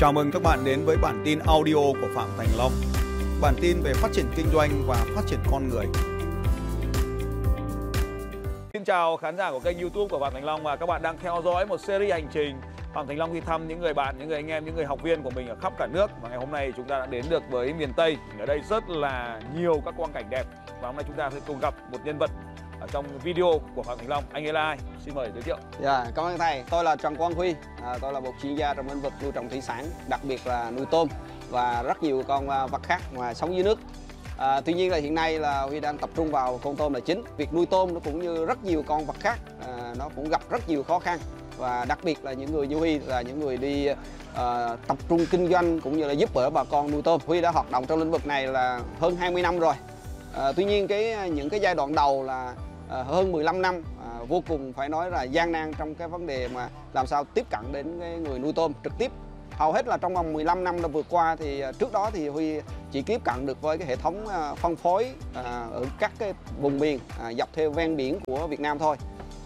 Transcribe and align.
Chào 0.00 0.12
mừng 0.12 0.30
các 0.30 0.42
bạn 0.42 0.64
đến 0.64 0.84
với 0.84 0.96
bản 0.96 1.22
tin 1.24 1.38
audio 1.38 1.74
của 1.74 2.08
Phạm 2.14 2.28
Thành 2.38 2.46
Long. 2.58 2.72
Bản 3.40 3.54
tin 3.60 3.76
về 3.82 3.92
phát 3.94 4.08
triển 4.12 4.26
kinh 4.36 4.46
doanh 4.52 4.70
và 4.86 5.04
phát 5.14 5.22
triển 5.26 5.38
con 5.50 5.68
người. 5.68 5.86
Xin 8.72 8.84
chào 8.84 9.16
khán 9.16 9.36
giả 9.36 9.50
của 9.50 9.60
kênh 9.60 9.78
YouTube 9.78 10.08
của 10.10 10.18
Phạm 10.20 10.32
Thành 10.32 10.44
Long 10.44 10.62
và 10.62 10.76
các 10.76 10.86
bạn 10.86 11.02
đang 11.02 11.18
theo 11.18 11.42
dõi 11.44 11.66
một 11.66 11.80
series 11.80 12.12
hành 12.12 12.28
trình 12.32 12.60
Phạm 12.94 13.06
Thành 13.06 13.18
Long 13.18 13.34
đi 13.34 13.40
thăm 13.40 13.68
những 13.68 13.80
người 13.80 13.94
bạn, 13.94 14.14
những 14.18 14.28
người 14.28 14.36
anh 14.36 14.48
em, 14.48 14.64
những 14.64 14.74
người 14.74 14.84
học 14.86 15.02
viên 15.02 15.22
của 15.22 15.30
mình 15.30 15.48
ở 15.48 15.56
khắp 15.60 15.72
cả 15.78 15.86
nước 15.86 16.10
và 16.22 16.28
ngày 16.28 16.38
hôm 16.38 16.50
nay 16.50 16.72
chúng 16.76 16.88
ta 16.88 16.98
đã 16.98 17.06
đến 17.06 17.24
được 17.30 17.42
với 17.50 17.72
miền 17.72 17.92
Tây. 17.96 18.16
Ở 18.38 18.46
đây 18.46 18.60
rất 18.70 18.88
là 18.88 19.40
nhiều 19.56 19.82
các 19.84 19.94
quang 19.96 20.12
cảnh 20.12 20.26
đẹp 20.30 20.44
và 20.80 20.88
hôm 20.88 20.96
nay 20.96 21.04
chúng 21.06 21.16
ta 21.16 21.30
sẽ 21.30 21.40
cùng 21.46 21.58
gặp 21.60 21.74
một 21.92 21.98
nhân 22.04 22.18
vật 22.18 22.30
ở 22.80 22.86
trong 22.92 23.06
video 23.24 23.60
của 23.74 23.82
Phạm 23.82 23.98
Thành 23.98 24.08
Long. 24.08 24.24
Anh 24.32 24.46
ấy 24.46 24.52
là 24.52 24.62
ai? 24.62 24.78
Xin 25.04 25.14
mời 25.14 25.30
giới 25.34 25.42
thiệu. 25.42 25.56
Dạ, 25.82 26.06
cảm 26.14 26.24
ơn 26.24 26.38
thầy. 26.38 26.64
Tôi 26.70 26.84
là 26.84 26.96
Trần 26.96 27.16
Quang 27.16 27.34
Huy. 27.34 27.54
À, 27.82 27.98
tôi 28.00 28.12
là 28.12 28.20
một 28.20 28.32
chuyên 28.42 28.54
gia 28.54 28.74
trong 28.74 28.88
lĩnh 28.88 29.00
vực 29.00 29.12
nuôi 29.22 29.32
trồng 29.32 29.48
thủy 29.48 29.60
sản, 29.60 29.86
đặc 30.08 30.20
biệt 30.24 30.46
là 30.46 30.70
nuôi 30.70 30.86
tôm 30.90 31.08
và 31.50 31.82
rất 31.82 32.02
nhiều 32.02 32.22
con 32.28 32.48
à, 32.48 32.66
vật 32.66 32.82
khác 32.82 33.02
mà 33.16 33.34
sống 33.34 33.54
dưới 33.54 33.64
nước. 33.64 33.78
À, 34.38 34.60
tuy 34.60 34.72
nhiên 34.72 34.90
là 34.90 34.96
hiện 34.96 35.14
nay 35.14 35.38
là 35.38 35.62
Huy 35.62 35.80
đang 35.80 35.98
tập 35.98 36.10
trung 36.16 36.30
vào 36.30 36.60
con 36.62 36.76
tôm 36.76 36.94
là 36.94 37.00
chính. 37.00 37.22
Việc 37.36 37.54
nuôi 37.54 37.66
tôm 37.66 37.94
nó 37.94 38.00
cũng 38.04 38.22
như 38.22 38.44
rất 38.44 38.64
nhiều 38.64 38.82
con 38.86 39.06
vật 39.06 39.16
khác, 39.20 39.38
à, 39.66 39.94
nó 39.98 40.08
cũng 40.16 40.28
gặp 40.28 40.40
rất 40.50 40.68
nhiều 40.68 40.82
khó 40.82 40.98
khăn 40.98 41.18
và 41.56 41.84
đặc 41.88 41.98
biệt 42.02 42.24
là 42.24 42.32
những 42.32 42.52
người 42.52 42.66
như 42.66 42.76
Huy 42.76 42.98
là 42.98 43.22
những 43.22 43.40
người 43.40 43.56
đi 43.56 43.88
à, 44.34 44.76
tập 44.86 44.98
trung 45.08 45.26
kinh 45.30 45.50
doanh 45.50 45.80
cũng 45.80 45.98
như 45.98 46.04
là 46.04 46.12
giúp 46.12 46.30
đỡ 46.34 46.50
bà 46.50 46.64
con 46.64 46.90
nuôi 46.90 47.02
tôm. 47.02 47.20
Huy 47.26 47.40
đã 47.40 47.50
hoạt 47.50 47.70
động 47.70 47.86
trong 47.86 47.98
lĩnh 47.98 48.10
vực 48.10 48.26
này 48.26 48.46
là 48.46 48.80
hơn 49.00 49.16
20 49.16 49.42
năm 49.42 49.58
rồi. 49.58 49.74
À, 50.34 50.52
tuy 50.52 50.64
nhiên 50.64 50.88
cái 50.88 51.12
à, 51.12 51.26
những 51.26 51.50
cái 51.50 51.60
giai 51.60 51.74
đoạn 51.74 51.94
đầu 51.94 52.22
là 52.22 52.54
À, 52.90 53.02
hơn 53.02 53.32
15 53.32 53.62
năm 53.62 53.82
à, 54.04 54.10
vô 54.28 54.42
cùng 54.48 54.72
phải 54.72 54.88
nói 54.88 55.10
là 55.10 55.22
gian 55.22 55.52
nan 55.52 55.72
trong 55.78 55.94
cái 55.94 56.08
vấn 56.08 56.26
đề 56.26 56.48
mà 56.54 56.68
làm 56.92 57.06
sao 57.06 57.24
tiếp 57.24 57.46
cận 57.50 57.60
đến 57.72 57.96
cái 58.00 58.16
người 58.18 58.38
nuôi 58.38 58.52
tôm 58.52 58.72
trực 58.84 58.92
tiếp 58.98 59.12
hầu 59.50 59.72
hết 59.72 59.86
là 59.86 59.96
trong 59.96 60.14
vòng 60.14 60.32
15 60.32 60.64
năm 60.64 60.82
đã 60.82 60.88
vượt 60.88 61.06
qua 61.08 61.36
thì 61.36 61.60
à, 61.60 61.72
trước 61.72 61.92
đó 61.92 62.10
thì 62.12 62.28
Huy 62.28 62.60
chỉ 62.90 63.02
tiếp 63.02 63.20
cận 63.24 63.46
được 63.46 63.62
với 63.62 63.78
cái 63.78 63.88
hệ 63.88 63.96
thống 63.96 64.26
phân 64.56 64.76
phối 64.76 65.12
ở 65.34 65.84
các 65.98 66.12
cái 66.18 66.34
vùng 66.60 66.78
miền 66.78 66.98
dọc 67.38 67.48
theo 67.52 67.70
ven 67.70 67.96
biển 67.96 68.18
của 68.26 68.46
Việt 68.46 68.60
Nam 68.60 68.78
thôi. 68.78 68.96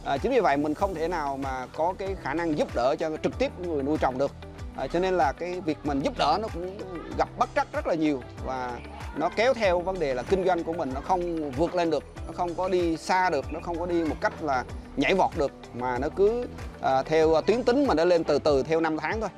À, 0.05 0.17
chính 0.19 0.33
vì 0.33 0.41
vậy 0.41 0.57
mình 0.57 0.75
không 0.75 0.95
thể 0.95 1.09
nào 1.09 1.37
mà 1.37 1.67
có 1.77 1.95
cái 1.99 2.17
khả 2.23 2.35
năng 2.35 2.59
giúp 2.59 2.69
đỡ 2.75 2.97
cho 2.99 3.11
trực 3.23 3.39
tiếp 3.39 3.53
người 3.59 3.83
nuôi 3.83 3.99
trồng 4.01 4.19
được. 4.19 4.31
À, 4.77 4.87
cho 4.87 5.01
nên 5.01 5.17
là 5.17 5.33
cái 5.33 5.61
việc 5.61 5.79
mình 5.85 6.01
giúp 6.01 6.19
đỡ 6.19 6.39
nó 6.43 6.49
cũng 6.55 6.79
gặp 7.19 7.29
bất 7.39 7.51
trắc 7.55 7.73
rất 7.73 7.87
là 7.87 7.95
nhiều 7.95 8.23
và 8.45 8.79
nó 9.17 9.29
kéo 9.37 9.55
theo 9.55 9.81
vấn 9.81 9.99
đề 9.99 10.15
là 10.15 10.23
kinh 10.23 10.45
doanh 10.45 10.65
của 10.65 10.73
mình 10.73 10.91
nó 10.95 11.01
không 11.01 11.51
vượt 11.51 11.75
lên 11.75 11.91
được, 11.91 12.05
nó 12.27 12.33
không 12.33 12.55
có 12.55 12.69
đi 12.69 12.97
xa 12.97 13.31
được, 13.31 13.53
nó 13.53 13.61
không 13.63 13.79
có 13.79 13.87
đi 13.87 14.05
một 14.05 14.17
cách 14.21 14.43
là 14.43 14.65
nhảy 14.97 15.15
vọt 15.15 15.31
được 15.37 15.53
mà 15.75 15.99
nó 15.99 16.09
cứ 16.17 16.47
à, 16.83 17.03
theo 17.03 17.35
à, 17.35 17.41
tuyến 17.41 17.63
tính 17.63 17.87
mà 17.87 17.95
nó 17.95 18.05
lên 18.05 18.25
từ 18.25 18.39
từ 18.39 18.63
theo 18.63 18.81
năm 18.81 18.97
tháng 18.97 19.21
thôi. 19.21 19.31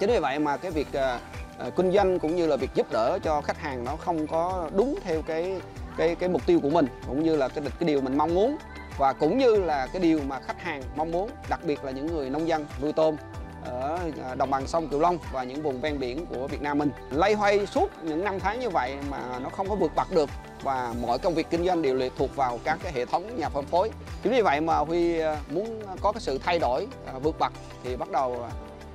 Chính 0.00 0.10
vì 0.10 0.18
vậy 0.18 0.38
mà 0.38 0.56
cái 0.56 0.70
việc 0.70 0.92
à, 0.92 1.20
à, 1.58 1.70
kinh 1.76 1.92
doanh 1.92 2.18
cũng 2.18 2.36
như 2.36 2.46
là 2.46 2.56
việc 2.56 2.70
giúp 2.74 2.86
đỡ 2.92 3.18
cho 3.22 3.40
khách 3.40 3.58
hàng 3.58 3.84
nó 3.84 3.96
không 3.96 4.26
có 4.26 4.70
đúng 4.76 4.98
theo 5.04 5.22
cái 5.22 5.60
cái 5.96 6.14
cái 6.14 6.28
mục 6.28 6.46
tiêu 6.46 6.60
của 6.62 6.70
mình 6.70 6.86
cũng 7.08 7.22
như 7.22 7.36
là 7.36 7.48
cái 7.48 7.64
cái 7.80 7.86
điều 7.86 8.00
mình 8.00 8.18
mong 8.18 8.34
muốn 8.34 8.56
và 8.98 9.12
cũng 9.12 9.38
như 9.38 9.56
là 9.56 9.86
cái 9.92 10.02
điều 10.02 10.20
mà 10.28 10.40
khách 10.40 10.62
hàng 10.62 10.82
mong 10.96 11.12
muốn, 11.12 11.30
đặc 11.48 11.60
biệt 11.64 11.84
là 11.84 11.90
những 11.90 12.06
người 12.06 12.30
nông 12.30 12.48
dân 12.48 12.66
nuôi 12.82 12.92
tôm 12.92 13.16
ở 13.64 13.98
đồng 14.36 14.50
bằng 14.50 14.66
sông 14.66 14.88
Cửu 14.88 15.00
Long 15.00 15.18
và 15.32 15.44
những 15.44 15.62
vùng 15.62 15.80
ven 15.80 15.98
biển 15.98 16.26
của 16.26 16.46
Việt 16.46 16.62
Nam 16.62 16.78
mình. 16.78 16.90
Lay 17.10 17.34
hoay 17.34 17.66
suốt 17.66 17.90
những 18.02 18.24
năm 18.24 18.40
tháng 18.40 18.60
như 18.60 18.70
vậy 18.70 18.96
mà 19.10 19.38
nó 19.42 19.48
không 19.48 19.68
có 19.68 19.74
vượt 19.74 19.92
bậc 19.96 20.12
được 20.12 20.30
và 20.62 20.94
mọi 21.02 21.18
công 21.18 21.34
việc 21.34 21.46
kinh 21.50 21.64
doanh 21.64 21.82
đều 21.82 21.94
lệ 21.94 22.10
thuộc 22.18 22.36
vào 22.36 22.60
các 22.64 22.78
cái 22.82 22.92
hệ 22.92 23.06
thống 23.06 23.36
nhà 23.36 23.48
phân 23.48 23.64
phối. 23.64 23.90
Chính 24.22 24.32
vì 24.32 24.42
vậy 24.42 24.60
mà 24.60 24.76
Huy 24.76 25.18
à, 25.18 25.36
muốn 25.50 25.82
có 26.00 26.12
cái 26.12 26.20
sự 26.20 26.38
thay 26.38 26.58
đổi 26.58 26.86
à, 27.06 27.12
vượt 27.22 27.38
bậc 27.38 27.52
thì 27.84 27.96
bắt 27.96 28.10
đầu 28.10 28.46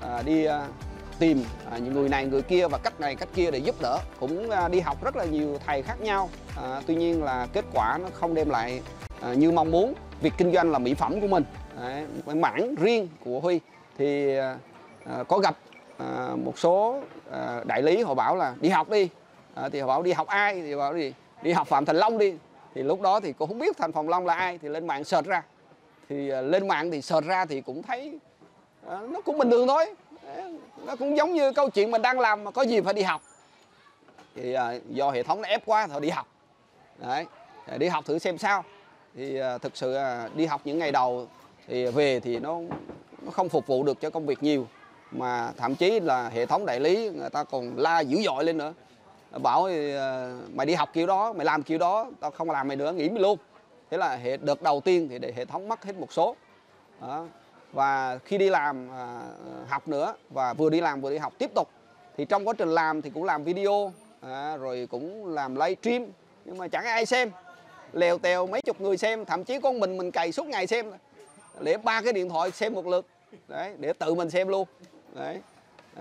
à, 0.02 0.22
đi 0.22 0.48
tìm 1.20 1.44
những 1.80 1.94
người 1.94 2.10
này 2.10 2.26
người 2.26 2.42
kia 2.42 2.68
và 2.68 2.78
cách 2.78 3.00
này 3.00 3.16
cách 3.16 3.30
kia 3.36 3.52
để 3.52 3.60
giúp 3.60 3.76
đỡ 3.82 4.00
cũng 4.20 4.50
đi 4.72 4.80
học 4.80 5.04
rất 5.04 5.16
là 5.16 5.26
nhiều 5.26 5.60
thầy 5.66 5.82
khác 5.82 6.02
nhau 6.02 6.30
à, 6.58 6.82
tuy 6.88 6.96
nhiên 6.96 7.24
là 7.24 7.48
kết 7.54 7.66
quả 7.74 7.98
nó 8.02 8.10
không 8.14 8.34
đem 8.34 8.50
lại 8.50 8.82
à, 9.22 9.34
như 9.34 9.52
mong 9.52 9.72
muốn 9.72 9.94
việc 10.22 10.34
kinh 10.38 10.54
doanh 10.54 10.72
là 10.72 10.80
mỹ 10.80 10.94
phẩm 10.94 11.22
của 11.22 11.28
mình 11.28 11.44
Đấy, 11.80 12.06
mảng 12.36 12.76
riêng 12.76 13.08
của 13.26 13.40
Huy 13.40 13.60
thì 14.00 14.38
à, 14.38 14.58
à, 15.06 15.24
có 15.28 15.40
gặp 15.40 15.58
à, 15.98 16.30
một 16.36 16.60
số 16.60 17.02
đại 17.66 17.82
lý 17.82 18.04
họ 18.04 18.14
bảo 18.14 18.36
là 18.36 18.56
đi 18.62 18.70
học 18.70 18.90
đi. 18.90 19.10
Thì 19.72 19.80
họ 19.80 19.88
bảo 19.88 20.04
đi 20.04 20.12
học 20.12 20.28
ai? 20.28 20.62
Thì 20.62 20.76
bảo 20.76 20.94
đi 20.94 21.14
đi 21.42 21.52
học 21.52 21.68
Phạm 21.68 21.86
Thành 21.86 21.96
Long 21.96 22.18
đi. 22.18 22.34
Thì 22.76 22.84
lúc 22.84 23.02
đó 23.02 23.20
thì 23.20 23.34
cô 23.38 23.46
không 23.46 23.60
biết 23.60 23.78
Thành 23.78 23.92
Phòng 23.92 24.10
Long 24.10 24.26
là 24.26 24.34
ai 24.34 24.58
thì 24.58 24.70
lên 24.70 24.88
mạng 24.88 25.04
search 25.04 25.28
ra. 25.28 25.44
Thì 26.10 26.16
lên 26.28 26.68
mạng 26.68 26.92
thì 26.92 27.02
search 27.02 27.28
ra 27.28 27.46
thì 27.46 27.62
cũng 27.62 27.84
thấy 27.84 28.20
nó 28.88 29.22
cũng 29.26 29.38
bình 29.38 29.52
thường 29.52 29.68
thôi. 29.68 29.86
Nó 30.86 30.96
cũng 30.96 31.18
giống 31.18 31.34
như 31.34 31.54
câu 31.54 31.70
chuyện 31.70 31.92
mình 31.92 32.02
đang 32.02 32.20
làm 32.20 32.44
mà 32.44 32.52
có 32.52 32.62
gì 32.62 32.82
phải 32.82 32.94
đi 32.94 33.02
học. 33.02 33.22
Thì 34.36 34.56
do 34.90 35.12
hệ 35.12 35.24
thống 35.24 35.42
nó 35.42 35.48
ép 35.48 35.66
quá 35.66 35.88
thôi 35.88 36.02
đi 36.02 36.10
học. 36.10 36.28
Đấy 36.98 37.26
đi 37.78 37.88
học 37.88 38.06
thử 38.06 38.20
xem 38.20 38.38
sao. 38.38 38.64
Thì 39.16 39.40
thực 39.62 39.78
sự 39.78 39.98
đi 40.36 40.46
học 40.46 40.62
những 40.64 40.80
ngày 40.80 40.92
đầu 40.92 41.28
thì 41.68 41.86
về 41.86 42.20
thì 42.20 42.40
nó 42.40 42.60
nó 43.26 43.32
không 43.32 43.50
phục 43.50 43.68
vụ 43.68 43.84
được 43.84 44.02
cho 44.02 44.10
công 44.10 44.26
việc 44.26 44.44
nhiều 44.44 44.68
mà 45.12 45.52
thậm 45.58 45.76
chí 45.76 46.00
là 46.00 46.30
hệ 46.30 46.46
thống 46.46 46.66
đại 46.66 46.80
lý 46.80 47.10
người 47.10 47.30
ta 47.30 47.44
còn 47.44 47.78
la 47.78 48.00
dữ 48.00 48.22
dội 48.26 48.44
lên 48.44 48.58
nữa. 48.58 48.74
Bảo 49.42 49.64
ờ, 49.96 50.38
mày 50.54 50.66
đi 50.66 50.74
học 50.74 50.90
kiểu 50.94 51.08
đó 51.08 51.34
mày 51.34 51.46
làm 51.46 51.64
kiểu 51.64 51.78
đó 51.78 52.12
tao 52.20 52.32
không 52.32 52.52
làm 52.52 52.68
mày 52.68 52.78
nữa 52.78 52.92
nghỉ 52.92 53.10
mày 53.10 53.22
luôn. 53.22 53.40
Thế 53.90 53.98
là 53.98 54.16
hệ 54.16 54.38
đợt 54.38 54.62
đầu 54.62 54.82
tiên 54.82 55.08
thì 55.10 55.20
để 55.20 55.34
hệ 55.36 55.46
thống 55.46 55.68
mất 55.68 55.84
hết 55.84 55.96
một 56.00 56.14
số. 56.14 56.36
Đó. 57.02 57.26
và 57.74 58.18
khi 58.26 58.38
đi 58.38 58.50
làm 58.50 58.92
à, 58.92 59.22
học 59.70 59.88
nữa 59.88 60.14
và 60.30 60.54
vừa 60.54 60.70
đi 60.70 60.82
làm 60.82 61.02
vừa 61.02 61.10
đi 61.10 61.18
học 61.18 61.34
tiếp 61.38 61.52
tục 61.56 61.70
thì 62.18 62.26
trong 62.26 62.48
quá 62.48 62.54
trình 62.58 62.70
làm 62.70 63.02
thì 63.02 63.10
cũng 63.10 63.24
làm 63.24 63.44
video 63.44 63.94
à, 64.22 64.58
rồi 64.58 64.88
cũng 64.92 65.28
làm 65.28 65.56
live 65.56 65.76
stream 65.82 66.06
nhưng 66.46 66.58
mà 66.58 66.68
chẳng 66.68 66.86
ai 66.86 67.06
xem. 67.06 67.32
Lèo 67.94 68.18
tèo 68.18 68.48
mấy 68.48 68.62
chục 68.62 68.82
người 68.82 68.98
xem 68.98 69.26
thậm 69.26 69.44
chí 69.44 69.60
con 69.60 69.80
mình 69.80 69.98
mình 69.98 70.12
cày 70.12 70.32
suốt 70.32 70.48
ngày 70.48 70.68
xem 70.68 70.92
để 71.62 71.78
ba 71.78 72.02
cái 72.02 72.14
điện 72.14 72.30
thoại 72.30 72.52
xem 72.52 72.74
một 72.74 72.88
lượt. 72.88 73.06
Đấy 73.48 73.74
để 73.78 73.94
tự 73.94 74.14
mình 74.14 74.30
xem 74.30 74.48
luôn. 74.48 74.68
Đấy. 75.16 75.42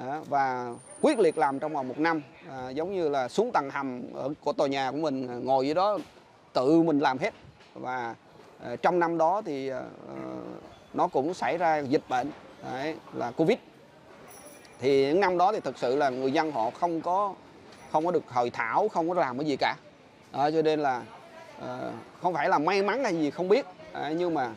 À, 0.07 0.21
và 0.29 0.75
quyết 1.01 1.19
liệt 1.19 1.39
làm 1.39 1.59
trong 1.59 1.73
vòng 1.73 1.89
một 1.89 1.99
năm. 1.99 2.23
À, 2.51 2.71
giống 2.71 2.95
như 2.95 3.09
là 3.09 3.29
xuống 3.29 3.51
tầng 3.53 3.71
hầm 3.71 4.03
ở 4.15 4.29
của 4.45 4.53
tòa 4.53 4.69
nhà 4.69 4.91
của 4.91 4.97
mình 4.97 5.29
à, 5.29 5.35
ngồi 5.35 5.67
dưới 5.67 5.75
đó 5.75 5.99
tự 6.53 6.83
mình 6.83 6.99
làm 6.99 7.19
hết. 7.19 7.35
Và 7.75 8.15
à, 8.65 8.77
trong 8.77 8.99
năm 8.99 9.19
đó 9.19 9.43
thì 9.45 9.69
à, 9.69 9.79
à, 10.09 10.17
nó 10.95 11.09
cũng 11.09 11.35
xảy 11.35 11.59
ra 11.59 11.79
dịch 11.79 12.03
bệnh. 12.09 12.31
Đấy, 12.73 12.97
là 13.15 13.31
covid. 13.31 13.59
Thì 14.81 15.07
những 15.07 15.21
năm 15.21 15.39
đó 15.39 15.53
thì 15.53 15.61
thực 15.61 15.79
sự 15.79 15.97
là 15.97 16.09
người 16.09 16.33
dân 16.33 16.53
họ 16.53 16.71
không 16.71 17.01
có 17.01 17.35
không 17.93 18.07
có 18.07 18.11
được 18.11 18.29
hội 18.29 18.51
thảo 18.51 18.89
không 18.89 19.09
có 19.09 19.15
làm 19.15 19.39
cái 19.39 19.47
gì 19.47 19.57
cả. 19.57 19.77
À, 20.33 20.51
cho 20.51 20.63
nên 20.63 20.81
là 20.81 21.03
à, 21.67 21.93
không 22.23 22.35
phải 22.35 22.49
là 22.49 22.59
may 22.59 22.83
mắn 22.83 23.05
hay 23.05 23.15
gì 23.15 23.31
không 23.31 23.49
biết. 23.49 23.67
À, 23.93 24.13
nhưng 24.17 24.35
mà 24.35 24.51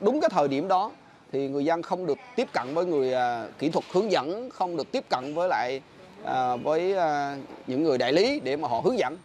đúng 0.00 0.20
cái 0.20 0.30
thời 0.32 0.48
điểm 0.48 0.68
đó 0.68 0.90
thì 1.32 1.48
người 1.48 1.64
dân 1.64 1.82
không 1.82 2.06
được 2.06 2.18
tiếp 2.36 2.48
cận 2.52 2.74
với 2.74 2.84
người 2.84 3.12
à, 3.12 3.46
kỹ 3.58 3.68
thuật 3.68 3.84
hướng 3.92 4.12
dẫn 4.12 4.50
không 4.50 4.76
được 4.76 4.92
tiếp 4.92 5.04
cận 5.10 5.34
với 5.34 5.48
lại 5.48 5.80
à, 6.24 6.56
với 6.56 6.96
à, 6.96 7.36
những 7.66 7.82
người 7.82 7.98
đại 7.98 8.12
lý 8.12 8.40
để 8.40 8.56
mà 8.56 8.68
họ 8.68 8.80
hướng 8.80 8.98
dẫn 8.98 9.16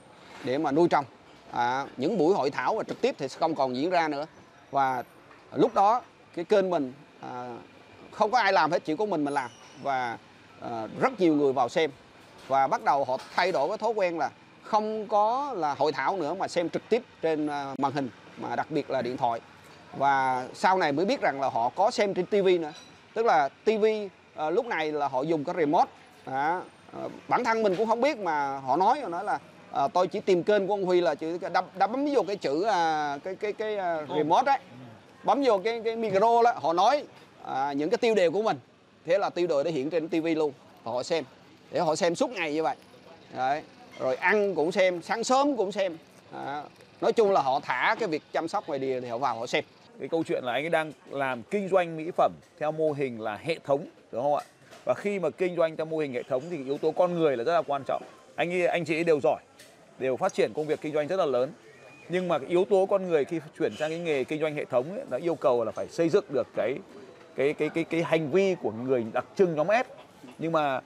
để 0.43 0.57
mà 0.57 0.71
nuôi 0.71 0.87
trồng. 0.87 1.05
À, 1.51 1.85
những 1.97 2.17
buổi 2.17 2.35
hội 2.35 2.49
thảo 2.49 2.75
và 2.75 2.83
trực 2.83 3.01
tiếp 3.01 3.15
thì 3.17 3.27
không 3.27 3.55
còn 3.55 3.75
diễn 3.75 3.89
ra 3.89 4.07
nữa. 4.07 4.25
Và 4.71 5.03
lúc 5.55 5.73
đó 5.73 6.01
cái 6.35 6.45
kênh 6.45 6.69
mình 6.69 6.93
à, 7.21 7.57
không 8.11 8.31
có 8.31 8.39
ai 8.39 8.53
làm 8.53 8.71
hết 8.71 8.85
chỉ 8.85 8.95
có 8.95 9.05
mình 9.05 9.23
mình 9.23 9.33
làm. 9.33 9.51
Và 9.83 10.17
à, 10.61 10.87
rất 10.99 11.19
nhiều 11.19 11.35
người 11.35 11.53
vào 11.53 11.69
xem. 11.69 11.91
Và 12.47 12.67
bắt 12.67 12.83
đầu 12.83 13.03
họ 13.03 13.17
thay 13.35 13.51
đổi 13.51 13.67
cái 13.67 13.77
thói 13.77 13.91
quen 13.91 14.17
là 14.17 14.29
không 14.63 15.07
có 15.07 15.53
là 15.57 15.73
hội 15.73 15.91
thảo 15.91 16.17
nữa 16.17 16.33
mà 16.33 16.47
xem 16.47 16.69
trực 16.69 16.89
tiếp 16.89 17.03
trên 17.21 17.47
à, 17.47 17.75
màn 17.77 17.91
hình 17.91 18.09
mà 18.37 18.55
đặc 18.55 18.67
biệt 18.71 18.89
là 18.89 19.01
điện 19.01 19.17
thoại 19.17 19.39
và 19.97 20.47
sau 20.53 20.77
này 20.77 20.91
mới 20.91 21.05
biết 21.05 21.21
rằng 21.21 21.41
là 21.41 21.49
họ 21.49 21.69
có 21.69 21.91
xem 21.91 22.13
trên 22.13 22.25
tivi 22.25 22.57
nữa. 22.57 22.73
Tức 23.13 23.25
là 23.25 23.49
tivi 23.63 24.09
à, 24.35 24.49
lúc 24.49 24.65
này 24.65 24.91
là 24.91 25.07
họ 25.07 25.21
dùng 25.21 25.43
cái 25.43 25.55
remote. 25.57 25.91
À, 26.25 26.61
bản 27.27 27.43
thân 27.43 27.63
mình 27.63 27.75
cũng 27.75 27.87
không 27.87 28.01
biết 28.01 28.17
mà 28.17 28.57
họ 28.57 28.77
nói 28.77 28.99
họ 28.99 29.09
nói 29.09 29.23
là 29.23 29.39
à, 29.71 29.87
tôi 29.87 30.07
chỉ 30.07 30.19
tìm 30.19 30.43
kênh 30.43 30.67
của 30.67 30.73
ông 30.73 30.85
Huy 30.85 31.01
là 31.01 31.15
chữ 31.15 31.37
đã, 31.53 31.61
đã 31.77 31.87
bấm 31.87 32.05
vô 32.13 32.23
cái 32.27 32.35
chữ 32.35 32.63
à, 32.63 33.17
cái 33.23 33.35
cái 33.35 33.53
cái 33.53 33.77
uh, 34.03 34.09
remote. 34.09 34.51
ấy. 34.51 34.59
Bấm 35.23 35.43
vô 35.45 35.61
cái 35.63 35.81
cái 35.85 35.95
micro 35.95 36.19
đó 36.43 36.53
họ 36.55 36.73
nói 36.73 37.03
à, 37.43 37.73
những 37.73 37.89
cái 37.89 37.97
tiêu 37.97 38.15
đề 38.15 38.29
của 38.29 38.41
mình. 38.41 38.59
Thế 39.05 39.17
là 39.17 39.29
tiêu 39.29 39.47
đề 39.47 39.55
đã 39.63 39.71
hiện 39.71 39.89
trên 39.89 40.09
tivi 40.09 40.35
luôn 40.35 40.53
họ 40.83 41.03
xem. 41.03 41.23
Để 41.71 41.79
họ 41.79 41.95
xem 41.95 42.15
suốt 42.15 42.29
ngày 42.29 42.53
như 42.53 42.63
vậy. 42.63 42.75
Đấy. 43.35 43.61
rồi 43.99 44.15
ăn 44.15 44.55
cũng 44.55 44.71
xem 44.71 45.01
sáng 45.01 45.23
sớm 45.23 45.57
cũng 45.57 45.71
xem. 45.71 45.97
À, 46.33 46.63
nói 47.01 47.13
chung 47.13 47.31
là 47.31 47.41
họ 47.41 47.59
thả 47.59 47.95
cái 47.99 48.09
việc 48.09 48.23
chăm 48.31 48.47
sóc 48.47 48.67
ngoài 48.67 48.79
đìa 48.79 49.01
thì 49.01 49.07
họ 49.07 49.17
vào 49.17 49.39
họ 49.39 49.47
xem 49.47 49.63
cái 50.01 50.09
câu 50.09 50.23
chuyện 50.23 50.43
là 50.43 50.53
anh 50.53 50.63
ấy 50.63 50.69
đang 50.69 50.91
làm 51.09 51.43
kinh 51.43 51.69
doanh 51.69 51.97
mỹ 51.97 52.11
phẩm 52.17 52.31
theo 52.59 52.71
mô 52.71 52.91
hình 52.91 53.21
là 53.21 53.39
hệ 53.43 53.59
thống 53.63 53.85
đúng 54.11 54.21
không 54.21 54.35
ạ? 54.35 54.43
Và 54.85 54.93
khi 54.93 55.19
mà 55.19 55.29
kinh 55.29 55.55
doanh 55.55 55.77
theo 55.77 55.85
mô 55.85 55.97
hình 55.97 56.13
hệ 56.13 56.23
thống 56.23 56.43
thì 56.49 56.65
yếu 56.65 56.77
tố 56.77 56.91
con 56.91 57.19
người 57.19 57.37
là 57.37 57.43
rất 57.43 57.53
là 57.53 57.61
quan 57.61 57.83
trọng. 57.87 58.03
Anh 58.35 58.53
ấy, 58.53 58.67
anh 58.67 58.85
chị 58.85 59.03
đều 59.03 59.19
giỏi 59.23 59.41
đều 59.99 60.17
phát 60.17 60.33
triển 60.33 60.53
công 60.53 60.67
việc 60.67 60.81
kinh 60.81 60.93
doanh 60.93 61.07
rất 61.07 61.15
là 61.15 61.25
lớn. 61.25 61.51
Nhưng 62.09 62.27
mà 62.27 62.39
cái 62.39 62.49
yếu 62.49 62.65
tố 62.65 62.85
con 62.89 63.07
người 63.07 63.25
khi 63.25 63.39
chuyển 63.59 63.75
sang 63.75 63.89
cái 63.89 63.99
nghề 63.99 64.23
kinh 64.23 64.41
doanh 64.41 64.55
hệ 64.55 64.65
thống 64.65 64.91
ấy, 64.91 65.03
nó 65.09 65.17
yêu 65.17 65.35
cầu 65.35 65.63
là 65.63 65.71
phải 65.71 65.87
xây 65.87 66.09
dựng 66.09 66.25
được 66.29 66.47
cái 66.55 66.75
cái 67.35 67.53
cái 67.53 67.69
cái 67.69 67.83
cái 67.83 68.03
hành 68.03 68.31
vi 68.31 68.55
của 68.61 68.71
người 68.71 69.05
đặc 69.13 69.25
trưng 69.35 69.55
nhóm 69.55 69.67
S. 69.67 69.87
Nhưng 70.39 70.51
mà 70.51 70.81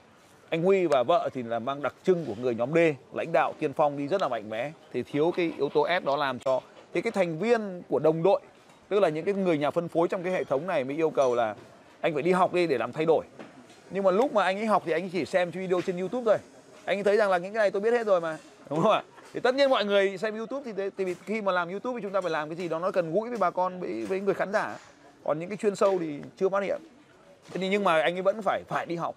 anh 0.50 0.64
Huy 0.64 0.86
và 0.86 1.04
vợ 1.04 1.30
thì 1.34 1.44
là 1.44 1.60
mang 1.60 1.82
đặc 1.82 1.96
trưng 2.04 2.26
của 2.26 2.36
người 2.42 2.56
nhóm 2.56 2.74
D. 2.74 2.78
Lãnh 3.14 3.32
đạo 3.32 3.54
tiên 3.60 3.74
phong 3.74 3.98
đi 3.98 4.08
rất 4.08 4.22
là 4.22 4.28
mạnh 4.28 4.50
mẽ. 4.50 4.72
Thì 4.94 5.04
thiếu 5.04 5.32
cái 5.38 5.52
yếu 5.58 5.70
tố 5.70 5.88
S 6.02 6.06
đó 6.06 6.16
làm 6.16 6.40
cho 6.40 6.62
thì 6.94 7.02
cái 7.02 7.12
thành 7.12 7.40
viên 7.40 7.82
của 7.90 8.00
đồng 8.00 8.24
đội 8.24 8.42
tức 8.90 9.00
là 9.00 9.10
những 9.10 9.26
cái 9.26 9.34
người 9.34 9.58
nhà 9.58 9.72
phân 9.72 9.88
phối 9.88 10.08
trong 10.08 10.24
cái 10.24 10.34
hệ 10.34 10.44
thống 10.44 10.68
này 10.68 10.84
mới 10.84 10.96
yêu 10.96 11.10
cầu 11.10 11.36
là 11.36 11.56
anh 12.02 12.14
phải 12.14 12.24
đi 12.24 12.32
học 12.32 12.54
đi 12.54 12.68
để 12.68 12.78
làm 12.78 12.92
thay 12.92 13.06
đổi. 13.06 13.26
Nhưng 13.90 14.04
mà 14.04 14.12
lúc 14.12 14.34
mà 14.34 14.44
anh 14.44 14.58
ấy 14.58 14.66
học 14.66 14.84
thì 14.86 14.92
anh 14.92 15.04
ấy 15.04 15.10
chỉ 15.14 15.26
xem 15.26 15.52
video 15.52 15.82
trên 15.82 15.98
YouTube 15.98 16.24
thôi. 16.26 16.38
Anh 16.86 16.98
ấy 16.98 17.04
thấy 17.04 17.18
rằng 17.18 17.30
là 17.30 17.38
những 17.38 17.54
cái 17.54 17.60
này 17.60 17.72
tôi 17.72 17.82
biết 17.82 17.92
hết 17.92 18.08
rồi 18.08 18.22
mà. 18.22 18.38
Đúng 18.70 18.82
không 18.82 18.92
ạ? 18.92 19.04
Thì 19.34 19.40
tất 19.40 19.56
nhiên 19.56 19.70
mọi 19.70 19.86
người 19.86 20.18
xem 20.18 20.38
YouTube 20.38 20.74
thì, 20.74 20.90
thì 20.98 21.16
khi 21.26 21.42
mà 21.42 21.52
làm 21.52 21.70
YouTube 21.70 22.00
thì 22.00 22.04
chúng 22.04 22.12
ta 22.12 22.22
phải 22.22 22.32
làm 22.32 22.50
cái 22.50 22.56
gì 22.56 22.68
đó 22.68 22.80
nó 22.80 22.92
cần 22.92 23.14
gũi 23.14 23.30
với 23.30 23.38
bà 23.38 23.50
con 23.50 23.80
với, 23.80 24.06
với 24.06 24.20
người 24.20 24.34
khán 24.34 24.54
giả. 24.54 24.78
Còn 25.24 25.40
những 25.40 25.50
cái 25.50 25.58
chuyên 25.58 25.76
sâu 25.76 25.98
thì 26.00 26.20
chưa 26.38 26.50
phát 26.50 26.64
hiện. 26.64 26.82
Thế 27.52 27.70
nhưng 27.70 27.84
mà 27.84 28.02
anh 28.02 28.16
ấy 28.16 28.22
vẫn 28.22 28.42
phải 28.42 28.64
phải 28.68 28.86
đi 28.86 28.96
học. 28.96 29.16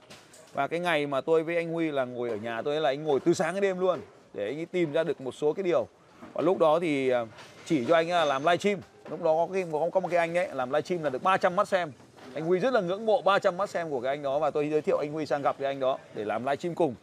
Và 0.54 0.66
cái 0.66 0.80
ngày 0.80 1.06
mà 1.06 1.20
tôi 1.20 1.42
với 1.42 1.56
anh 1.56 1.72
Huy 1.72 1.90
là 1.90 2.04
ngồi 2.04 2.30
ở 2.30 2.36
nhà 2.36 2.62
tôi 2.62 2.80
là 2.80 2.90
anh 2.90 3.04
ngồi 3.04 3.20
từ 3.20 3.34
sáng 3.34 3.54
đến 3.54 3.62
đêm 3.62 3.78
luôn 3.78 4.00
để 4.34 4.46
anh 4.46 4.58
ấy 4.58 4.66
tìm 4.66 4.92
ra 4.92 5.04
được 5.04 5.20
một 5.20 5.34
số 5.34 5.52
cái 5.52 5.62
điều. 5.62 5.88
Và 6.32 6.42
lúc 6.42 6.58
đó 6.58 6.78
thì 6.80 7.08
à, 7.10 7.26
chỉ 7.64 7.84
cho 7.84 7.94
anh 7.94 8.10
là 8.10 8.24
làm 8.24 8.42
live 8.42 8.56
stream 8.56 8.78
lúc 9.10 9.22
đó 9.22 9.34
có, 9.34 9.48
cái, 9.52 9.64
có, 9.72 9.88
có 9.92 10.00
một 10.00 10.08
cái 10.10 10.18
anh 10.18 10.38
ấy 10.38 10.48
làm 10.52 10.70
livestream 10.70 11.02
là 11.02 11.10
được 11.10 11.22
300 11.22 11.56
mắt 11.56 11.68
xem. 11.68 11.92
Anh 12.34 12.44
Huy 12.44 12.58
rất 12.58 12.74
là 12.74 12.80
ngưỡng 12.80 13.06
mộ 13.06 13.22
300 13.22 13.56
mắt 13.56 13.70
xem 13.70 13.90
của 13.90 14.00
cái 14.00 14.12
anh 14.12 14.22
đó 14.22 14.38
và 14.38 14.50
tôi 14.50 14.70
giới 14.70 14.80
thiệu 14.80 14.98
anh 14.98 15.12
Huy 15.12 15.26
sang 15.26 15.42
gặp 15.42 15.56
cái 15.58 15.66
anh 15.66 15.80
đó 15.80 15.98
để 16.14 16.24
làm 16.24 16.44
livestream 16.44 16.74
cùng. 16.74 16.94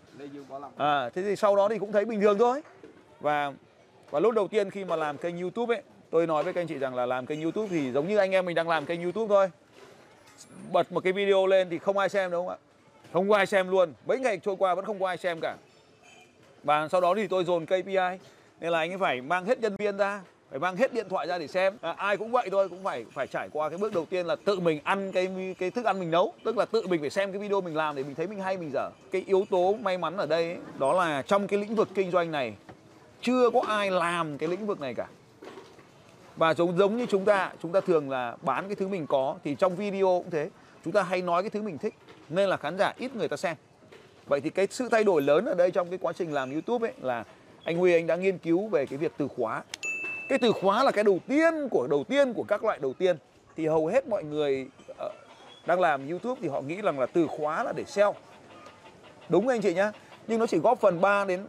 À 0.77 1.09
thế 1.09 1.21
thì 1.21 1.35
sau 1.35 1.55
đó 1.55 1.69
thì 1.69 1.79
cũng 1.79 1.91
thấy 1.91 2.05
bình 2.05 2.21
thường 2.21 2.37
thôi. 2.37 2.61
Và 3.19 3.53
và 4.11 4.19
lúc 4.19 4.33
đầu 4.33 4.47
tiên 4.47 4.69
khi 4.69 4.85
mà 4.85 4.95
làm 4.95 5.17
kênh 5.17 5.37
YouTube 5.41 5.75
ấy 5.75 5.81
tôi 6.09 6.27
nói 6.27 6.43
với 6.43 6.53
các 6.53 6.61
anh 6.61 6.67
chị 6.67 6.77
rằng 6.77 6.95
là 6.95 7.05
làm 7.05 7.25
kênh 7.25 7.41
YouTube 7.41 7.67
thì 7.71 7.91
giống 7.91 8.07
như 8.07 8.17
anh 8.17 8.31
em 8.31 8.45
mình 8.45 8.55
đang 8.55 8.69
làm 8.69 8.85
kênh 8.85 9.03
YouTube 9.03 9.27
thôi. 9.27 9.51
Bật 10.71 10.91
một 10.91 11.03
cái 11.03 11.13
video 11.13 11.45
lên 11.47 11.69
thì 11.69 11.77
không 11.77 11.97
ai 11.97 12.09
xem 12.09 12.31
đúng 12.31 12.47
không 12.47 12.55
ạ? 12.55 12.57
Không 13.13 13.29
có 13.29 13.35
ai 13.35 13.45
xem 13.45 13.69
luôn. 13.69 13.93
Mấy 14.05 14.19
ngày 14.19 14.37
trôi 14.37 14.55
qua 14.59 14.75
vẫn 14.75 14.85
không 14.85 14.99
có 14.99 15.07
ai 15.07 15.17
xem 15.17 15.39
cả. 15.39 15.55
Và 16.63 16.87
sau 16.87 17.01
đó 17.01 17.13
thì 17.15 17.27
tôi 17.27 17.43
dồn 17.43 17.65
KPI 17.65 18.19
nên 18.59 18.71
là 18.71 18.79
anh 18.79 18.91
ấy 18.91 18.97
phải 18.97 19.21
mang 19.21 19.45
hết 19.45 19.59
nhân 19.59 19.75
viên 19.75 19.97
ra 19.97 20.21
phải 20.49 20.59
mang 20.59 20.75
hết 20.75 20.93
điện 20.93 21.09
thoại 21.09 21.27
ra 21.27 21.37
để 21.37 21.47
xem. 21.47 21.77
À, 21.81 21.91
ai 21.97 22.17
cũng 22.17 22.31
vậy 22.31 22.49
thôi 22.51 22.69
cũng 22.69 22.83
phải 22.83 23.05
phải 23.11 23.27
trải 23.27 23.49
qua 23.51 23.69
cái 23.69 23.77
bước 23.77 23.93
đầu 23.93 24.05
tiên 24.05 24.25
là 24.25 24.35
tự 24.35 24.59
mình 24.59 24.79
ăn 24.83 25.11
cái 25.11 25.55
cái 25.59 25.71
thức 25.71 25.85
ăn 25.85 25.99
mình 25.99 26.11
nấu. 26.11 26.33
Tức 26.43 26.57
là 26.57 26.65
tự 26.65 26.87
mình 26.87 27.01
phải 27.01 27.09
xem 27.09 27.31
cái 27.31 27.39
video 27.39 27.61
mình 27.61 27.75
làm 27.75 27.95
để 27.95 28.03
mình 28.03 28.15
thấy 28.15 28.27
mình 28.27 28.39
hay 28.39 28.57
mình 28.57 28.71
dở. 28.73 28.89
Cái 29.11 29.23
yếu 29.27 29.45
tố 29.49 29.73
may 29.81 29.97
mắn 29.97 30.17
ở 30.17 30.25
đây 30.25 30.43
ấy, 30.43 30.57
đó 30.79 30.93
là 30.93 31.21
trong 31.21 31.47
cái 31.47 31.59
lĩnh 31.59 31.75
vực 31.75 31.89
kinh 31.95 32.11
doanh 32.11 32.31
này 32.31 32.53
chưa 33.21 33.49
có 33.49 33.61
ai 33.67 33.91
làm 33.91 34.37
cái 34.37 34.49
lĩnh 34.49 34.65
vực 34.65 34.81
này 34.81 34.93
cả. 34.93 35.07
Và 36.35 36.53
giống 36.53 36.77
giống 36.77 36.97
như 36.97 37.05
chúng 37.05 37.25
ta 37.25 37.51
chúng 37.61 37.71
ta 37.71 37.79
thường 37.79 38.09
là 38.09 38.37
bán 38.41 38.67
cái 38.67 38.75
thứ 38.75 38.87
mình 38.87 39.07
có 39.07 39.35
thì 39.43 39.55
trong 39.55 39.75
video 39.75 40.21
cũng 40.23 40.31
thế. 40.31 40.49
Chúng 40.85 40.93
ta 40.93 41.03
hay 41.03 41.21
nói 41.21 41.43
cái 41.43 41.49
thứ 41.49 41.61
mình 41.61 41.77
thích 41.77 41.93
nên 42.29 42.49
là 42.49 42.57
khán 42.57 42.77
giả 42.77 42.93
ít 42.97 43.15
người 43.15 43.27
ta 43.27 43.37
xem. 43.37 43.55
Vậy 44.27 44.41
thì 44.41 44.49
cái 44.49 44.67
sự 44.71 44.89
thay 44.89 45.03
đổi 45.03 45.21
lớn 45.21 45.45
ở 45.45 45.53
đây 45.53 45.71
trong 45.71 45.89
cái 45.89 45.99
quá 46.01 46.13
trình 46.13 46.33
làm 46.33 46.51
youtube 46.51 46.87
ấy 46.87 46.93
là 47.01 47.23
anh 47.63 47.77
huy 47.77 47.93
anh 47.93 48.07
đã 48.07 48.15
nghiên 48.15 48.37
cứu 48.37 48.67
về 48.67 48.85
cái 48.85 48.97
việc 48.97 49.11
từ 49.17 49.27
khóa 49.27 49.63
cái 50.29 50.39
từ 50.39 50.51
khóa 50.51 50.83
là 50.83 50.91
cái 50.91 51.03
đầu 51.03 51.19
tiên 51.27 51.53
của 51.71 51.87
đầu 51.87 52.03
tiên 52.03 52.33
của 52.33 52.43
các 52.43 52.63
loại 52.63 52.79
đầu 52.81 52.93
tiên. 52.93 53.17
Thì 53.55 53.67
hầu 53.67 53.87
hết 53.87 54.07
mọi 54.07 54.23
người 54.23 54.67
uh, 54.91 55.11
đang 55.65 55.79
làm 55.79 56.09
youtube 56.09 56.39
thì 56.41 56.47
họ 56.47 56.61
nghĩ 56.61 56.81
rằng 56.81 56.99
là 56.99 57.05
từ 57.05 57.27
khóa 57.27 57.63
là 57.63 57.73
để 57.75 57.83
sell. 57.87 58.09
Đúng 59.29 59.47
anh 59.47 59.61
chị 59.61 59.73
nhá 59.73 59.91
nhưng 60.27 60.39
nó 60.39 60.47
chỉ 60.47 60.57
góp 60.57 60.79
phần 60.79 61.01
3 61.01 61.25
đến 61.25 61.45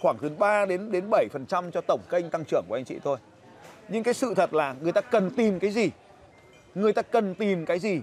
khoảng 0.00 0.16
từ 0.20 0.30
3 0.38 0.66
đến 0.66 0.92
đến 0.92 1.04
7 1.10 1.26
phần 1.32 1.46
trăm 1.46 1.70
cho 1.70 1.80
tổng 1.80 2.00
kênh 2.10 2.30
tăng 2.30 2.44
trưởng 2.44 2.64
của 2.68 2.74
anh 2.74 2.84
chị 2.84 2.98
thôi. 3.04 3.18
Nhưng 3.88 4.02
cái 4.02 4.14
sự 4.14 4.34
thật 4.34 4.54
là 4.54 4.74
người 4.82 4.92
ta 4.92 5.00
cần 5.00 5.30
tìm 5.30 5.58
cái 5.58 5.70
gì? 5.70 5.90
Người 6.74 6.92
ta 6.92 7.02
cần 7.02 7.34
tìm 7.34 7.66
cái 7.66 7.78
gì? 7.78 8.00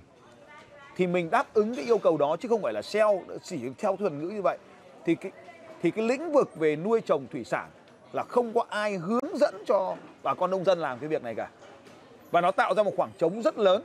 Thì 0.96 1.08
mình 1.08 1.30
đáp 1.30 1.54
ứng 1.54 1.76
cái 1.76 1.86
yêu 1.86 1.98
cầu 1.98 2.18
đó 2.18 2.38
chứ 2.40 2.50
không 2.50 2.62
phải 2.62 2.74
là 2.74 2.82
sell 2.82 3.10
chỉ 3.44 3.60
theo 3.78 3.96
thuần 3.96 4.22
ngữ 4.22 4.30
như 4.30 4.42
vậy. 4.42 4.58
Thì 5.06 5.16
cái 5.16 5.32
thì 5.82 5.92
cái 5.92 6.08
lĩnh 6.08 6.32
vực 6.32 6.56
về 6.56 6.76
nuôi 6.76 7.02
trồng 7.02 7.28
thủy 7.32 7.44
sản 7.44 7.70
là 8.14 8.24
không 8.24 8.54
có 8.54 8.66
ai 8.70 8.94
hướng 8.94 9.38
dẫn 9.38 9.56
cho 9.68 9.96
bà 10.24 10.34
con 10.34 10.52
nông 10.52 10.64
dân 10.64 10.80
làm 10.80 11.00
cái 11.00 11.08
việc 11.08 11.24
này 11.24 11.36
cả. 11.36 11.48
Và 12.32 12.42
nó 12.42 12.52
tạo 12.52 12.74
ra 12.74 12.84
một 12.84 12.94
khoảng 12.98 13.12
trống 13.18 13.42
rất 13.42 13.58
lớn. 13.58 13.82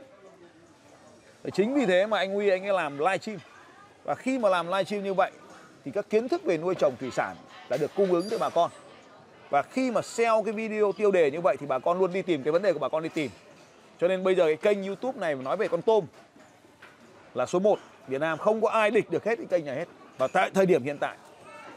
Chính 1.53 1.73
vì 1.73 1.85
thế 1.85 2.05
mà 2.05 2.17
anh 2.17 2.33
Huy, 2.33 2.49
anh 2.49 2.65
ấy 2.67 2.73
làm 2.73 2.97
live 2.97 3.17
stream. 3.17 3.39
Và 4.03 4.15
khi 4.15 4.39
mà 4.39 4.49
làm 4.49 4.67
live 4.67 4.83
stream 4.83 5.03
như 5.03 5.13
vậy, 5.13 5.31
thì 5.85 5.91
các 5.91 6.09
kiến 6.09 6.27
thức 6.27 6.43
về 6.43 6.57
nuôi 6.57 6.75
trồng 6.75 6.95
thủy 6.99 7.09
sản 7.11 7.35
đã 7.69 7.77
được 7.77 7.91
cung 7.95 8.11
ứng 8.11 8.29
cho 8.29 8.37
bà 8.37 8.49
con. 8.49 8.71
Và 9.49 9.61
khi 9.61 9.91
mà 9.91 10.01
sell 10.01 10.35
cái 10.45 10.53
video 10.53 10.91
tiêu 10.91 11.11
đề 11.11 11.31
như 11.31 11.41
vậy, 11.41 11.57
thì 11.59 11.65
bà 11.65 11.79
con 11.79 11.99
luôn 11.99 12.13
đi 12.13 12.21
tìm 12.21 12.43
cái 12.43 12.51
vấn 12.51 12.61
đề 12.61 12.73
của 12.73 12.79
bà 12.79 12.89
con 12.89 13.03
đi 13.03 13.09
tìm. 13.09 13.31
Cho 13.99 14.07
nên 14.07 14.23
bây 14.23 14.35
giờ 14.35 14.45
cái 14.45 14.55
kênh 14.55 14.83
youtube 14.83 15.19
này 15.19 15.35
mà 15.35 15.43
nói 15.43 15.57
về 15.57 15.67
con 15.67 15.81
tôm 15.81 16.05
là 17.33 17.45
số 17.45 17.59
1 17.59 17.79
Việt 18.07 18.21
Nam 18.21 18.37
không 18.37 18.61
có 18.61 18.69
ai 18.69 18.91
địch 18.91 19.09
được 19.09 19.25
hết 19.25 19.35
cái 19.35 19.47
kênh 19.49 19.65
này 19.65 19.75
hết. 19.75 19.85
Và 20.17 20.27
tại 20.27 20.51
thời 20.53 20.65
điểm 20.65 20.83
hiện 20.83 20.97
tại, 20.97 21.15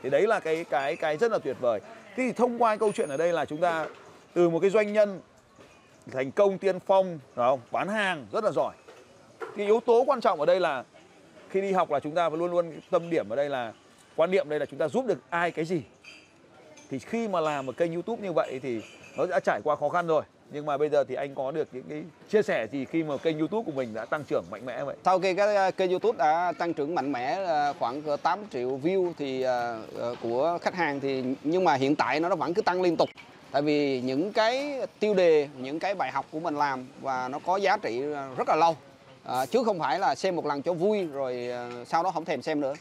thì 0.03 0.11
đấy 0.11 0.27
là 0.27 0.41
cái 0.41 0.65
cái 0.65 0.97
cái 0.97 1.17
rất 1.17 1.33
là 1.33 1.39
tuyệt 1.39 1.57
vời 1.61 1.81
thì 2.17 2.33
thông 2.33 2.63
qua 2.63 2.77
câu 2.77 2.93
chuyện 2.93 3.09
ở 3.09 3.17
đây 3.17 3.33
là 3.33 3.45
chúng 3.45 3.61
ta 3.61 3.87
từ 4.35 4.51
một 4.51 4.61
cái 4.61 4.71
doanh 4.71 4.93
nhân 4.93 5.21
thành 6.13 6.31
công 6.31 6.59
tiên 6.59 6.79
phong, 6.87 7.19
phải 7.35 7.49
không? 7.49 7.61
Bán 7.71 7.89
hàng 7.89 8.27
rất 8.33 8.45
là 8.45 8.51
giỏi. 8.51 8.75
Cái 9.57 9.67
yếu 9.67 9.81
tố 9.81 10.05
quan 10.07 10.21
trọng 10.21 10.41
ở 10.41 10.47
đây 10.47 10.61
là 10.61 10.85
khi 11.51 11.61
đi 11.61 11.73
học 11.73 11.91
là 11.91 12.01
chúng 12.01 12.15
ta 12.15 12.31
phải 12.31 12.39
luôn 12.39 12.51
luôn 12.51 12.73
tâm 12.91 13.11
điểm 13.11 13.29
ở 13.29 13.37
đây 13.37 13.49
là, 13.49 13.73
quan 14.17 14.31
niệm 14.31 14.49
đây 14.49 14.59
là 14.59 14.67
chúng 14.67 14.79
ta 14.79 14.89
giúp 14.89 15.07
được 15.07 15.19
ai 15.31 15.51
cái 15.51 15.65
gì. 15.65 15.83
Thì 16.91 16.99
khi 16.99 17.29
mà 17.29 17.41
làm 17.41 17.67
một 17.67 17.77
kênh 17.77 17.93
youtube 17.93 18.23
như 18.23 18.33
vậy 18.33 18.61
thì 18.63 18.83
nó 19.17 19.27
đã 19.27 19.41
trải 19.41 19.61
qua 19.65 19.77
khó 19.77 19.89
khăn 19.89 20.07
rồi 20.07 20.23
nhưng 20.51 20.67
mà 20.67 20.77
bây 20.79 20.89
giờ 20.89 21.05
thì 21.05 21.15
anh 21.15 21.35
có 21.35 21.51
được 21.51 21.69
những 21.73 21.85
cái 21.89 22.03
chia 22.31 22.43
sẻ 22.43 22.67
gì 22.73 22.85
khi 22.85 23.03
mà 23.03 23.17
kênh 23.17 23.39
youtube 23.39 23.67
của 23.67 23.73
mình 23.73 23.95
đã 23.95 24.05
tăng 24.05 24.25
trưởng 24.25 24.45
mạnh 24.51 24.67
mẽ 24.67 24.85
vậy? 24.85 24.97
Sau 25.05 25.19
khi 25.19 25.35
cái 25.35 25.57
ờ, 25.57 25.71
kênh 25.71 25.91
youtube 25.91 26.19
đã 26.19 26.53
tăng 26.59 26.75
trưởng 26.75 26.95
mạnh 26.95 27.13
mẽ 27.13 27.33
ờ, 27.47 27.73
khoảng 27.79 28.03
8 28.23 28.39
triệu 28.53 28.81
view 28.83 29.13
thì 29.19 29.43
ờ, 29.43 29.81
của 30.23 30.59
khách 30.63 30.75
hàng 30.75 31.01
thì 31.01 31.25
nhưng 31.43 31.65
mà 31.65 31.75
hiện 31.75 31.97
tại 31.97 32.21
nó 32.21 32.37
vẫn 32.37 32.55
cứ 32.55 32.63
tăng 32.63 32.83
liên 32.83 32.97
tục. 32.97 33.09
Tại 33.51 33.63
vì 33.63 34.01
những 34.01 34.33
cái 34.33 34.81
tiêu 35.01 35.15
đề 35.15 35.49
những 35.59 35.79
cái 35.79 35.95
bài 35.95 36.11
học 36.13 36.27
của 36.31 36.41
mình 36.41 36.55
làm 36.55 36.87
và 37.01 37.29
nó 37.29 37.39
có 37.39 37.57
giá 37.57 37.77
trị 37.77 38.03
rất 38.37 38.49
là 38.49 38.57
lâu. 38.57 38.77
À, 39.25 39.47
chứ 39.47 39.63
không 39.65 39.79
phải 39.79 39.99
là 39.99 40.15
xem 40.15 40.37
một 40.37 40.47
lần 40.47 40.63
cho 40.63 40.73
vui 40.73 41.07
rồi 41.13 41.49
sau 41.87 42.03
đó 42.03 42.11
không 42.11 42.25
thèm 42.25 42.43
xem 42.43 42.61
nữa. 42.61 42.75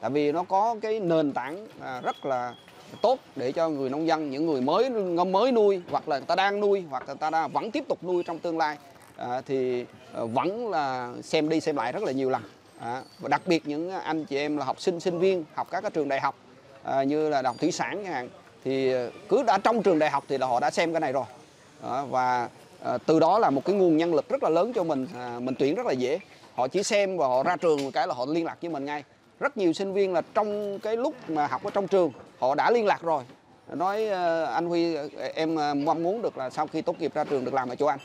Tại 0.00 0.10
vì 0.10 0.32
nó 0.32 0.44
có 0.48 0.76
cái 0.82 1.00
nền 1.00 1.32
tảng 1.32 1.66
rất 2.02 2.24
là 2.24 2.54
tốt 3.02 3.18
để 3.36 3.52
cho 3.52 3.68
người 3.68 3.90
nông 3.90 4.06
dân 4.06 4.30
những 4.30 4.46
người 4.46 4.60
mới 4.60 4.90
ngâm 4.90 5.32
mới 5.32 5.52
nuôi 5.52 5.82
hoặc 5.90 6.08
là 6.08 6.18
người 6.18 6.26
ta 6.26 6.34
đang 6.34 6.60
nuôi 6.60 6.84
hoặc 6.90 7.02
là 7.02 7.06
người 7.06 7.20
ta 7.20 7.30
đang 7.30 7.52
vẫn 7.52 7.70
tiếp 7.70 7.84
tục 7.88 8.04
nuôi 8.04 8.22
trong 8.22 8.38
tương 8.38 8.58
lai 8.58 8.76
à, 9.16 9.40
thì 9.46 9.84
à, 10.14 10.20
vẫn 10.24 10.70
là 10.70 11.12
xem 11.22 11.48
đi 11.48 11.60
xem 11.60 11.76
lại 11.76 11.92
rất 11.92 12.02
là 12.02 12.12
nhiều 12.12 12.30
lần. 12.30 12.42
À, 12.78 13.02
và 13.18 13.28
đặc 13.28 13.42
biệt 13.46 13.66
những 13.66 13.90
anh 13.90 14.24
chị 14.24 14.36
em 14.36 14.56
là 14.56 14.64
học 14.64 14.80
sinh 14.80 15.00
sinh 15.00 15.18
viên 15.18 15.44
học 15.54 15.68
các 15.70 15.80
cái 15.80 15.90
trường 15.90 16.08
đại 16.08 16.20
học 16.20 16.34
à, 16.82 17.02
như 17.02 17.28
là 17.28 17.42
đọc 17.42 17.56
thủy 17.58 17.72
sản 17.72 18.02
chẳng 18.04 18.12
hạn 18.12 18.28
thì 18.64 18.92
à, 18.92 19.06
cứ 19.28 19.42
đã 19.42 19.58
trong 19.58 19.82
trường 19.82 19.98
đại 19.98 20.10
học 20.10 20.24
thì 20.28 20.38
là 20.38 20.46
họ 20.46 20.60
đã 20.60 20.70
xem 20.70 20.92
cái 20.92 21.00
này 21.00 21.12
rồi. 21.12 21.24
À, 21.82 22.02
và 22.10 22.48
à, 22.84 22.98
từ 23.06 23.20
đó 23.20 23.38
là 23.38 23.50
một 23.50 23.64
cái 23.64 23.76
nguồn 23.76 23.96
nhân 23.96 24.14
lực 24.14 24.28
rất 24.28 24.42
là 24.42 24.48
lớn 24.48 24.72
cho 24.72 24.84
mình 24.84 25.06
à, 25.14 25.38
mình 25.40 25.54
tuyển 25.58 25.74
rất 25.74 25.86
là 25.86 25.92
dễ. 25.92 26.18
Họ 26.54 26.68
chỉ 26.68 26.82
xem 26.82 27.16
và 27.16 27.26
họ 27.26 27.42
ra 27.42 27.56
trường 27.56 27.84
một 27.84 27.90
cái 27.92 28.06
là 28.06 28.14
họ 28.14 28.26
liên 28.28 28.44
lạc 28.44 28.56
với 28.60 28.70
mình 28.70 28.84
ngay 28.84 29.04
rất 29.40 29.56
nhiều 29.56 29.72
sinh 29.72 29.92
viên 29.92 30.12
là 30.12 30.22
trong 30.34 30.78
cái 30.78 30.96
lúc 30.96 31.14
mà 31.30 31.46
học 31.46 31.64
ở 31.64 31.70
trong 31.70 31.88
trường 31.88 32.12
họ 32.38 32.54
đã 32.54 32.70
liên 32.70 32.86
lạc 32.86 33.02
rồi. 33.02 33.24
Nói 33.68 34.06
ờ, 34.06 34.44
anh 34.44 34.66
Huy 34.66 34.96
em 35.34 35.56
ờ, 35.56 35.74
mong 35.74 36.02
muốn 36.02 36.22
được 36.22 36.38
là 36.38 36.50
sau 36.50 36.66
khi 36.66 36.82
tốt 36.82 37.00
nghiệp 37.00 37.14
ra 37.14 37.24
trường 37.24 37.44
được 37.44 37.54
làm 37.54 37.68
ở 37.68 37.74
chỗ 37.74 37.86
anh. 37.86 37.98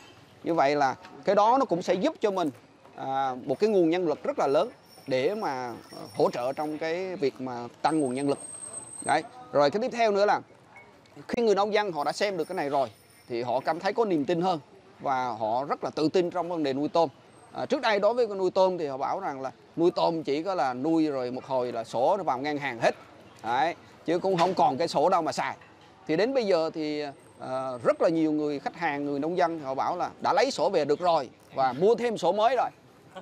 Như 0.43 0.53
vậy 0.53 0.75
là 0.75 0.95
cái 1.25 1.35
đó 1.35 1.57
nó 1.59 1.65
cũng 1.65 1.81
sẽ 1.81 1.93
giúp 1.93 2.15
cho 2.21 2.31
mình 2.31 2.49
à, 2.95 3.35
một 3.45 3.59
cái 3.59 3.69
nguồn 3.69 3.89
nhân 3.89 4.07
lực 4.07 4.23
rất 4.23 4.39
là 4.39 4.47
lớn 4.47 4.69
để 5.07 5.35
mà 5.35 5.73
ờ, 5.91 6.01
hỗ 6.15 6.29
trợ 6.29 6.53
trong 6.53 6.77
cái 6.77 7.15
việc 7.15 7.41
mà 7.41 7.67
tăng 7.81 7.99
nguồn 7.99 8.13
nhân 8.13 8.29
lực. 8.29 8.39
Đấy 9.05 9.23
rồi 9.51 9.69
cái 9.69 9.81
tiếp 9.81 9.97
theo 9.97 10.11
nữa 10.11 10.25
là 10.25 10.41
khi 11.27 11.41
người 11.41 11.55
nông 11.55 11.73
dân 11.73 11.91
họ 11.91 12.03
đã 12.03 12.11
xem 12.11 12.37
được 12.37 12.45
cái 12.45 12.55
này 12.55 12.69
rồi 12.69 12.89
thì 13.29 13.41
họ 13.41 13.59
cảm 13.59 13.79
thấy 13.79 13.93
có 13.93 14.05
niềm 14.05 14.25
tin 14.25 14.41
hơn 14.41 14.59
và 14.99 15.27
họ 15.27 15.65
rất 15.65 15.83
là 15.83 15.89
tự 15.89 16.09
tin 16.09 16.29
trong 16.29 16.49
vấn 16.49 16.63
đề 16.63 16.73
nuôi 16.73 16.89
tôm 16.89 17.09
à, 17.53 17.65
trước 17.65 17.81
đây 17.81 17.99
đối 17.99 18.13
với 18.13 18.27
nuôi 18.27 18.51
tôm 18.51 18.77
thì 18.77 18.87
họ 18.87 18.97
bảo 18.97 19.19
rằng 19.19 19.41
là 19.41 19.51
nuôi 19.77 19.91
tôm 19.91 20.23
chỉ 20.23 20.43
có 20.43 20.55
là 20.55 20.73
nuôi 20.73 21.07
rồi 21.07 21.31
một 21.31 21.45
hồi 21.45 21.71
là 21.71 21.83
sổ 21.83 22.17
nó 22.17 22.23
vào 22.23 22.37
ngang 22.37 22.57
hàng 22.57 22.79
hết. 22.79 22.95
Đấy 23.43 23.75
chứ 24.05 24.19
cũng 24.19 24.37
không 24.37 24.53
còn 24.53 24.77
cái 24.77 24.87
sổ 24.87 25.09
đâu 25.09 25.21
mà 25.21 25.31
xài. 25.31 25.55
Thì 26.07 26.15
đến 26.15 26.33
bây 26.33 26.45
giờ 26.45 26.69
thì 26.73 27.01
à, 27.39 27.71
rất 27.83 28.01
là 28.01 28.09
nhiều 28.09 28.31
người 28.31 28.59
khách 28.59 28.75
hàng 28.75 29.05
người 29.05 29.19
nông 29.19 29.37
dân 29.37 29.59
họ 29.59 29.75
bảo 29.75 29.97
là 29.97 30.09
đã 30.21 30.33
lấy 30.33 30.51
sổ 30.51 30.69
về 30.69 30.85
được 30.85 30.99
rồi 30.99 31.29
và 31.55 31.73
mua 31.73 31.95
thêm 31.95 32.17
sổ 32.17 32.31
mới 32.31 32.55
rồi. 32.55 32.69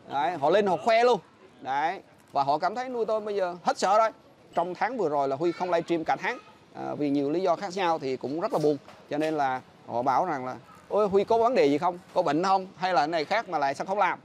Đấy, 0.07 0.37
họ 0.37 0.49
lên 0.49 0.67
họ 0.67 0.77
khoe 0.77 1.03
luôn. 1.03 1.19
Đấy 1.61 2.01
và 2.31 2.43
họ 2.43 2.57
cảm 2.57 2.75
thấy 2.75 2.89
nuôi 2.89 3.05
tôm 3.05 3.25
bây 3.25 3.35
giờ 3.35 3.55
hết 3.63 3.77
sợ 3.77 3.97
rồi. 3.97 4.09
Trong 4.53 4.75
tháng 4.75 4.97
vừa 4.97 5.09
rồi 5.09 5.27
là 5.27 5.35
huy 5.35 5.51
không 5.51 5.71
livestream 5.71 6.03
cả 6.03 6.15
tháng. 6.15 6.37
À, 6.73 6.95
vì 6.95 7.09
nhiều 7.09 7.29
lý 7.29 7.41
do 7.41 7.55
khác 7.55 7.73
nhau 7.75 7.99
thì 7.99 8.17
cũng 8.17 8.39
rất 8.39 8.53
là 8.53 8.59
buồn. 8.59 8.77
Cho 9.09 9.17
nên 9.17 9.33
là 9.33 9.61
họ 9.87 10.01
bảo 10.01 10.25
rằng 10.25 10.45
là 10.45 10.55
ôi 10.91 11.07
huy 11.07 11.23
có 11.23 11.37
vấn 11.37 11.55
đề 11.55 11.65
gì 11.65 11.77
không? 11.77 11.99
Có 12.13 12.21
bệnh 12.21 12.43
không? 12.43 12.67
Hay 12.75 12.93
là 12.93 13.07
này 13.07 13.25
khác 13.25 13.49
mà 13.49 13.57
lại 13.57 13.75
sao 13.75 13.87
không 13.87 13.97
làm? 13.97 14.19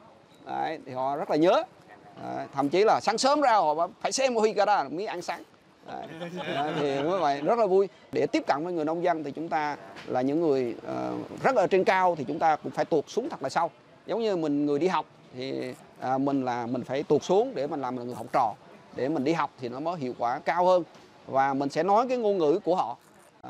Đấy, 0.46 0.78
thì 0.86 0.92
họ 0.92 1.16
rất 1.16 1.30
là 1.30 1.36
nhớ. 1.36 1.62
Đấy, 2.22 2.46
thậm 2.54 2.68
chí 2.68 2.84
là 2.84 3.00
sáng 3.00 3.18
sớm 3.18 3.40
ra 3.40 3.52
họ 3.52 3.88
phải 4.00 4.12
xem 4.12 4.34
huy 4.34 4.52
cái 4.52 4.66
đó 4.66 4.84
mới 4.90 5.06
ăn 5.06 5.22
sáng. 5.22 5.42
Đấy. 5.86 6.06
thì 6.80 7.02
như 7.02 7.18
vậy 7.20 7.40
rất 7.40 7.58
là 7.58 7.66
vui. 7.66 7.88
Để 8.12 8.26
tiếp 8.26 8.42
cận 8.46 8.64
với 8.64 8.72
người 8.72 8.84
nông 8.84 9.04
dân 9.04 9.24
thì 9.24 9.30
chúng 9.30 9.48
ta 9.48 9.76
là 10.06 10.20
những 10.20 10.40
người 10.40 10.74
uh, 10.78 11.42
rất 11.42 11.56
ở 11.56 11.66
trên 11.66 11.84
cao 11.84 12.14
thì 12.18 12.24
chúng 12.28 12.38
ta 12.38 12.56
cũng 12.56 12.72
phải 12.72 12.84
tuột 12.84 13.04
xuống 13.08 13.28
thật 13.28 13.42
là 13.42 13.48
sâu. 13.48 13.70
Giống 14.06 14.22
như 14.22 14.36
mình 14.36 14.66
người 14.66 14.78
đi 14.78 14.88
học 14.88 15.06
thì 15.34 15.72
uh, 16.14 16.20
mình 16.20 16.44
là 16.44 16.66
mình 16.66 16.84
phải 16.84 17.02
tuột 17.02 17.22
xuống 17.22 17.52
để 17.54 17.66
mình 17.66 17.80
làm 17.80 17.96
là 17.96 18.02
người 18.02 18.14
học 18.14 18.26
trò. 18.32 18.54
Để 18.96 19.08
mình 19.08 19.24
đi 19.24 19.32
học 19.32 19.50
thì 19.60 19.68
nó 19.68 19.80
mới 19.80 19.98
hiệu 19.98 20.14
quả 20.18 20.38
cao 20.38 20.66
hơn. 20.66 20.82
Và 21.26 21.54
mình 21.54 21.68
sẽ 21.68 21.82
nói 21.82 22.06
cái 22.08 22.18
ngôn 22.18 22.38
ngữ 22.38 22.58
của 22.64 22.76
họ 22.76 22.96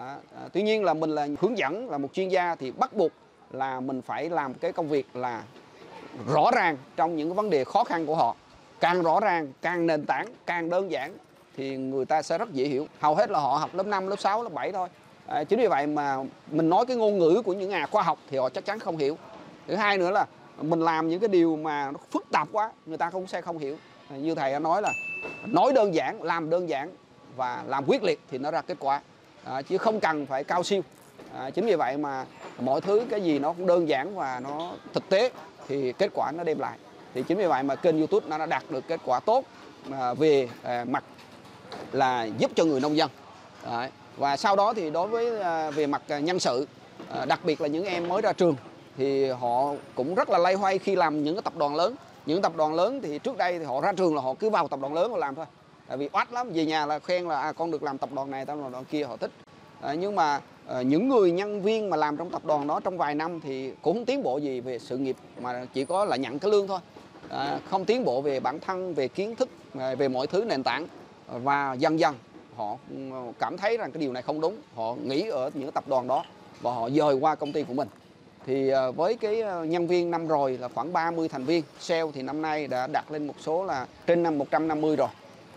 à, 0.01 0.17
à, 0.37 0.49
tuy 0.53 0.63
nhiên 0.63 0.85
là 0.85 0.95
mình 0.95 1.11
là 1.11 1.29
hướng 1.41 1.59
dẫn 1.59 1.91
là 1.91 1.99
một 1.99 2.09
chuyên 2.13 2.29
gia 2.29 2.55
thì 2.55 2.71
bắt 2.71 2.93
buộc 2.93 3.13
là 3.51 3.81
mình 3.81 4.03
phải 4.03 4.31
làm 4.31 4.55
cái 4.55 4.73
công 4.73 4.89
việc 4.89 5.17
là 5.17 5.43
rõ 6.35 6.51
ràng 6.55 6.77
trong 6.97 7.17
những 7.17 7.29
cái 7.29 7.35
vấn 7.35 7.51
đề 7.51 7.65
khó 7.65 7.85
khăn 7.85 8.07
của 8.07 8.17
họ. 8.17 8.37
Càng 8.81 9.03
rõ 9.03 9.21
ràng 9.21 9.53
càng 9.63 9.87
nền 9.87 10.07
tảng 10.07 10.27
càng 10.47 10.71
đơn 10.71 10.91
giản 10.91 11.17
thì 11.57 11.77
người 11.77 12.05
ta 12.05 12.23
sẽ 12.23 12.39
rất 12.39 12.53
dễ 12.53 12.65
hiểu. 12.65 12.87
Hầu 13.01 13.15
hết 13.15 13.31
là 13.31 13.39
họ 13.39 13.57
học 13.57 13.75
lớp 13.75 13.87
5, 13.87 14.07
lớp 14.07 14.17
6, 14.19 14.43
lớp 14.43 14.53
7 14.53 14.73
thôi. 14.73 14.89
À, 15.27 15.45
chính 15.45 15.61
vì 15.61 15.67
vậy 15.67 15.87
mà 15.87 16.17
mình 16.51 16.69
nói 16.69 16.87
cái 16.87 16.97
ngôn 16.97 17.19
ngữ 17.19 17.43
của 17.45 17.53
những 17.53 17.71
nhà 17.71 17.87
khoa 17.87 18.03
học 18.03 18.19
thì 18.31 18.39
họ 18.39 18.49
chắc 18.49 18.65
chắn 18.65 18.79
không 18.79 18.97
hiểu. 18.97 19.19
Thứ 19.67 19.75
hai 19.75 19.99
nữa 19.99 20.11
là 20.11 20.27
mình 20.61 20.81
làm 20.81 21.09
những 21.09 21.21
cái 21.21 21.29
điều 21.29 21.57
mà 21.57 21.91
nó 21.91 21.99
phức 22.11 22.25
tạp 22.33 22.49
quá 22.53 22.73
người 22.87 22.99
ta 22.99 23.11
cũng 23.11 23.27
sẽ 23.27 23.41
không 23.41 23.59
hiểu. 23.59 23.77
À, 24.11 24.17
như 24.17 24.35
thầy 24.35 24.53
đã 24.53 24.59
nói 24.59 24.83
là 24.83 24.93
nói 25.47 25.73
đơn 25.73 25.95
giản 25.95 26.23
làm 26.23 26.51
đơn 26.51 26.69
giản 26.69 26.91
và 27.37 27.65
làm 27.67 27.85
quyết 27.87 28.03
liệt 28.03 28.21
thì 28.31 28.39
nó 28.39 28.51
ra 28.51 28.63
kết 28.63 28.77
quả 28.81 29.01
à, 29.51 29.63
chứ 29.63 29.79
không 29.79 30.01
cần 30.01 30.27
phải 30.27 30.45
cao 30.45 30.63
siêu. 30.63 30.83
À, 31.35 31.51
chính 31.51 31.67
vì 31.67 31.75
vậy 31.75 31.97
mà 31.97 32.25
mọi 32.61 32.81
thứ 32.81 33.07
cái 33.11 33.21
gì 33.21 33.39
nó 33.39 33.53
cũng 33.53 33.67
đơn 33.67 33.89
giản 33.89 34.15
và 34.15 34.41
nó 34.45 34.73
thực 34.93 35.09
tế 35.09 35.31
thì 35.69 35.93
kết 35.93 36.11
quả 36.15 36.33
nó 36.33 36.45
đem 36.45 36.59
lại. 36.59 36.79
Thì 37.15 37.23
chính 37.23 37.39
vì 37.39 37.47
vậy 37.47 37.63
mà 37.63 37.75
kênh 37.75 37.99
youtube 37.99 38.27
nó 38.29 38.39
đã 38.39 38.47
đạt 38.47 38.63
được 38.71 38.85
kết 38.89 39.01
quả 39.05 39.21
tốt 39.21 39.45
à, 39.93 40.15
về 40.15 40.49
à, 40.63 40.85
mặt 40.89 41.05
là 41.93 42.25
giúp 42.39 42.51
cho 42.55 42.65
người 42.65 42.81
nông 42.81 42.97
dân. 42.97 43.11
À, 43.65 43.91
và 44.17 44.37
sau 44.37 44.57
đó 44.57 44.75
thì 44.75 44.91
đối 44.91 45.09
với 45.09 45.41
à, 45.41 45.71
về 45.71 45.87
mặt 45.87 46.03
à, 46.09 46.19
nhân 46.19 46.41
sự 46.41 46.67
à, 47.11 47.25
đặc 47.25 47.41
biệt 47.45 47.61
là 47.61 47.69
những 47.69 47.85
em 47.85 48.09
mới 48.09 48.23
ra 48.23 48.33
trường 48.33 48.57
thì 48.97 49.29
họ 49.29 49.73
cũng 49.95 50.15
rất 50.15 50.31
là 50.31 50.39
lay 50.39 50.55
hoay 50.55 50.79
khi 50.79 50.97
làm 50.97 51.25
những 51.25 51.35
cái 51.35 51.43
tập 51.43 51.57
đoàn 51.57 51.75
lớn. 51.75 51.95
Những 52.27 52.43
tập 52.43 52.53
đoàn 52.57 52.75
lớn 52.75 53.01
thì 53.03 53.19
trước 53.19 53.37
đây 53.37 53.59
thì 53.59 53.65
họ 53.65 53.81
ra 53.81 53.93
trường 53.93 54.15
là 54.15 54.23
họ 54.23 54.35
cứ 54.35 54.51
vào 54.51 54.69
tập 54.69 54.81
đoàn 54.81 54.95
lớn 54.95 55.13
mà 55.13 55.19
làm 55.19 55.35
thôi 55.35 55.47
tại 55.89 55.97
vì 55.97 56.09
oát 56.13 56.33
lắm 56.33 56.51
về 56.53 56.67
nhà 56.67 56.87
là 56.87 56.99
khen 56.99 57.29
là 57.29 57.41
à, 57.41 57.53
con 57.53 57.71
được 57.71 57.83
làm 57.83 57.99
tập 57.99 58.11
đoàn 58.15 58.31
này 58.31 58.47
tập 58.47 58.59
đoàn 58.73 58.85
kia 58.85 59.05
họ 59.05 59.17
thích. 59.17 59.31
À, 59.81 59.95
nhưng 59.95 60.15
mà 60.15 60.41
à, 60.67 60.83
những 60.83 61.09
người 61.09 61.31
nhân 61.31 61.63
viên 61.63 61.91
mà 61.91 61.97
làm 61.97 62.17
trong 62.17 62.31
tập 62.31 62.45
đoàn 62.45 62.67
đó 62.67 62.81
trong 62.85 62.99
vài 62.99 63.15
năm 63.15 63.41
thì 63.41 63.73
cũng 63.83 63.97
không 63.97 64.05
tiến 64.05 64.23
bộ 64.23 64.39
gì 64.39 64.61
về 64.61 64.79
sự 64.79 64.99
nghiệp 64.99 65.17
mà 65.41 65.67
chỉ 65.75 65.85
có 65.85 66.05
là 66.05 66.17
nhận 66.17 66.39
cái 66.39 66.51
lương 66.51 66.67
thôi. 66.67 66.81
À, 67.29 67.61
không 67.71 67.85
tiến 67.85 68.05
bộ 68.05 68.21
về 68.21 68.41
bản 68.41 68.61
thân 68.61 68.95
về 68.95 69.09
kiến 69.09 69.37
thức 69.37 69.49
về 69.99 70.09
mọi 70.09 70.27
thứ 70.27 70.45
nền 70.45 70.63
tảng. 70.63 70.87
Và 71.29 71.75
dần 71.75 72.01
dần 72.01 72.15
họ 72.57 72.77
cảm 73.39 73.57
thấy 73.57 73.77
rằng 73.77 73.93
cái 73.93 74.01
điều 74.01 74.13
này 74.13 74.23
không 74.23 74.41
đúng. 74.41 74.57
Họ 74.75 74.95
nghĩ 75.05 75.29
ở 75.29 75.51
những 75.55 75.73
tập 75.73 75.85
đoàn 75.89 76.07
đó 76.09 76.25
và 76.61 76.73
họ 76.73 76.91
dời 76.91 77.15
qua 77.15 77.35
công 77.35 77.53
ty 77.53 77.63
của 77.63 77.75
mình. 77.75 77.89
Thì 78.47 78.71
với 78.97 79.17
cái 79.17 79.43
nhân 79.69 79.87
viên 79.87 80.11
năm 80.11 80.29
rồi 80.29 80.59
là 80.59 80.69
khoảng 80.69 80.93
30 80.93 81.29
thành 81.29 81.45
viên 81.45 81.63
sale 81.81 82.11
thì 82.15 82.23
năm 82.23 82.43
nay 82.43 82.67
đã 82.67 82.87
đạt 82.87 83.05
lên 83.11 83.27
một 83.27 83.35
số 83.41 83.65
là 83.65 83.87
trên 84.07 84.23
năm 84.23 84.39
150 84.39 84.97
rồi 84.97 85.09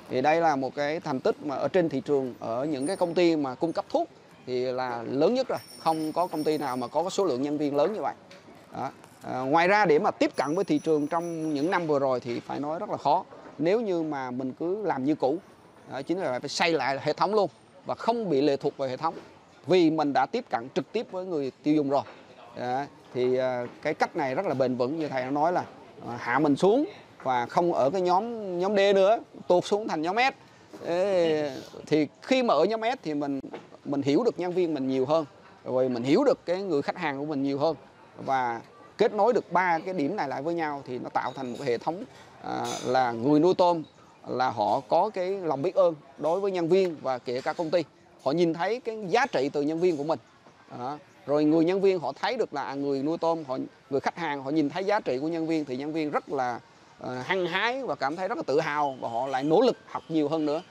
thì 0.09 0.21
đây 0.21 0.41
là 0.41 0.55
một 0.55 0.75
cái 0.75 0.99
thành 0.99 1.19
tích 1.19 1.35
mà 1.43 1.55
ở 1.55 1.67
trên 1.67 1.89
thị 1.89 2.01
trường 2.05 2.33
ở 2.39 2.65
những 2.65 2.87
cái 2.87 2.95
công 2.95 3.13
ty 3.13 3.35
mà 3.35 3.55
cung 3.55 3.73
cấp 3.73 3.85
thuốc 3.89 4.07
thì 4.45 4.65
là 4.65 5.03
lớn 5.03 5.33
nhất 5.33 5.47
rồi. 5.47 5.59
Không 5.79 6.11
có 6.11 6.27
công 6.27 6.43
ty 6.43 6.57
nào 6.57 6.77
mà 6.77 6.87
có 6.87 7.09
số 7.09 7.25
lượng 7.25 7.41
nhân 7.41 7.57
viên 7.57 7.75
lớn 7.75 7.93
như 7.93 8.01
vậy. 8.01 8.13
Đó. 8.73 8.91
À, 9.23 9.39
ngoài 9.39 9.67
ra 9.67 9.85
để 9.85 9.99
mà 9.99 10.11
tiếp 10.11 10.35
cận 10.35 10.55
với 10.55 10.63
thị 10.63 10.79
trường 10.79 11.07
trong 11.07 11.53
những 11.53 11.71
năm 11.71 11.87
vừa 11.87 11.99
rồi 11.99 12.19
thì 12.19 12.39
phải 12.39 12.59
nói 12.59 12.79
rất 12.79 12.89
là 12.89 12.97
khó. 12.97 13.25
Nếu 13.57 13.81
như 13.81 14.03
mà 14.03 14.31
mình 14.31 14.53
cứ 14.59 14.85
làm 14.85 15.05
như 15.05 15.15
cũ 15.15 15.37
đó, 15.91 16.01
chính 16.01 16.19
là 16.19 16.39
phải 16.39 16.49
xây 16.49 16.71
lại 16.71 16.99
hệ 17.01 17.13
thống 17.13 17.33
luôn 17.33 17.49
và 17.85 17.95
không 17.95 18.29
bị 18.29 18.41
lệ 18.41 18.57
thuộc 18.57 18.77
vào 18.77 18.89
hệ 18.89 18.97
thống. 18.97 19.13
Vì 19.67 19.91
mình 19.91 20.13
đã 20.13 20.25
tiếp 20.25 20.45
cận 20.49 20.67
trực 20.73 20.91
tiếp 20.91 21.07
với 21.11 21.25
người 21.25 21.51
tiêu 21.63 21.75
dùng 21.75 21.89
rồi. 21.89 22.03
Đó, 22.59 22.83
thì 23.13 23.37
à, 23.37 23.65
cái 23.81 23.93
cách 23.93 24.15
này 24.15 24.35
rất 24.35 24.45
là 24.45 24.53
bền 24.53 24.75
vững. 24.75 24.99
Như 24.99 25.07
thầy 25.07 25.21
đã 25.21 25.29
nói 25.29 25.53
là 25.53 25.63
à, 26.07 26.17
hạ 26.19 26.39
mình 26.39 26.55
xuống 26.55 26.85
và 27.23 27.45
không 27.45 27.73
ở 27.73 27.89
cái 27.89 28.01
nhóm 28.01 28.59
nhóm 28.59 28.75
D 28.75 28.79
nữa 28.95 29.19
tuột 29.47 29.65
xuống 29.65 29.88
thành 29.88 30.01
nhóm 30.01 30.15
S. 30.15 30.33
Ê, 30.85 31.51
thì 31.88 32.07
khi 32.21 32.43
mà 32.43 32.53
ở 32.53 32.65
nhóm 32.65 32.81
S 32.81 33.03
thì 33.03 33.13
mình 33.13 33.39
mình 33.85 34.01
hiểu 34.01 34.23
được 34.23 34.39
nhân 34.39 34.51
viên 34.51 34.73
mình 34.73 34.88
nhiều 34.88 35.05
hơn. 35.05 35.25
Rồi 35.65 35.89
mình 35.89 36.03
hiểu 36.03 36.23
được 36.23 36.45
cái 36.45 36.61
người 36.61 36.81
khách 36.81 36.97
hàng 36.97 37.19
của 37.19 37.25
mình 37.25 37.43
nhiều 37.43 37.59
hơn. 37.59 37.75
Và 38.25 38.61
kết 38.97 39.13
nối 39.13 39.33
được 39.33 39.51
ba 39.51 39.79
cái 39.79 39.93
điểm 39.93 40.15
này 40.15 40.27
lại 40.27 40.41
với 40.41 40.53
nhau 40.53 40.83
thì 40.85 40.99
nó 40.99 41.09
tạo 41.09 41.33
thành 41.35 41.51
một 41.51 41.59
hệ 41.65 41.77
thống 41.77 42.03
à, 42.43 42.65
là 42.85 43.11
người 43.11 43.39
nuôi 43.39 43.53
tôm 43.53 43.83
là 44.27 44.49
họ 44.49 44.79
có 44.79 45.09
cái 45.13 45.29
lòng 45.29 45.61
biết 45.61 45.75
ơn 45.75 45.95
đối 46.17 46.39
với 46.39 46.51
nhân 46.51 46.69
viên 46.69 46.95
và 47.01 47.17
kể 47.17 47.41
cả 47.41 47.53
công 47.53 47.69
ty. 47.69 47.83
Họ 48.23 48.31
nhìn 48.31 48.53
thấy 48.53 48.79
cái 48.79 48.97
giá 49.07 49.25
trị 49.25 49.49
từ 49.53 49.61
nhân 49.61 49.79
viên 49.79 49.97
của 49.97 50.03
mình. 50.03 50.19
À, 50.79 50.97
rồi 51.25 51.43
người 51.43 51.65
nhân 51.65 51.81
viên 51.81 51.99
họ 51.99 52.13
thấy 52.21 52.38
được 52.38 52.53
là 52.53 52.63
à, 52.63 52.73
người 52.73 53.03
nuôi 53.03 53.17
tôm 53.17 53.43
họ 53.47 53.57
người 53.89 53.99
khách 53.99 54.17
hàng 54.17 54.43
họ 54.43 54.51
nhìn 54.51 54.69
thấy 54.69 54.83
giá 54.83 54.99
trị 54.99 55.17
của 55.19 55.27
nhân 55.27 55.47
viên 55.47 55.65
thì 55.65 55.77
nhân 55.77 55.93
viên 55.93 56.11
rất 56.11 56.29
là 56.29 56.59
Ờ, 56.99 57.21
hăng 57.21 57.45
hái 57.45 57.83
và 57.83 57.95
cảm 57.95 58.15
thấy 58.15 58.27
rất 58.27 58.37
là 58.37 58.43
tự 58.43 58.59
hào 58.59 58.97
và 58.99 59.09
họ 59.09 59.27
lại 59.27 59.43
nỗ 59.43 59.61
lực 59.61 59.77
học 59.87 60.03
nhiều 60.09 60.29
hơn 60.29 60.45
nữa. 60.45 60.61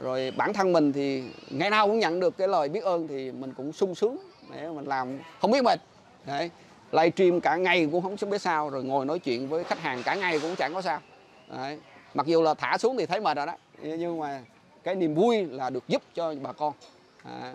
Rồi 0.00 0.32
bản 0.36 0.52
thân 0.52 0.72
mình 0.72 0.92
thì 0.92 1.22
ngày 1.50 1.70
nào 1.70 1.86
cũng 1.86 1.98
nhận 1.98 2.20
được 2.20 2.36
cái 2.36 2.48
lời 2.48 2.68
biết 2.68 2.84
ơn 2.84 3.08
thì 3.08 3.32
mình 3.32 3.54
cũng 3.56 3.72
sung 3.72 3.94
sướng 3.94 4.16
để 4.54 4.68
mình 4.68 4.84
làm. 4.84 5.18
Không 5.40 5.50
biết 5.50 5.64
mệt 5.64 5.80
đấy. 6.26 6.50
Livestream 6.92 7.40
cả 7.40 7.56
ngày 7.56 7.88
cũng 7.92 8.02
không 8.02 8.30
biết 8.30 8.40
sao 8.40 8.70
rồi 8.70 8.84
ngồi 8.84 9.06
nói 9.06 9.18
chuyện 9.18 9.48
với 9.48 9.64
khách 9.64 9.78
hàng 9.78 10.02
cả 10.02 10.14
ngày 10.14 10.38
cũng 10.40 10.56
chẳng 10.56 10.74
có 10.74 10.82
sao 10.82 11.00
đấy. 11.48 11.78
mặc 12.14 12.26
dù 12.26 12.42
là 12.42 12.54
thả 12.54 12.78
xuống 12.78 12.96
thì 12.96 13.06
thấy 13.06 13.20
mệt 13.20 13.36
rồi 13.36 13.46
đó 13.46 13.56
nhưng 13.82 14.20
mà 14.20 14.40
cái 14.84 14.94
niềm 14.94 15.14
vui 15.14 15.44
là 15.44 15.70
được 15.70 15.88
giúp 15.88 16.02
cho 16.14 16.34
bà 16.42 16.52
con. 16.52 16.72
À, 17.22 17.54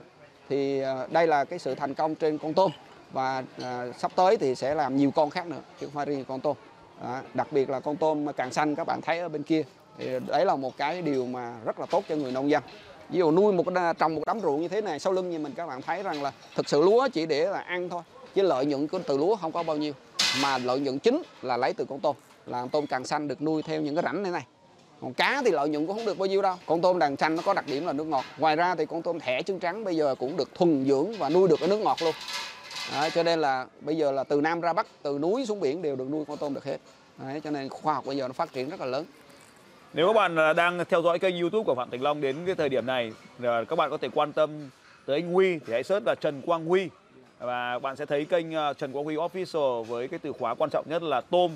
thì 0.50 0.80
ờ, 0.80 1.08
đây 1.12 1.28
là 1.28 1.46
cái 1.46 1.60
sự 1.60 1.76
thành 1.76 1.94
công 1.94 2.16
trên 2.16 2.38
con 2.38 2.54
tôm 2.54 2.72
và 3.12 3.44
à, 3.64 3.86
sắp 3.98 4.12
tới 4.16 4.38
thì 4.38 4.56
sẽ 4.56 4.76
làm 4.76 4.98
nhiều 4.98 5.12
con 5.12 5.30
khác 5.30 5.48
nữa 5.48 5.62
chứ 5.80 5.86
không 5.86 5.96
phải 5.96 6.06
riêng 6.06 6.26
con 6.28 6.40
tôm 6.40 6.56
à, 7.04 7.22
đặc 7.34 7.48
biệt 7.52 7.70
là 7.70 7.80
con 7.80 7.98
tôm 7.98 8.28
càng 8.38 8.54
xanh 8.54 8.76
các 8.76 8.88
bạn 8.88 9.02
thấy 9.02 9.20
ở 9.20 9.30
bên 9.30 9.44
kia. 9.44 9.64
Thì 9.98 10.08
đấy 10.28 10.46
là 10.46 10.56
một 10.56 10.78
cái 10.78 11.02
điều 11.02 11.26
mà 11.26 11.56
rất 11.66 11.80
là 11.80 11.86
tốt 11.86 12.04
cho 12.10 12.16
người 12.16 12.32
nông 12.32 12.50
dân. 12.50 12.64
Ví 13.10 13.20
dụ 13.20 13.32
nuôi 13.32 13.54
một 13.54 13.66
trồng 14.00 14.16
một 14.16 14.22
đám 14.26 14.40
ruộng 14.40 14.62
như 14.62 14.68
thế 14.68 14.82
này 14.82 15.00
sau 15.00 15.14
lưng 15.14 15.30
như 15.30 15.40
mình 15.40 15.54
các 15.56 15.68
bạn 15.68 15.82
thấy 15.82 16.04
rằng 16.04 16.24
là 16.24 16.32
thực 16.56 16.70
sự 16.70 16.82
lúa 16.82 17.08
chỉ 17.14 17.26
để 17.26 17.46
là 17.46 17.60
ăn 17.60 17.90
thôi 17.90 18.02
chứ 18.36 18.42
lợi 18.42 18.66
nhuận 18.66 18.88
từ 19.08 19.18
lúa 19.18 19.36
không 19.36 19.52
có 19.52 19.64
bao 19.64 19.78
nhiêu. 19.78 19.94
Mà 20.42 20.58
lợi 20.58 20.80
nhuận 20.80 21.00
chính 21.00 21.22
là 21.42 21.58
lấy 21.58 21.74
từ 21.74 21.86
con 21.90 22.00
tôm 22.00 22.16
là 22.46 22.68
tôm 22.72 22.88
càng 22.88 23.06
xanh 23.06 23.28
được 23.28 23.42
nuôi 23.42 23.62
theo 23.62 23.82
những 23.82 23.96
cái 23.96 24.04
rãnh 24.04 24.24
này 24.24 24.32
này. 24.32 24.46
Còn 25.02 25.14
cá 25.14 25.42
thì 25.46 25.52
lợi 25.52 25.70
nhuận 25.70 25.88
cũng 25.88 25.96
không 25.96 26.06
được 26.06 26.18
bao 26.18 26.26
nhiêu 26.26 26.42
đâu. 26.42 26.56
Con 26.66 26.82
tôm 26.82 27.00
đàn 27.00 27.18
xanh 27.18 27.36
nó 27.36 27.42
có 27.46 27.54
đặc 27.54 27.66
điểm 27.68 27.86
là 27.86 27.94
nước 27.94 28.04
ngọt. 28.04 28.26
Ngoài 28.38 28.56
ra 28.56 28.76
thì 28.76 28.86
con 28.86 29.02
tôm 29.02 29.20
thẻ 29.20 29.42
trứng 29.42 29.60
trắng 29.60 29.84
bây 29.84 29.96
giờ 29.96 30.16
cũng 30.20 30.38
được 30.38 30.56
thuần 30.56 30.86
dưỡng 30.86 31.14
và 31.18 31.30
nuôi 31.30 31.48
được 31.48 31.60
ở 31.60 31.68
nước 31.68 31.78
ngọt 31.78 31.98
luôn. 32.02 32.14
Đấy, 32.92 33.10
cho 33.16 33.24
nên 33.24 33.40
là 33.40 33.66
bây 33.82 33.98
giờ 33.98 34.12
là 34.12 34.24
từ 34.24 34.42
nam 34.42 34.62
ra 34.62 34.74
bắc 34.74 34.88
từ 35.04 35.20
núi 35.22 35.46
xuống 35.46 35.60
biển 35.60 35.82
đều 35.82 35.96
được 35.96 36.10
nuôi 36.10 36.26
con 36.28 36.38
tôm 36.38 36.54
được 36.54 36.66
hết. 36.66 36.78
Đấy, 37.18 37.42
cho 37.44 37.52
nên 37.52 37.70
khoa 37.70 37.94
học 37.94 38.06
bây 38.06 38.18
giờ 38.18 38.28
nó 38.28 38.34
phát 38.34 38.54
triển 38.54 38.70
rất 38.70 38.80
là 38.80 38.86
lớn. 38.86 39.06
Nếu 39.94 40.08
các 40.08 40.14
bạn 40.14 40.36
à, 40.36 40.54
đang 40.54 40.86
theo 40.90 41.02
dõi 41.02 41.20
kênh 41.20 41.40
YouTube 41.40 41.64
của 41.64 41.76
Phạm 41.76 41.90
Thành 41.90 42.02
Long 42.02 42.22
đến 42.22 42.36
cái 42.46 42.56
thời 42.56 42.70
điểm 42.70 42.86
này 42.86 43.12
à, 43.44 43.64
các 43.70 43.76
bạn 43.76 43.90
có 43.90 43.98
thể 43.98 44.10
quan 44.14 44.34
tâm 44.34 44.50
tới 45.06 45.22
anh 45.22 45.34
Huy 45.34 45.60
thì 45.60 45.74
hãy 45.74 45.84
search 45.84 46.08
là 46.08 46.16
Trần 46.16 46.42
Quang 46.42 46.66
Huy. 46.66 46.90
Và 47.40 47.80
bạn 47.80 47.96
sẽ 47.96 48.06
thấy 48.06 48.26
kênh 48.26 48.56
à, 48.56 48.74
Trần 48.74 48.94
Quang 48.94 49.06
Huy 49.06 49.16
Official 49.16 49.84
với 49.84 50.08
cái 50.08 50.20
từ 50.20 50.34
khóa 50.34 50.56
quan 50.56 50.70
trọng 50.70 50.86
nhất 50.90 51.04
là 51.04 51.22
tôm. 51.22 51.52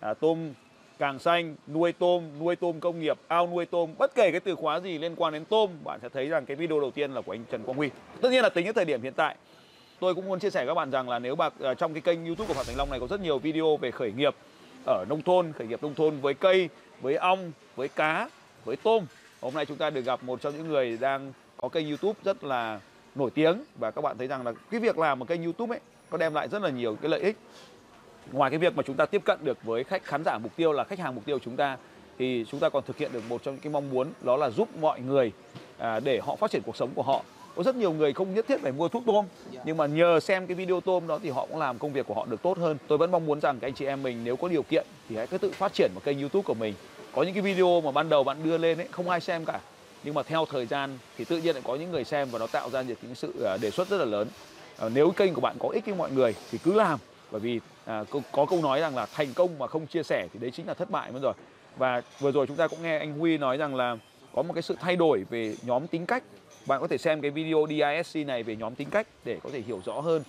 À, 0.00 0.14
tôm 0.14 0.52
càng 0.98 1.18
xanh 1.18 1.56
nuôi 1.68 1.92
tôm 1.92 2.24
nuôi 2.40 2.56
tôm 2.56 2.80
công 2.80 3.00
nghiệp 3.00 3.18
ao 3.28 3.46
nuôi 3.46 3.66
tôm. 3.66 3.90
Bất 3.98 4.14
kể 4.14 4.30
cái 4.30 4.40
từ 4.40 4.54
khóa 4.54 4.80
gì 4.80 4.98
liên 4.98 5.14
quan 5.16 5.32
đến 5.32 5.44
tôm 5.44 5.70
bạn 5.84 5.98
sẽ 6.02 6.08
thấy 6.08 6.26
rằng 6.26 6.46
cái 6.46 6.56
video 6.56 6.80
đầu 6.80 6.90
tiên 6.90 7.14
là 7.14 7.20
của 7.20 7.34
anh 7.34 7.44
Trần 7.50 7.62
Quang 7.64 7.78
Huy. 7.78 7.90
Tất 8.20 8.32
nhiên 8.32 8.42
là 8.42 8.48
tính 8.48 8.64
đến 8.64 8.74
thời 8.74 8.84
điểm 8.84 9.02
hiện 9.02 9.12
tại 9.12 9.36
tôi 10.02 10.14
cũng 10.14 10.28
muốn 10.28 10.38
chia 10.38 10.50
sẻ 10.50 10.60
với 10.60 10.66
các 10.66 10.74
bạn 10.74 10.90
rằng 10.90 11.08
là 11.08 11.18
nếu 11.18 11.36
mà 11.36 11.48
ờ, 11.60 11.74
trong 11.74 11.94
cái 11.94 12.00
kênh 12.00 12.26
YouTube 12.26 12.48
của 12.48 12.54
Phạm 12.54 12.66
Thành 12.66 12.76
Long 12.76 12.90
này 12.90 13.00
có 13.00 13.06
rất 13.06 13.20
nhiều 13.20 13.38
video 13.38 13.76
về 13.76 13.90
khởi 13.90 14.12
nghiệp 14.12 14.34
ở 14.86 15.04
nông 15.08 15.22
thôn 15.22 15.52
khởi 15.52 15.66
nghiệp 15.66 15.82
nông 15.82 15.94
thôn 15.94 16.20
với 16.20 16.34
cây 16.34 16.68
với 17.00 17.16
ong 17.16 17.52
với 17.76 17.88
cá 17.88 18.28
với 18.64 18.76
tôm 18.76 19.04
hôm 19.40 19.54
nay 19.54 19.66
chúng 19.66 19.76
ta 19.76 19.90
được 19.90 20.00
gặp 20.00 20.22
một 20.22 20.40
trong 20.40 20.56
những 20.56 20.68
người 20.68 20.98
đang 21.00 21.32
có 21.56 21.68
kênh 21.68 21.88
YouTube 21.88 22.20
rất 22.24 22.44
là 22.44 22.80
nổi 23.14 23.30
tiếng 23.30 23.64
và 23.78 23.90
các 23.90 24.00
bạn 24.00 24.18
thấy 24.18 24.26
rằng 24.26 24.46
là 24.46 24.52
cái 24.70 24.80
việc 24.80 24.98
làm 24.98 25.18
một 25.18 25.28
kênh 25.28 25.42
YouTube 25.42 25.74
ấy 25.74 25.80
có 26.10 26.18
đem 26.18 26.34
lại 26.34 26.48
rất 26.48 26.62
là 26.62 26.70
nhiều 26.70 26.96
cái 27.02 27.10
lợi 27.10 27.20
ích. 27.20 27.36
Ngoài 28.32 28.50
cái 28.50 28.58
việc 28.58 28.76
mà 28.76 28.82
chúng 28.82 28.96
ta 28.96 29.06
tiếp 29.06 29.22
cận 29.24 29.38
được 29.42 29.58
với 29.62 29.84
khách 29.84 30.04
khán 30.04 30.24
giả 30.24 30.38
mục 30.38 30.56
tiêu 30.56 30.72
là 30.72 30.84
khách 30.84 30.98
hàng 30.98 31.14
mục 31.14 31.24
tiêu 31.24 31.38
chúng 31.38 31.56
ta 31.56 31.76
thì 32.18 32.44
chúng 32.50 32.60
ta 32.60 32.68
còn 32.68 32.84
thực 32.86 32.96
hiện 32.96 33.12
được 33.12 33.22
một 33.28 33.42
trong 33.42 33.54
những 33.54 33.62
cái 33.62 33.72
mong 33.72 33.90
muốn 33.90 34.08
đó 34.20 34.36
là 34.36 34.50
giúp 34.50 34.68
mọi 34.80 35.00
người 35.00 35.32
à, 35.78 36.00
để 36.00 36.20
họ 36.20 36.36
phát 36.36 36.50
triển 36.50 36.62
cuộc 36.62 36.76
sống 36.76 36.90
của 36.94 37.02
họ 37.02 37.22
có 37.56 37.62
rất 37.62 37.76
nhiều 37.76 37.92
người 37.92 38.12
không 38.12 38.34
nhất 38.34 38.44
thiết 38.48 38.60
phải 38.60 38.72
mua 38.72 38.88
thuốc 38.88 39.02
tôm 39.06 39.24
nhưng 39.64 39.76
mà 39.76 39.86
nhờ 39.86 40.20
xem 40.20 40.46
cái 40.46 40.54
video 40.54 40.80
tôm 40.80 41.06
đó 41.06 41.18
thì 41.22 41.30
họ 41.30 41.46
cũng 41.46 41.58
làm 41.58 41.78
công 41.78 41.92
việc 41.92 42.06
của 42.06 42.14
họ 42.14 42.26
được 42.30 42.42
tốt 42.42 42.58
hơn. 42.58 42.78
Tôi 42.88 42.98
vẫn 42.98 43.10
mong 43.10 43.26
muốn 43.26 43.40
rằng 43.40 43.58
các 43.60 43.66
anh 43.66 43.74
chị 43.74 43.86
em 43.86 44.02
mình 44.02 44.24
nếu 44.24 44.36
có 44.36 44.48
điều 44.48 44.62
kiện 44.62 44.86
thì 45.08 45.16
hãy 45.16 45.26
cứ 45.26 45.38
tự 45.38 45.50
phát 45.50 45.72
triển 45.74 45.90
một 45.94 46.00
kênh 46.04 46.20
youtube 46.20 46.42
của 46.42 46.54
mình. 46.54 46.74
Có 47.14 47.22
những 47.22 47.34
cái 47.34 47.42
video 47.42 47.80
mà 47.80 47.90
ban 47.90 48.08
đầu 48.08 48.24
bạn 48.24 48.36
đưa 48.44 48.58
lên 48.58 48.78
ấy 48.78 48.88
không 48.90 49.08
ai 49.08 49.20
xem 49.20 49.44
cả 49.44 49.60
nhưng 50.04 50.14
mà 50.14 50.22
theo 50.22 50.46
thời 50.50 50.66
gian 50.66 50.98
thì 51.18 51.24
tự 51.24 51.38
nhiên 51.38 51.54
lại 51.54 51.62
có 51.66 51.76
những 51.76 51.90
người 51.90 52.04
xem 52.04 52.28
và 52.30 52.38
nó 52.38 52.46
tạo 52.46 52.70
ra 52.70 52.82
được 52.82 52.94
những 53.02 53.14
sự 53.14 53.44
à, 53.44 53.56
đề 53.56 53.70
xuất 53.70 53.88
rất 53.88 53.96
là 53.96 54.04
lớn. 54.04 54.28
À, 54.78 54.88
nếu 54.94 55.10
kênh 55.10 55.34
của 55.34 55.40
bạn 55.40 55.56
có 55.58 55.68
ích 55.68 55.86
với 55.86 55.94
mọi 55.94 56.10
người 56.10 56.34
thì 56.50 56.58
cứ 56.58 56.72
làm 56.72 56.98
bởi 57.30 57.40
vì 57.40 57.60
à, 57.84 58.04
có 58.32 58.46
câu 58.46 58.62
nói 58.62 58.80
rằng 58.80 58.96
là 58.96 59.06
thành 59.06 59.34
công 59.34 59.58
mà 59.58 59.66
không 59.66 59.86
chia 59.86 60.02
sẻ 60.02 60.28
thì 60.32 60.38
đấy 60.38 60.50
chính 60.50 60.66
là 60.66 60.74
thất 60.74 60.90
bại 60.90 61.12
mất 61.12 61.20
rồi. 61.22 61.34
Và 61.76 62.02
vừa 62.20 62.30
rồi 62.30 62.46
chúng 62.46 62.56
ta 62.56 62.68
cũng 62.68 62.82
nghe 62.82 62.98
anh 62.98 63.18
Huy 63.18 63.38
nói 63.38 63.56
rằng 63.56 63.74
là 63.74 63.96
có 64.34 64.42
một 64.42 64.54
cái 64.54 64.62
sự 64.62 64.76
thay 64.80 64.96
đổi 64.96 65.24
về 65.30 65.56
nhóm 65.62 65.86
tính 65.86 66.06
cách 66.06 66.24
bạn 66.66 66.80
có 66.80 66.86
thể 66.86 66.98
xem 66.98 67.20
cái 67.20 67.30
video 67.30 67.66
DISC 67.68 68.16
này 68.26 68.42
về 68.42 68.56
nhóm 68.56 68.74
tính 68.74 68.90
cách 68.90 69.06
để 69.24 69.40
có 69.42 69.50
thể 69.52 69.60
hiểu 69.60 69.80
rõ 69.84 70.00
hơn. 70.00 70.22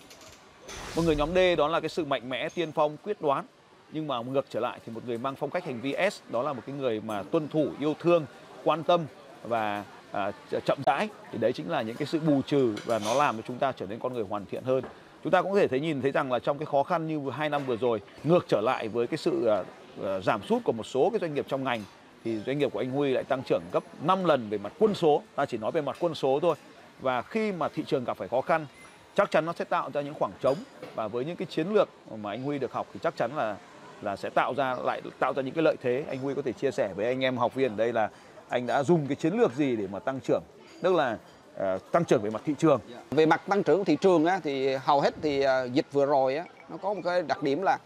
Một 0.96 1.02
người 1.06 1.16
nhóm 1.16 1.34
D 1.36 1.38
đó 1.58 1.68
là 1.68 1.80
cái 1.80 1.90
sự 1.90 2.06
mạnh 2.06 2.30
mẽ 2.30 2.50
tiên 2.50 2.72
phong 2.72 2.98
quyết 3.04 3.22
đoán. 3.22 3.46
Nhưng 3.92 4.08
mà 4.08 4.22
ngược 4.22 4.46
trở 4.50 4.60
lại 4.60 4.80
thì 4.86 4.94
một 4.94 5.02
người 5.08 5.18
mang 5.18 5.36
phong 5.36 5.50
cách 5.50 5.66
hành 5.66 5.82
vi 5.82 5.96
S 6.12 6.22
đó 6.30 6.44
là 6.44 6.54
một 6.54 6.62
cái 6.66 6.76
người 6.76 7.02
mà 7.02 7.24
tuân 7.24 7.48
thủ 7.48 7.68
yêu 7.80 7.96
thương 8.00 8.26
quan 8.64 8.84
tâm 8.84 9.06
và 9.44 9.84
à, 10.12 10.32
chậm 10.66 10.78
rãi. 10.86 11.10
Thì 11.32 11.38
đấy 11.38 11.54
chính 11.54 11.70
là 11.70 11.82
những 11.82 11.96
cái 11.96 12.06
sự 12.06 12.20
bù 12.20 12.42
trừ 12.42 12.76
và 12.86 13.00
nó 13.00 13.14
làm 13.14 13.38
cho 13.38 13.44
chúng 13.48 13.58
ta 13.58 13.72
trở 13.72 13.86
nên 13.86 14.00
con 14.00 14.14
người 14.14 14.24
hoàn 14.30 14.46
thiện 14.46 14.64
hơn. 14.64 14.84
Chúng 15.24 15.32
ta 15.32 15.42
cũng 15.42 15.52
có 15.52 15.60
thể 15.60 15.68
thấy 15.68 15.80
nhìn 15.80 16.02
thấy 16.02 16.12
rằng 16.12 16.32
là 16.32 16.40
trong 16.40 16.58
cái 16.58 16.66
khó 16.66 16.84
khăn 16.84 17.08
như 17.08 17.30
hai 17.30 17.50
năm 17.50 17.66
vừa 17.66 17.78
rồi 17.78 18.02
ngược 18.24 18.46
trở 18.48 18.62
lại 18.62 18.88
với 18.88 19.08
cái 19.08 19.18
sự 19.18 19.46
à, 19.46 19.64
à, 20.04 20.20
giảm 20.20 20.42
sút 20.44 20.64
của 20.64 20.72
một 20.72 20.84
số 20.86 21.10
cái 21.10 21.20
doanh 21.20 21.34
nghiệp 21.34 21.46
trong 21.50 21.64
ngành 21.64 21.84
thì 22.24 22.40
doanh 22.46 22.60
nghiệp 22.60 22.74
của 22.74 22.80
anh 22.80 22.92
Huy 22.92 23.14
lại 23.14 23.24
tăng 23.24 23.44
trưởng 23.44 23.62
gấp 23.72 23.84
5 24.02 24.26
lần 24.26 24.50
về 24.50 24.58
mặt 24.58 24.74
quân 24.80 24.96
số. 24.96 25.22
Ta 25.36 25.46
chỉ 25.46 25.58
nói 25.58 25.72
về 25.72 25.82
mặt 25.82 25.98
quân 26.00 26.16
số 26.16 26.40
thôi. 26.42 26.56
Và 27.00 27.22
khi 27.22 27.52
mà 27.52 27.70
thị 27.70 27.84
trường 27.88 28.04
gặp 28.04 28.18
phải 28.18 28.28
khó 28.28 28.42
khăn 28.42 28.66
chắc 29.16 29.32
chắn 29.32 29.46
nó 29.46 29.54
sẽ 29.54 29.66
tạo 29.66 29.90
ra 29.94 30.02
những 30.02 30.14
khoảng 30.14 30.32
trống. 30.42 30.58
Và 30.96 31.08
với 31.08 31.26
những 31.26 31.36
cái 31.36 31.46
chiến 31.46 31.68
lược 31.74 31.90
mà 32.16 32.30
anh 32.30 32.44
Huy 32.44 32.60
được 32.60 32.74
học 32.74 32.88
thì 32.94 33.00
chắc 33.04 33.18
chắn 33.18 33.32
là 33.36 33.56
là 34.02 34.16
sẽ 34.16 34.30
tạo 34.30 34.54
ra 34.54 34.76
lại 34.84 35.02
tạo 35.20 35.34
ra 35.34 35.42
những 35.42 35.54
cái 35.54 35.64
lợi 35.64 35.76
thế. 35.82 36.04
Anh 36.08 36.20
Huy 36.20 36.34
có 36.34 36.42
thể 36.42 36.54
chia 36.54 36.72
sẻ 36.72 36.94
với 36.96 37.06
anh 37.06 37.24
em 37.24 37.38
học 37.38 37.56
viên 37.56 37.72
ở 37.72 37.76
đây 37.76 37.94
là 37.94 38.10
anh 38.50 38.68
đã 38.68 38.84
dùng 38.84 39.08
cái 39.08 39.16
chiến 39.16 39.34
lược 39.34 39.54
gì 39.54 39.76
để 39.76 39.88
mà 39.92 40.00
tăng 40.00 40.20
trưởng 40.20 40.44
tức 40.84 40.96
là 40.96 41.18
uh, 41.56 41.92
tăng 41.92 42.06
trưởng 42.06 42.22
về 42.22 42.30
mặt 42.30 42.42
thị 42.46 42.54
trường? 42.58 42.80
Về 43.12 43.26
mặt 43.26 43.42
tăng 43.48 43.64
trưởng 43.64 43.86
thị 43.86 43.98
trường 44.02 44.26
á, 44.26 44.40
thì 44.44 44.76
hầu 44.76 45.02
hết 45.02 45.14
thì 45.22 45.46
uh, 45.46 45.74
dịch 45.74 45.86
vừa 45.92 46.06
rồi 46.06 46.36
á, 46.36 46.46
nó 46.70 46.78
có 46.78 46.94
một 46.94 47.02
cái 47.04 47.22
đặc 47.22 47.44
điểm 47.44 47.62
là 47.62 47.78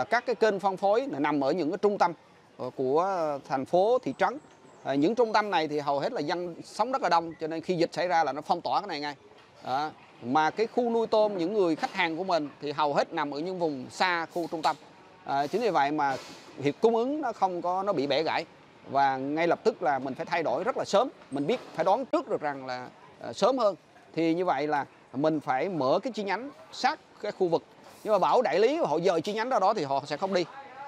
uh, 0.00 0.10
các 0.10 0.26
cái 0.26 0.34
kênh 0.34 0.60
phân 0.60 0.76
phối 0.76 1.08
nằm 1.18 1.40
ở 1.40 1.52
những 1.52 1.70
cái 1.70 1.78
trung 1.82 1.98
tâm. 1.98 2.12
Ờ, 2.58 2.70
của 2.76 3.38
thành 3.48 3.64
phố 3.64 3.98
thị 3.98 4.14
trấn. 4.18 4.38
À, 4.84 4.94
những 4.94 5.14
trung 5.14 5.32
tâm 5.32 5.50
này 5.50 5.68
thì 5.68 5.78
hầu 5.78 5.98
hết 5.98 6.12
là 6.12 6.20
dân 6.20 6.54
sống 6.64 6.92
rất 6.92 7.02
là 7.02 7.08
đông 7.08 7.32
cho 7.40 7.46
nên 7.46 7.60
khi 7.60 7.74
dịch 7.74 7.92
xảy 7.92 8.08
ra 8.08 8.24
là 8.24 8.32
nó 8.32 8.40
phong 8.40 8.60
tỏa 8.60 8.80
cái 8.80 8.88
này 8.88 9.00
ngay. 9.00 9.14
À, 9.62 9.90
mà 10.22 10.50
cái 10.50 10.66
khu 10.66 10.90
nuôi 10.90 11.06
tôm 11.06 11.38
những 11.38 11.54
người 11.54 11.76
khách 11.76 11.92
hàng 11.92 12.16
của 12.16 12.24
mình 12.24 12.48
thì 12.62 12.72
hầu 12.72 12.94
hết 12.94 13.12
nằm 13.12 13.30
ở 13.30 13.38
những 13.38 13.58
vùng 13.58 13.86
xa 13.90 14.26
khu 14.26 14.46
trung 14.50 14.62
tâm. 14.62 14.76
À, 15.24 15.46
chính 15.46 15.60
vì 15.60 15.70
vậy 15.70 15.90
mà 15.90 16.16
hiệp 16.62 16.74
cung 16.80 16.96
ứng 16.96 17.20
nó 17.20 17.32
không 17.32 17.62
có 17.62 17.82
nó 17.82 17.92
bị 17.92 18.06
bẻ 18.06 18.22
gãy. 18.22 18.44
Và 18.90 19.16
ngay 19.16 19.46
lập 19.46 19.60
tức 19.64 19.82
là 19.82 19.98
mình 19.98 20.14
phải 20.14 20.26
thay 20.26 20.42
đổi 20.42 20.64
rất 20.64 20.76
là 20.76 20.84
sớm. 20.84 21.08
Mình 21.30 21.46
biết 21.46 21.60
phải 21.74 21.84
đoán 21.84 22.04
trước 22.06 22.28
được 22.28 22.40
rằng 22.40 22.66
là 22.66 22.88
à, 23.20 23.32
sớm 23.32 23.58
hơn. 23.58 23.76
Thì 24.14 24.34
như 24.34 24.44
vậy 24.44 24.66
là 24.66 24.86
mình 25.12 25.40
phải 25.40 25.68
mở 25.68 25.98
cái 26.02 26.12
chi 26.12 26.22
nhánh 26.22 26.50
sát 26.72 26.98
cái 27.22 27.32
khu 27.32 27.48
vực. 27.48 27.62
Nhưng 28.04 28.12
mà 28.12 28.18
bảo 28.18 28.42
đại 28.42 28.58
lý 28.58 28.76
họ 28.76 28.98
dời 29.00 29.20
chi 29.20 29.32
nhánh 29.32 29.48
đó 29.48 29.58
đó 29.58 29.74
thì 29.74 29.84
họ 29.84 30.02
sẽ 30.06 30.16
không 30.16 30.34
đi. 30.34 30.44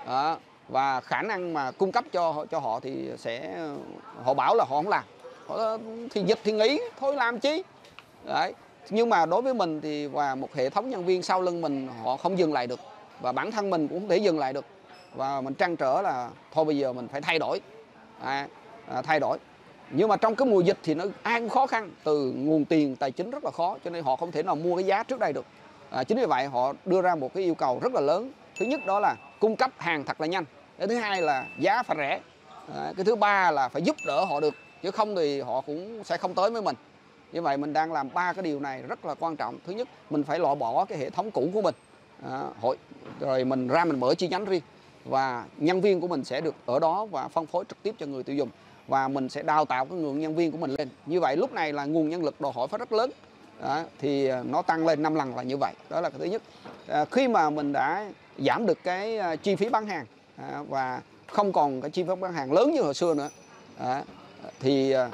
À, 0.07 0.37
và 0.69 1.01
khả 1.01 1.23
năng 1.23 1.55
mà 1.55 1.71
cung 1.71 1.93
cấp 1.93 2.05
cho 2.13 2.45
cho 2.51 2.59
họ 2.59 2.81
thì 2.81 3.11
sẽ 3.19 3.67
họ 4.25 4.35
bảo 4.35 4.55
là 4.55 4.65
họ 4.65 4.77
không 4.77 4.89
làm. 4.89 5.05
Họ, 5.47 5.77
thì 6.11 6.23
dịch 6.23 6.39
thì 6.45 6.53
nghỉ 6.53 6.81
thôi 7.01 7.15
làm 7.17 7.41
chi? 7.41 7.63
Đấy. 8.25 8.55
Nhưng 8.91 9.09
mà 9.09 9.27
đối 9.27 9.43
với 9.43 9.55
mình 9.55 9.81
thì 9.81 10.07
và 10.07 10.35
một 10.35 10.55
hệ 10.55 10.71
thống 10.71 10.91
nhân 10.91 11.05
viên 11.05 11.23
sau 11.23 11.43
lưng 11.43 11.61
mình 11.61 11.89
họ 12.05 12.17
không 12.17 12.39
dừng 12.39 12.53
lại 12.53 12.67
được. 12.67 12.81
Và 13.21 13.33
bản 13.33 13.51
thân 13.51 13.71
mình 13.71 13.89
cũng 13.89 14.01
không 14.01 14.09
thể 14.09 14.17
dừng 14.17 14.39
lại 14.39 14.53
được. 14.53 14.65
Và 15.15 15.41
mình 15.41 15.55
trăn 15.55 15.77
trở 15.77 16.03
là 16.03 16.31
thôi 16.53 16.65
bây 16.65 16.79
giờ 16.79 16.93
mình 16.93 17.09
phải 17.09 17.21
thay 17.21 17.39
đổi. 17.39 17.61
À, 18.23 18.49
à, 18.89 19.03
thay 19.03 19.21
đổi. 19.21 19.39
Nhưng 19.91 20.09
mà 20.09 20.17
trong 20.17 20.37
cái 20.37 20.49
mùa 20.49 20.61
dịch 20.61 20.79
thì 20.83 20.95
nó 20.95 21.05
ai 21.23 21.41
cũng 21.41 21.49
khó 21.49 21.67
khăn. 21.67 21.91
Từ 22.05 22.33
nguồn 22.37 22.65
tiền 22.65 22.97
tài 22.97 23.11
chính 23.11 23.31
rất 23.31 23.45
là 23.45 23.51
khó 23.51 23.77
cho 23.85 23.91
nên 23.91 24.05
họ 24.05 24.17
không 24.17 24.33
thể 24.33 24.43
nào 24.43 24.57
mua 24.57 24.77
cái 24.77 24.85
giá 24.87 25.03
trước 25.03 25.19
đây 25.19 25.33
được. 25.33 25.45
À, 25.91 26.05
chính 26.05 26.19
vì 26.19 26.27
vậy 26.27 26.47
họ 26.47 26.73
đưa 26.85 27.03
ra 27.03 27.15
một 27.15 27.35
cái 27.35 27.45
yêu 27.45 27.55
cầu 27.55 27.79
rất 27.83 27.95
là 27.95 28.01
lớn. 28.01 28.33
Thứ 28.59 28.67
nhất 28.67 28.87
đó 28.87 29.01
là 29.01 29.17
cung 29.41 29.57
cấp 29.57 29.71
hàng 29.77 30.05
thật 30.05 30.21
là 30.21 30.27
nhanh 30.27 30.45
cái 30.79 30.89
thứ 30.89 30.97
hai 30.97 31.23
là 31.23 31.47
giá 31.59 31.83
phải 31.83 31.97
rẻ. 31.97 32.21
À, 32.75 32.93
cái 32.97 33.05
thứ 33.05 33.17
ba 33.17 33.51
là 33.51 33.69
phải 33.69 33.83
giúp 33.83 33.97
đỡ 34.07 34.25
họ 34.25 34.41
được 34.41 34.55
chứ 34.83 34.91
không 34.91 35.17
thì 35.17 35.41
họ 35.41 35.61
cũng 35.61 36.05
sẽ 36.05 36.17
không 36.17 36.35
tới 36.35 36.51
với 36.51 36.63
mình. 36.63 36.77
Như 37.33 37.43
vậy 37.43 37.57
mình 37.57 37.73
đang 37.73 37.93
làm 37.93 38.09
ba 38.15 38.33
cái 38.33 38.43
điều 38.43 38.61
này 38.61 38.83
rất 38.83 39.05
là 39.05 39.15
quan 39.15 39.37
trọng. 39.37 39.59
Thứ 39.67 39.73
nhất 39.73 39.89
mình 40.11 40.23
phải 40.23 40.39
loại 40.39 40.55
bỏ 40.55 40.85
cái 40.85 40.99
hệ 40.99 41.11
thống 41.11 41.31
cũ 41.31 41.51
của 41.55 41.63
mình. 41.63 41.75
À, 42.31 42.43
hội 42.61 42.77
rồi 43.21 43.45
mình 43.45 43.69
ra 43.69 43.85
mình 43.85 44.01
mở 44.01 44.15
chi 44.15 44.29
nhánh 44.29 44.45
riêng 44.45 44.63
và 45.05 45.45
nhân 45.57 45.81
viên 45.81 46.01
của 46.01 46.09
mình 46.09 46.25
sẽ 46.25 46.41
được 46.41 46.55
ở 46.67 46.79
đó 46.79 47.05
và 47.05 47.29
phân 47.29 47.47
phối 47.47 47.65
trực 47.69 47.83
tiếp 47.83 47.95
cho 47.99 48.07
người 48.07 48.23
tiêu 48.23 48.37
dùng 48.37 48.49
và 48.89 49.09
mình 49.09 49.29
sẽ 49.29 49.43
đào 49.43 49.65
tạo 49.65 49.85
cái 49.85 49.99
nguồn 49.99 50.21
nhân 50.21 50.35
viên 50.37 50.53
của 50.53 50.59
mình 50.59 50.71
lên. 50.71 50.89
Như 51.07 51.21
vậy 51.21 51.37
lúc 51.37 51.53
này 51.53 51.73
là 51.73 51.85
nguồn 51.85 52.09
nhân 52.09 52.25
lực 52.25 52.41
đòi 52.41 52.53
hỏi 52.55 52.69
phải 52.69 52.79
rất 52.79 52.93
lớn. 52.93 53.11
Đó, 53.63 53.83
thì 53.99 54.27
ờ, 54.27 54.45
nó 54.49 54.63
tăng 54.63 54.87
lên 54.87 55.03
5 55.03 55.15
lần 55.15 55.37
là 55.37 55.43
như 55.43 55.57
vậy. 55.57 55.75
Đó 55.91 56.01
là 56.01 56.11
cái 56.11 56.19
thứ 56.19 56.25
nhất. 56.25 56.43
À, 56.89 57.05
khi 57.05 57.29
mà 57.29 57.51
mình 57.51 57.73
đã 57.73 58.07
giảm 58.39 58.67
được 58.67 58.79
cái 58.85 59.17
ờ, 59.17 59.37
chi 59.37 59.57
phí 59.57 59.69
bán 59.69 59.87
hàng 59.87 60.07
à, 60.43 60.63
và 60.69 61.03
không 61.27 61.53
còn 61.53 61.81
cái 61.81 61.91
chi 61.91 62.03
phí 62.03 62.15
bán 62.21 62.33
hàng 62.33 62.53
lớn 62.53 62.73
như 62.73 62.83
hồi 62.83 62.95
xưa 62.95 63.15
nữa. 63.15 63.29
À, 63.79 64.05
thì 64.61 64.93
à, 64.93 65.11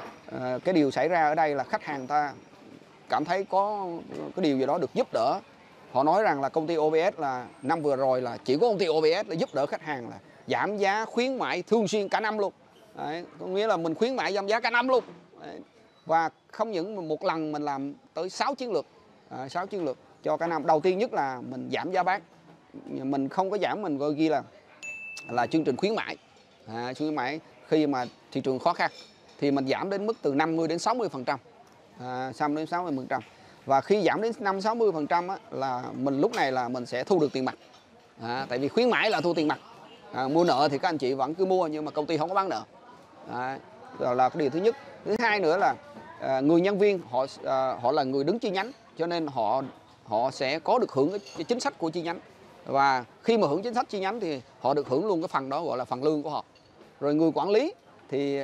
cái 0.63 0.73
điều 0.73 0.91
xảy 0.91 1.07
ra 1.07 1.27
ở 1.27 1.35
đây 1.35 1.55
là 1.55 1.63
khách 1.63 1.83
hàng 1.83 2.07
ta 2.07 2.33
cảm 3.09 3.25
thấy 3.25 3.43
có 3.43 3.87
cái 4.35 4.43
điều 4.43 4.57
gì 4.57 4.65
đó 4.65 4.77
được 4.77 4.93
giúp 4.93 5.07
đỡ. 5.13 5.39
Họ 5.91 6.03
nói 6.03 6.23
rằng 6.23 6.41
là 6.41 6.49
công 6.49 6.67
ty 6.67 6.77
OBS 6.77 7.17
là 7.19 7.47
năm 7.61 7.81
vừa 7.81 7.95
rồi 7.95 8.21
là 8.21 8.37
chỉ 8.45 8.57
có 8.57 8.67
công 8.67 8.77
ty 8.77 8.87
OBS 8.87 9.27
là 9.27 9.35
giúp 9.35 9.49
đỡ 9.53 9.65
khách 9.65 9.81
hàng 9.81 10.09
là 10.09 10.19
giảm 10.47 10.77
giá 10.77 11.05
khuyến 11.05 11.37
mại 11.37 11.61
thường 11.61 11.87
xuyên 11.87 12.09
cả 12.09 12.19
năm 12.19 12.37
luôn. 12.37 12.53
Đấy, 12.95 13.25
có 13.39 13.45
nghĩa 13.45 13.67
là 13.67 13.77
mình 13.77 13.95
khuyến 13.95 14.15
mại 14.15 14.33
giảm 14.33 14.47
giá 14.47 14.59
cả 14.59 14.69
năm 14.69 14.87
luôn. 14.87 15.03
Đấy. 15.41 15.59
và 16.05 16.29
không 16.51 16.71
những 16.71 17.07
một 17.07 17.23
lần 17.23 17.51
mình 17.51 17.61
làm 17.61 17.93
tới 18.13 18.29
6 18.29 18.55
chiến 18.55 18.71
lược 18.71 18.85
à, 19.29 19.49
6 19.49 19.67
chiến 19.67 19.85
lược 19.85 19.97
cho 20.23 20.37
cả 20.37 20.47
năm. 20.47 20.65
Đầu 20.65 20.79
tiên 20.79 20.97
nhất 20.97 21.13
là 21.13 21.41
mình 21.49 21.69
giảm 21.73 21.91
giá 21.91 22.03
bán. 22.03 22.21
Mình 22.85 23.29
không 23.29 23.49
có 23.49 23.57
giảm 23.57 23.81
mình 23.81 23.97
gọi 23.97 24.13
ghi 24.13 24.29
là 24.29 24.43
là 25.29 25.47
chương 25.47 25.63
trình 25.63 25.77
khuyến 25.77 25.95
mãi 25.95 26.17
à, 26.67 26.93
khuyến 26.97 27.15
mãi 27.15 27.39
khi 27.67 27.87
mà 27.87 28.05
thị 28.31 28.41
trường 28.41 28.59
khó 28.59 28.73
khăn 28.73 28.91
thì 29.39 29.51
mình 29.51 29.67
giảm 29.67 29.89
đến 29.89 30.05
mức 30.05 30.17
từ 30.21 30.33
50 30.33 30.67
đến 30.67 30.79
60 30.79 31.09
phần 31.09 31.25
trăm. 31.25 31.39
À, 31.99 32.31
50 32.39 32.61
đến 32.61 32.67
60 32.67 32.93
phần 32.95 33.07
trăm. 33.07 33.21
Và 33.65 33.81
khi 33.81 34.01
giảm 34.01 34.21
đến 34.21 34.31
5 34.39 34.61
60 34.61 34.91
phần 34.91 35.07
trăm 35.07 35.27
là 35.51 35.83
mình 35.93 36.21
lúc 36.21 36.33
này 36.33 36.51
là 36.51 36.69
mình 36.69 36.85
sẽ 36.85 37.03
thu 37.03 37.19
được 37.19 37.33
tiền 37.33 37.45
mặt. 37.45 37.55
À, 38.21 38.45
tại 38.49 38.59
vì 38.59 38.67
khuyến 38.67 38.89
mãi 38.89 39.09
là 39.09 39.21
thu 39.21 39.33
tiền 39.33 39.47
mặt. 39.47 39.59
À, 40.13 40.27
mua 40.27 40.43
nợ 40.43 40.67
thì 40.71 40.77
các 40.77 40.89
anh 40.89 40.97
chị 40.97 41.13
vẫn 41.13 41.35
cứ 41.35 41.45
mua 41.45 41.67
nhưng 41.67 41.85
mà 41.85 41.91
công 41.91 42.05
ty 42.05 42.17
không 42.17 42.29
có 42.29 42.35
bán 42.35 42.49
nợ. 42.49 42.63
À, 43.31 43.59
đó 43.99 44.13
là 44.13 44.29
cái 44.29 44.39
điều 44.39 44.49
thứ 44.49 44.59
nhất. 44.59 44.75
Thứ 45.05 45.15
hai 45.19 45.39
nữa 45.39 45.57
là 45.57 45.75
à, 46.19 46.39
người 46.39 46.61
nhân 46.61 46.79
viên 46.79 46.99
họ 47.09 47.25
à, 47.45 47.77
họ 47.81 47.91
là 47.91 48.03
người 48.03 48.23
đứng 48.23 48.39
chi 48.39 48.49
nhánh 48.49 48.71
cho 48.97 49.07
nên 49.07 49.27
họ 49.27 49.61
họ 50.05 50.31
sẽ 50.31 50.59
có 50.59 50.79
được 50.79 50.91
hưởng 50.91 51.11
cái 51.11 51.43
chính 51.43 51.59
sách 51.59 51.73
của 51.77 51.89
chi 51.89 52.01
nhánh 52.01 52.19
và 52.65 53.05
khi 53.23 53.37
mà 53.37 53.47
hưởng 53.47 53.61
chính 53.61 53.73
sách 53.73 53.89
chi 53.89 53.99
nhánh 53.99 54.19
thì 54.19 54.41
họ 54.59 54.73
được 54.73 54.87
hưởng 54.87 55.07
luôn 55.07 55.21
cái 55.21 55.27
phần 55.27 55.49
đó 55.49 55.63
gọi 55.63 55.77
là 55.77 55.85
phần 55.85 56.03
lương 56.03 56.23
của 56.23 56.29
họ. 56.29 56.43
Rồi 56.99 57.15
người 57.15 57.31
quản 57.33 57.49
lý 57.49 57.73
thì 58.09 58.39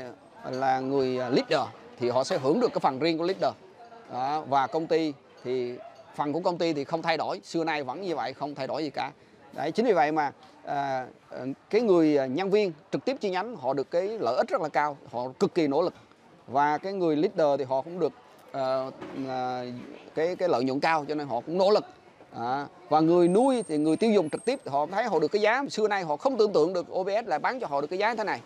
là 0.52 0.80
người 0.80 1.20
à, 1.20 1.30
leader 1.30 1.68
thì 2.00 2.10
họ 2.10 2.24
sẽ 2.24 2.38
hưởng 2.38 2.60
được 2.60 2.74
cái 2.74 2.80
phần 2.80 3.00
riêng 3.00 3.18
của 3.18 3.24
leader. 3.24 3.54
Đó, 4.14 4.44
và 4.48 4.68
công 4.68 4.88
ty 4.88 5.14
thì 5.44 5.76
phần 6.16 6.34
của 6.34 6.40
công 6.40 6.58
ty 6.58 6.74
thì 6.74 6.84
không 6.84 7.02
thay 7.02 7.18
đổi 7.18 7.42
xưa 7.44 7.64
nay 7.64 7.84
vẫn 7.84 8.02
như 8.02 8.16
vậy 8.16 8.34
không 8.34 8.56
thay 8.56 8.68
đổi 8.68 8.84
gì 8.84 8.90
cả. 8.90 9.12
Đấy 9.54 9.72
chính 9.72 9.86
vì 9.86 9.94
vậy 9.94 10.12
mà 10.12 10.32
à, 10.66 11.08
à 11.30 11.46
cái 11.70 11.82
người 11.82 12.18
à, 12.18 12.26
nhân 12.26 12.50
viên 12.50 12.72
trực 12.92 13.06
tiếp 13.06 13.18
chi 13.20 13.30
nhánh 13.30 13.56
họ 13.56 13.74
được 13.74 13.92
cái 13.92 14.08
lợi 14.08 14.36
ích 14.36 14.48
rất 14.48 14.62
là 14.62 14.70
cao 14.70 14.98
họ 15.12 15.28
cực 15.40 15.54
kỳ 15.54 15.68
nỗ 15.68 15.82
lực. 15.82 15.94
Và 16.48 16.78
cái 16.78 16.94
người 16.94 17.16
leader 17.16 17.60
thì 17.60 17.66
họ 17.66 17.82
cũng 17.82 18.00
được 18.00 18.14
à, 18.52 18.86
à, 19.28 19.64
cái 20.16 20.36
cái 20.36 20.50
lợi 20.50 20.64
nhuận 20.64 20.80
cao 20.80 21.06
cho 21.08 21.16
nên 21.16 21.28
họ 21.28 21.40
cũng 21.40 21.58
nỗ 21.58 21.72
lực 21.72 21.86
à, 22.36 22.68
và 22.90 23.00
người 23.00 23.28
nuôi 23.28 23.64
thì 23.68 23.78
người 23.78 23.98
tiêu 23.98 24.12
dùng 24.12 24.30
trực 24.30 24.46
tiếp 24.46 24.60
họ 24.66 24.86
thấy 24.86 25.04
họ 25.04 25.20
được 25.20 25.28
cái 25.28 25.42
giá 25.42 25.64
xưa 25.70 25.88
nay 25.88 26.04
họ 26.04 26.18
không 26.18 26.38
tưởng 26.38 26.54
tượng 26.54 26.74
được 26.74 26.92
OBS 26.92 27.26
lại 27.26 27.40
bán 27.40 27.60
cho 27.60 27.68
họ 27.68 27.82
được 27.82 27.88
cái 27.88 28.00
giá 28.00 28.10
như 28.10 28.18
thế 28.18 28.24
này. 28.24 28.42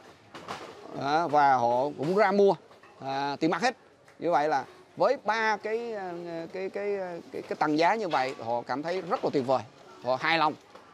À, 1.01 1.27
và 1.27 1.55
họ 1.55 1.83
cũng 1.97 2.15
ra 2.15 2.31
mua. 2.31 2.55
À, 2.99 3.35
tiền 3.39 3.51
mặt 3.51 3.61
hết. 3.61 3.77
Như 4.19 4.31
vậy 4.31 4.49
là 4.49 4.65
với 4.97 5.17
ba 5.25 5.57
cái 5.57 5.93
ờ, 5.93 6.13
cái, 6.53 6.69
cái 6.69 6.97
cái 7.31 7.41
cái 7.41 7.55
tầng 7.59 7.77
giá 7.77 7.95
như 7.95 8.07
vậy 8.07 8.35
họ 8.45 8.61
cảm 8.61 8.83
thấy 8.83 9.01
rất 9.01 9.25
là 9.25 9.29
tuyệt 9.33 9.47
vời. 9.47 9.61
Họ 10.03 10.15
hài 10.15 10.37
lòng. 10.37 10.53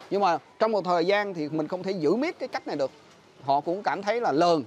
Nhưng 0.09 0.21
mà 0.21 0.37
trong 0.59 0.71
một 0.71 0.85
thời 0.85 1.05
gian 1.05 1.33
thì 1.33 1.49
mình 1.49 1.67
không 1.67 1.83
thể 1.83 1.91
giữ 1.91 2.15
miết 2.15 2.39
cái 2.39 2.49
cách 2.49 2.67
này 2.67 2.75
được. 2.75 2.91
Họ 3.43 3.61
cũng 3.61 3.83
cảm 3.83 4.01
thấy 4.01 4.21
là 4.21 4.31
lờn. 4.31 4.63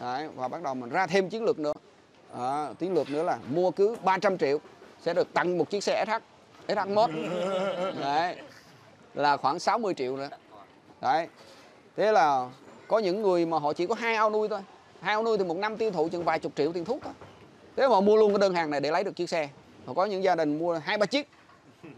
Đấy, 0.00 0.28
và 0.36 0.48
bắt 0.48 0.62
đầu 0.62 0.74
mình 0.74 0.90
ra 0.90 1.06
thêm 1.06 1.28
chiến 1.28 1.44
lược 1.44 1.58
nữa. 1.58 1.72
À, 2.38 2.68
chiến 2.78 2.94
lược 2.94 3.10
nữa 3.10 3.22
là 3.22 3.38
mua 3.54 3.70
cứ 3.70 3.96
300 4.04 4.38
triệu 4.38 4.58
sẽ 5.02 5.14
được 5.14 5.34
tặng 5.34 5.58
một 5.58 5.70
chiếc 5.70 5.84
xe 5.84 6.04
SH 6.06 6.12
SH1 6.68 7.08
đấy, 8.00 8.36
là 9.14 9.36
khoảng 9.36 9.58
60 9.58 9.94
triệu 9.94 10.16
nữa. 10.16 10.28
Đấy, 11.00 11.28
thế 11.96 12.12
là 12.12 12.48
có 12.88 12.98
những 12.98 13.22
người 13.22 13.46
mà 13.46 13.58
họ 13.58 13.72
chỉ 13.72 13.86
có 13.86 13.94
hai 13.94 14.14
ao 14.14 14.30
nuôi 14.30 14.48
thôi. 14.48 14.60
Hai 15.00 15.14
ao 15.14 15.22
nuôi 15.22 15.38
thì 15.38 15.44
một 15.44 15.56
năm 15.56 15.76
tiêu 15.76 15.90
thụ 15.90 16.08
chừng 16.08 16.24
vài 16.24 16.38
chục 16.38 16.52
triệu 16.56 16.72
tiền 16.72 16.84
thuốc 16.84 16.98
thôi. 17.02 17.12
Thế 17.76 17.88
mà 17.88 18.00
mua 18.00 18.16
luôn 18.16 18.32
cái 18.32 18.38
đơn 18.38 18.54
hàng 18.54 18.70
này 18.70 18.80
để 18.80 18.90
lấy 18.90 19.04
được 19.04 19.16
chiếc 19.16 19.30
xe. 19.30 19.48
Họ 19.86 19.94
có 19.94 20.04
những 20.04 20.22
gia 20.22 20.34
đình 20.34 20.58
mua 20.58 20.78
hai, 20.78 20.98
ba 20.98 21.06
chiếc. 21.06 21.28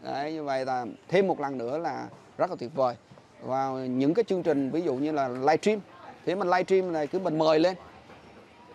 Đấy, 0.02 0.32
như 0.32 0.44
vậy 0.44 0.64
là 0.64 0.86
thêm 1.08 1.26
một 1.26 1.40
lần 1.40 1.58
nữa 1.58 1.78
là 1.78 2.06
rất 2.38 2.50
là 2.50 2.56
tuyệt 2.58 2.70
vời. 2.74 2.94
Và 3.42 3.70
những 3.70 4.14
cái 4.14 4.24
chương 4.24 4.42
trình, 4.42 4.70
ví 4.70 4.82
dụ 4.82 4.94
như 4.94 5.12
là 5.12 5.28
livestream 5.28 5.80
thế 6.26 6.34
mình 6.34 6.48
livestream 6.48 6.92
này 6.92 7.06
cứ 7.06 7.18
mình 7.18 7.38
mời 7.38 7.58
lên. 7.58 7.76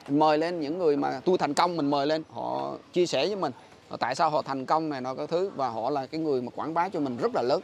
Mời 0.07 0.37
lên 0.37 0.59
những 0.59 0.77
người 0.77 0.97
mà 0.97 1.21
tôi 1.25 1.37
thành 1.37 1.53
công, 1.53 1.77
mình 1.77 1.89
mời 1.89 2.07
lên, 2.07 2.23
họ 2.31 2.73
chia 2.93 3.05
sẻ 3.05 3.27
với 3.27 3.35
mình 3.35 3.51
tại 3.99 4.15
sao 4.15 4.29
họ 4.29 4.41
thành 4.41 4.65
công 4.65 4.89
này 4.89 5.01
nó 5.01 5.15
các 5.15 5.29
thứ? 5.29 5.51
Và 5.55 5.69
họ 5.69 5.89
là 5.89 6.05
cái 6.05 6.21
người 6.21 6.41
mà 6.41 6.51
quảng 6.55 6.73
bá 6.73 6.89
cho 6.89 6.99
mình 6.99 7.17
rất 7.17 7.31
là 7.35 7.41
lớn. 7.41 7.61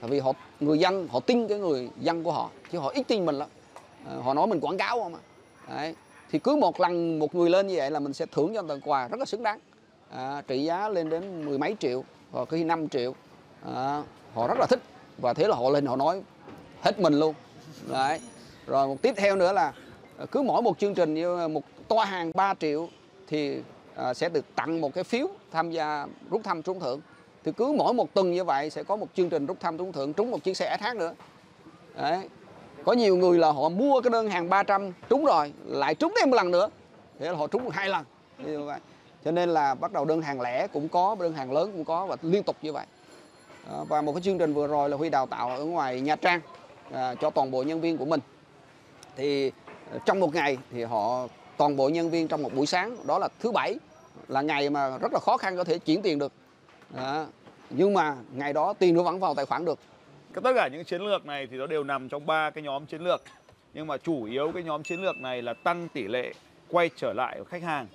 Tại 0.00 0.10
vì 0.10 0.20
họ 0.20 0.32
người 0.60 0.78
dân 0.78 1.08
họ 1.08 1.20
tin 1.20 1.48
cái 1.48 1.58
người 1.58 1.90
dân 2.00 2.24
của 2.24 2.32
họ 2.32 2.50
chứ 2.72 2.78
họ 2.78 2.88
ít 2.88 3.02
tin 3.08 3.26
mình 3.26 3.34
lắm. 3.34 3.48
À, 4.08 4.16
họ 4.22 4.34
nói 4.34 4.46
mình 4.46 4.60
quảng 4.60 4.76
cáo 4.76 5.02
không 5.02 5.12
mà 5.12 5.18
đấy. 5.68 5.94
Thì 6.30 6.38
cứ 6.38 6.56
một 6.56 6.80
lần 6.80 7.18
một 7.18 7.34
người 7.34 7.50
lên 7.50 7.66
như 7.66 7.74
vậy 7.76 7.90
là 7.90 8.00
mình 8.00 8.12
sẽ 8.12 8.26
thưởng 8.26 8.54
cho 8.54 8.62
tặng 8.62 8.80
quà 8.84 9.08
rất 9.08 9.20
là 9.20 9.26
xứng 9.26 9.42
đáng. 9.42 9.58
À, 10.10 10.42
trị 10.46 10.64
giá 10.64 10.88
lên 10.88 11.10
đến 11.10 11.44
mười 11.46 11.58
mấy 11.58 11.76
triệu 11.80 12.04
hoặc 12.32 12.48
khi 12.48 12.64
5 12.64 12.88
triệu. 12.88 13.14
À, 13.74 14.02
họ 14.34 14.48
rất 14.48 14.58
là 14.58 14.66
thích. 14.66 14.80
Và 15.18 15.34
thế 15.34 15.48
là 15.48 15.56
họ 15.56 15.70
lên 15.70 15.86
họ 15.86 15.96
nói 15.96 16.22
hết 16.82 17.00
mình 17.00 17.18
luôn. 17.18 17.34
Đấy. 17.88 18.20
Rồi 18.66 18.86
một 18.86 19.02
tiếp 19.02 19.14
theo 19.16 19.36
nữa 19.36 19.52
là 19.52 19.72
cứ 20.30 20.42
mỗi 20.42 20.62
một 20.62 20.78
chương 20.78 20.94
trình 20.94 21.14
như 21.14 21.48
một 21.48 21.62
toa 21.88 22.04
hàng 22.04 22.30
3 22.34 22.54
triệu 22.54 22.88
thì 23.28 23.58
à, 23.96 24.14
sẽ 24.14 24.28
được 24.28 24.44
tặng 24.54 24.80
một 24.80 24.94
cái 24.94 25.04
phiếu 25.04 25.26
tham 25.52 25.70
gia 25.70 26.06
rút 26.30 26.44
thăm 26.44 26.62
trúng 26.62 26.80
thưởng. 26.80 27.00
Thì 27.44 27.52
cứ 27.52 27.74
mỗi 27.78 27.94
một 27.94 28.14
tuần 28.14 28.32
như 28.32 28.44
vậy 28.44 28.70
sẽ 28.70 28.82
có 28.82 28.96
một 28.96 29.06
chương 29.14 29.30
trình 29.30 29.46
rút 29.46 29.60
thăm 29.60 29.78
trúng 29.78 29.92
thưởng 29.92 30.12
trúng 30.12 30.30
một 30.30 30.44
chiếc 30.44 30.56
xe 30.56 30.76
SH 30.80 30.96
nữa. 30.96 31.14
Đấy. 31.96 32.28
có 32.84 32.92
nhiều 32.92 33.16
người 33.16 33.38
là 33.38 33.52
họ 33.52 33.68
mua 33.68 34.00
cái 34.00 34.10
đơn 34.10 34.30
hàng 34.30 34.48
300 34.48 34.92
trúng 35.08 35.24
rồi 35.24 35.52
lại 35.66 35.94
trúng 35.94 36.14
thêm 36.20 36.30
một 36.30 36.36
lần 36.36 36.50
nữa. 36.50 36.68
Thế 37.18 37.30
là 37.30 37.36
họ 37.36 37.46
trúng 37.46 37.70
hai 37.70 37.88
lần 37.88 38.04
như 38.38 38.62
vậy. 38.62 38.80
Cho 39.24 39.30
nên 39.30 39.48
là 39.48 39.74
bắt 39.74 39.92
đầu 39.92 40.04
đơn 40.04 40.22
hàng 40.22 40.40
lẻ 40.40 40.66
cũng 40.72 40.88
có 40.88 41.16
đơn 41.20 41.32
hàng 41.32 41.52
lớn 41.52 41.72
cũng 41.72 41.84
có 41.84 42.06
và 42.06 42.16
liên 42.22 42.42
tục 42.42 42.56
như 42.62 42.72
vậy. 42.72 42.86
À, 43.70 43.78
và 43.88 44.02
một 44.02 44.12
cái 44.12 44.22
chương 44.22 44.38
trình 44.38 44.54
vừa 44.54 44.66
rồi 44.66 44.90
là 44.90 44.96
huy 44.96 45.10
đào 45.10 45.26
tạo 45.26 45.48
ở 45.48 45.64
ngoài 45.64 46.00
nha 46.00 46.16
trang 46.16 46.40
à, 46.92 47.14
cho 47.14 47.30
toàn 47.30 47.50
bộ 47.50 47.62
nhân 47.62 47.80
viên 47.80 47.98
của 47.98 48.04
mình. 48.04 48.20
Thì 49.16 49.52
à, 49.92 49.98
trong 50.06 50.20
một 50.20 50.34
ngày 50.34 50.58
thì 50.70 50.82
họ 50.82 51.26
toàn 51.56 51.76
bộ 51.76 51.88
nhân 51.88 52.10
viên 52.10 52.28
trong 52.28 52.42
một 52.42 52.54
buổi 52.54 52.66
sáng, 52.66 52.96
đó 53.06 53.18
là 53.18 53.28
thứ 53.40 53.52
bảy, 53.52 53.78
là 54.28 54.42
ngày 54.42 54.70
mà 54.70 54.98
rất 54.98 55.12
là 55.12 55.18
khó 55.18 55.36
khăn 55.36 55.56
có 55.56 55.64
thể 55.64 55.78
chuyển 55.78 56.02
tiền 56.02 56.18
được. 56.18 56.32
Đó. 56.96 57.26
nhưng 57.70 57.94
mà 57.94 58.16
ngày 58.32 58.52
đó 58.52 58.72
tiền 58.78 58.94
nó 58.94 59.02
vẫn 59.02 59.20
vào 59.20 59.34
tài 59.34 59.46
khoản 59.46 59.64
được. 59.64 59.78
Tất 60.42 60.52
cả 60.54 60.68
những 60.72 60.84
chiến 60.84 61.02
lược 61.02 61.26
này 61.26 61.46
thì 61.50 61.56
nó 61.56 61.66
đều 61.66 61.84
nằm 61.84 62.08
trong 62.08 62.26
ba 62.26 62.50
cái 62.50 62.64
nhóm 62.64 62.86
chiến 62.86 63.00
lược. 63.00 63.22
Nhưng 63.74 63.86
mà 63.86 63.96
chủ 63.96 64.24
yếu 64.24 64.50
cái 64.54 64.62
nhóm 64.62 64.82
chiến 64.82 65.02
lược 65.02 65.16
này 65.16 65.42
là 65.42 65.54
tăng 65.54 65.88
tỷ 65.88 66.02
lệ 66.08 66.32
quay 66.68 66.90
trở 66.96 67.12
lại 67.12 67.36
của 67.38 67.44
khách 67.44 67.62
hàng. 67.62 67.86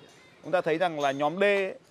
Chúng 0.43 0.51
ta 0.51 0.61
thấy 0.61 0.77
rằng 0.77 0.99
là 0.99 1.11
nhóm 1.11 1.35
D, 1.39 1.43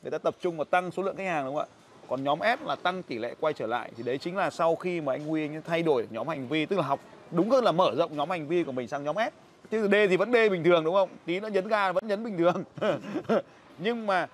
người 0.02 0.10
ta 0.10 0.18
tập 0.18 0.36
trung 0.40 0.56
vào 0.56 0.64
tăng 0.64 0.90
số 0.90 1.02
lượng 1.02 1.16
khách 1.16 1.24
hàng, 1.26 1.44
đúng 1.44 1.56
không 1.56 1.68
ạ? 1.70 1.74
Còn 2.08 2.24
nhóm 2.24 2.38
S 2.42 2.66
là 2.66 2.76
tăng 2.76 3.02
tỷ 3.02 3.18
lệ 3.18 3.34
quay 3.40 3.52
trở 3.52 3.66
lại. 3.66 3.90
Thì 3.96 4.02
đấy 4.02 4.18
chính 4.18 4.36
là 4.36 4.50
sau 4.50 4.76
khi 4.76 5.00
mà 5.00 5.12
anh 5.12 5.26
Huy 5.26 5.42
anh 5.42 5.62
thay 5.62 5.82
đổi 5.82 6.06
nhóm 6.10 6.28
hành 6.28 6.48
vi, 6.48 6.66
tức 6.66 6.76
là 6.76 6.82
học, 6.82 7.00
đúng 7.30 7.50
hơn 7.50 7.64
là 7.64 7.72
mở 7.72 7.94
rộng 7.96 8.16
nhóm 8.16 8.30
hành 8.30 8.46
vi 8.46 8.64
của 8.64 8.72
mình 8.72 8.88
sang 8.88 9.04
nhóm 9.04 9.16
S 9.16 9.47
chứ 9.70 9.88
D 9.88 9.94
thì 10.08 10.16
vẫn 10.16 10.32
D 10.32 10.36
bình 10.50 10.64
thường 10.64 10.84
đúng 10.84 10.94
không? 10.94 11.08
Tí 11.26 11.40
nó 11.40 11.48
nhấn 11.48 11.68
ga 11.68 11.92
vẫn 11.92 12.08
nhấn 12.08 12.24
bình 12.24 12.38
thường. 12.38 12.64
Nhưng 13.78 14.06
mà 14.06 14.26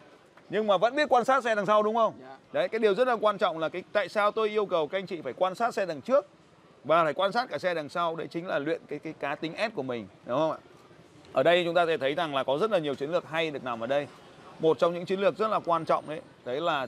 nhưng 0.50 0.66
mà 0.66 0.76
vẫn 0.76 0.96
biết 0.96 1.08
quan 1.08 1.24
sát 1.24 1.44
xe 1.44 1.54
đằng 1.54 1.66
sau 1.66 1.82
đúng 1.82 1.94
không? 1.94 2.14
Dạ. 2.20 2.36
đấy 2.52 2.68
cái 2.68 2.78
điều 2.78 2.94
rất 2.94 3.08
là 3.08 3.16
quan 3.20 3.38
trọng 3.38 3.58
là 3.58 3.68
cái 3.68 3.82
tại 3.92 4.08
sao 4.08 4.30
tôi 4.30 4.48
yêu 4.48 4.66
cầu 4.66 4.86
các 4.86 4.98
anh 4.98 5.06
chị 5.06 5.20
phải 5.20 5.32
quan 5.32 5.54
sát 5.54 5.74
xe 5.74 5.86
đằng 5.86 6.00
trước 6.00 6.26
và 6.84 7.04
phải 7.04 7.14
quan 7.14 7.32
sát 7.32 7.48
cả 7.50 7.58
xe 7.58 7.74
đằng 7.74 7.88
sau. 7.88 8.16
Đấy 8.16 8.26
chính 8.30 8.46
là 8.46 8.58
luyện 8.58 8.80
cái 8.88 8.98
cái 8.98 9.14
cá 9.20 9.34
tính 9.34 9.52
S 9.58 9.74
của 9.74 9.82
mình 9.82 10.06
đúng 10.26 10.38
không 10.38 10.50
ạ? 10.50 10.58
Ở 11.32 11.42
đây 11.42 11.64
chúng 11.64 11.74
ta 11.74 11.86
sẽ 11.86 11.96
thấy 11.96 12.14
rằng 12.14 12.34
là 12.34 12.44
có 12.44 12.58
rất 12.58 12.70
là 12.70 12.78
nhiều 12.78 12.94
chiến 12.94 13.10
lược 13.10 13.28
hay 13.28 13.50
được 13.50 13.64
nằm 13.64 13.80
ở 13.80 13.86
đây. 13.86 14.06
Một 14.58 14.78
trong 14.78 14.94
những 14.94 15.06
chiến 15.06 15.20
lược 15.20 15.38
rất 15.38 15.48
là 15.48 15.58
quan 15.58 15.84
trọng 15.84 16.08
đấy 16.08 16.20
đấy 16.44 16.60
là 16.60 16.86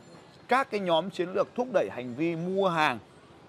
các 0.48 0.70
cái 0.70 0.80
nhóm 0.80 1.10
chiến 1.10 1.28
lược 1.32 1.48
thúc 1.54 1.68
đẩy 1.72 1.88
hành 1.90 2.14
vi 2.14 2.36
mua 2.36 2.68
hàng 2.68 2.98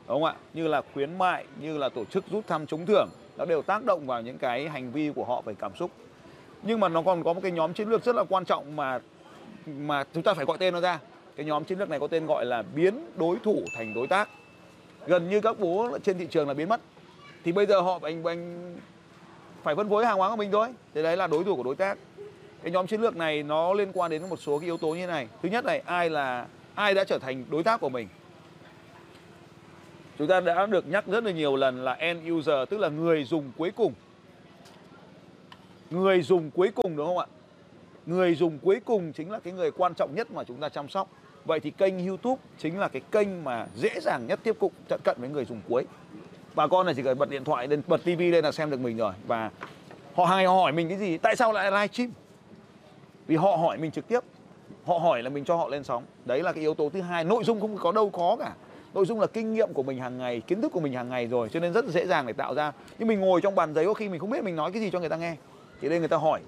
đúng 0.08 0.24
không 0.24 0.24
ạ? 0.24 0.36
Như 0.54 0.68
là 0.68 0.82
khuyến 0.94 1.18
mại, 1.18 1.46
như 1.62 1.78
là 1.78 1.90
tổ 1.90 2.06
chức 2.06 2.24
rút 2.32 2.48
thăm 2.48 2.66
trúng 2.66 2.86
thưởng, 2.86 3.10
nó 3.38 3.46
đều 3.46 3.62
tác 3.62 3.86
động 3.86 4.08
vào 4.08 4.22
những 4.22 4.38
cái 4.38 4.70
hành 4.70 4.92
vi 4.92 5.12
của 5.16 5.26
họ 5.26 5.42
về 5.42 5.54
cảm 5.60 5.76
xúc. 5.76 5.92
Nhưng 6.64 6.80
mà 6.80 6.90
nó 6.90 7.02
còn 7.02 7.24
có 7.24 7.34
một 7.34 7.40
cái 7.44 7.52
nhóm 7.52 7.74
chiến 7.74 7.90
lược 7.90 8.04
rất 8.04 8.16
là 8.16 8.24
quan 8.30 8.46
trọng 8.46 8.76
mà 8.76 9.00
mà 9.66 10.04
chúng 10.14 10.24
ta 10.24 10.34
phải 10.34 10.46
gọi 10.46 10.58
tên 10.58 10.74
nó 10.74 10.80
ra. 10.80 11.00
Cái 11.36 11.46
nhóm 11.46 11.64
chiến 11.64 11.80
lược 11.80 11.90
này 11.90 12.00
có 12.00 12.08
tên 12.08 12.26
gọi 12.26 12.46
là 12.46 12.64
biến 12.76 13.06
đối 13.16 13.38
thủ 13.44 13.62
thành 13.76 13.94
đối 13.94 14.08
tác. 14.08 14.30
Gần 15.06 15.30
như 15.30 15.42
các 15.42 15.60
bố 15.60 15.98
trên 16.04 16.18
thị 16.18 16.28
trường 16.30 16.48
là 16.48 16.54
biến 16.54 16.70
mất. 16.70 16.82
Thì 17.44 17.52
bây 17.52 17.66
giờ 17.66 17.82
họ 17.82 18.00
anh 18.02 18.24
anh 18.24 18.76
phải 19.64 19.76
phân 19.76 19.90
phối 19.90 20.06
hàng 20.06 20.18
hóa 20.18 20.30
của 20.30 20.36
mình 20.36 20.52
thôi. 20.52 20.68
Thế 20.94 21.04
đấy 21.04 21.18
là 21.18 21.28
đối 21.28 21.44
thủ 21.44 21.56
của 21.56 21.64
đối 21.64 21.76
tác. 21.76 21.98
Cái 22.64 22.72
nhóm 22.72 22.88
chiến 22.88 23.02
lược 23.02 23.16
này 23.16 23.44
nó 23.44 23.74
liên 23.74 23.92
quan 23.94 24.12
đến 24.12 24.30
một 24.30 24.40
số 24.40 24.60
cái 24.60 24.66
yếu 24.66 24.78
tố 24.78 24.88
như 24.88 25.08
này. 25.08 25.28
Thứ 25.42 25.50
nhất 25.50 25.66
này, 25.66 25.82
ai 25.86 26.10
là, 26.10 26.46
ai 26.76 26.94
đã 26.94 27.04
trở 27.04 27.20
thành 27.20 27.44
đối 27.50 27.64
tác 27.64 27.80
của 27.80 27.90
mình? 27.90 28.08
Chúng 30.18 30.28
ta 30.28 30.40
đã 30.40 30.66
được 30.66 30.88
nhắc 30.88 31.08
rất 31.08 31.24
là 31.24 31.32
nhiều 31.32 31.56
lần 31.56 31.84
là 31.84 31.94
end 31.94 32.32
user, 32.32 32.70
tức 32.70 32.78
là 32.78 32.90
người 32.90 33.24
dùng 33.24 33.52
cuối 33.58 33.72
cùng. 33.72 33.94
Người 35.90 36.22
dùng 36.22 36.52
cuối 36.52 36.72
cùng, 36.76 36.96
đúng 36.96 37.08
không 37.08 37.18
ạ? 37.18 37.26
Người 38.06 38.36
dùng 38.36 38.60
cuối 38.60 38.80
cùng 38.86 39.14
chính 39.14 39.32
là 39.32 39.40
cái 39.40 39.54
người 39.54 39.72
quan 39.72 39.94
trọng 39.94 40.16
nhất 40.16 40.32
mà 40.32 40.44
chúng 40.44 40.58
ta 40.58 40.70
chăm 40.70 40.90
sóc. 40.90 41.10
Vậy 41.46 41.60
thì 41.60 41.72
kênh 41.72 42.08
youtube 42.08 42.42
chính 42.58 42.80
là 42.80 42.88
cái 42.88 43.02
kênh 43.12 43.44
mà 43.44 43.68
dễ 43.76 43.90
dàng 44.02 44.28
nhất 44.28 44.40
tiếp 44.44 44.56
cận 44.60 44.70
cận 44.90 45.00
cận 45.04 45.18
với 45.20 45.30
người 45.30 45.46
dùng 45.46 45.62
cuối. 45.70 45.86
Bà 46.56 46.68
con 46.68 46.86
này 46.86 46.96
chỉ 46.96 47.04
cần 47.04 47.18
bật 47.18 47.30
điện 47.30 47.44
thoại 47.44 47.68
lên, 47.68 47.82
bật 47.88 48.04
tivi 48.04 48.32
lên 48.32 48.44
là 48.44 48.52
xem 48.52 48.70
được 48.70 48.80
mình 48.80 48.98
rồi. 48.98 49.14
Và 49.28 49.52
họ 50.16 50.26
hay 50.26 50.46
hỏi 50.46 50.72
mình 50.72 50.90
cái 50.90 50.98
gì? 50.98 51.18
Tại 51.18 51.36
sao 51.36 51.54
lại 51.54 51.72
live 51.72 51.88
stream 51.88 52.12
vì 53.28 53.36
họ 53.36 53.56
hỏi 53.56 53.78
mình 53.78 53.92
trực 53.92 54.08
tiếp. 54.08 54.20
Họ 54.86 54.98
hỏi 54.98 55.24
là 55.24 55.30
mình 55.30 55.46
cho 55.46 55.56
họ 55.56 55.70
lên 55.70 55.84
sóng. 55.84 56.04
Đấy 56.26 56.44
là 56.44 56.52
cái 56.52 56.62
yếu 56.62 56.74
tố 56.74 56.90
thứ 56.90 57.02
hai. 57.02 57.24
Nội 57.24 57.44
dung 57.44 57.62
không 57.62 57.78
có 57.78 57.92
đâu 57.92 58.10
khó 58.10 58.36
cả 58.36 58.54
nội 58.94 59.06
dung 59.06 59.20
là 59.20 59.28
kinh 59.28 59.54
nghiệm 59.54 59.74
của 59.74 59.84
mình 59.84 60.00
hàng 60.00 60.18
ngày 60.18 60.42
kiến 60.42 60.62
thức 60.62 60.72
của 60.72 60.80
mình 60.80 60.94
hàng 60.94 61.10
ngày 61.10 61.28
rồi 61.28 61.50
cho 61.50 61.60
nên 61.60 61.74
rất 61.74 61.86
dễ 61.86 62.08
dàng 62.08 62.28
để 62.28 62.34
tạo 62.34 62.56
ra. 62.56 62.72
Nhưng 63.00 63.08
mình 63.08 63.20
ngồi 63.20 63.42
trong 63.42 63.56
bàn 63.56 63.74
giấy 63.74 63.86
có 63.86 63.94
khi 63.94 64.10
mình 64.10 64.20
không 64.20 64.30
biết 64.30 64.44
mình 64.44 64.56
nói 64.56 64.72
cái 64.72 64.82
gì 64.82 64.90
cho 64.92 65.00
người 65.00 65.10
ta 65.10 65.18
nghe. 65.18 65.36
Thì 65.82 65.90
đây 65.90 66.00
người 66.00 66.08
ta 66.08 66.18
hỏi. 66.18 66.42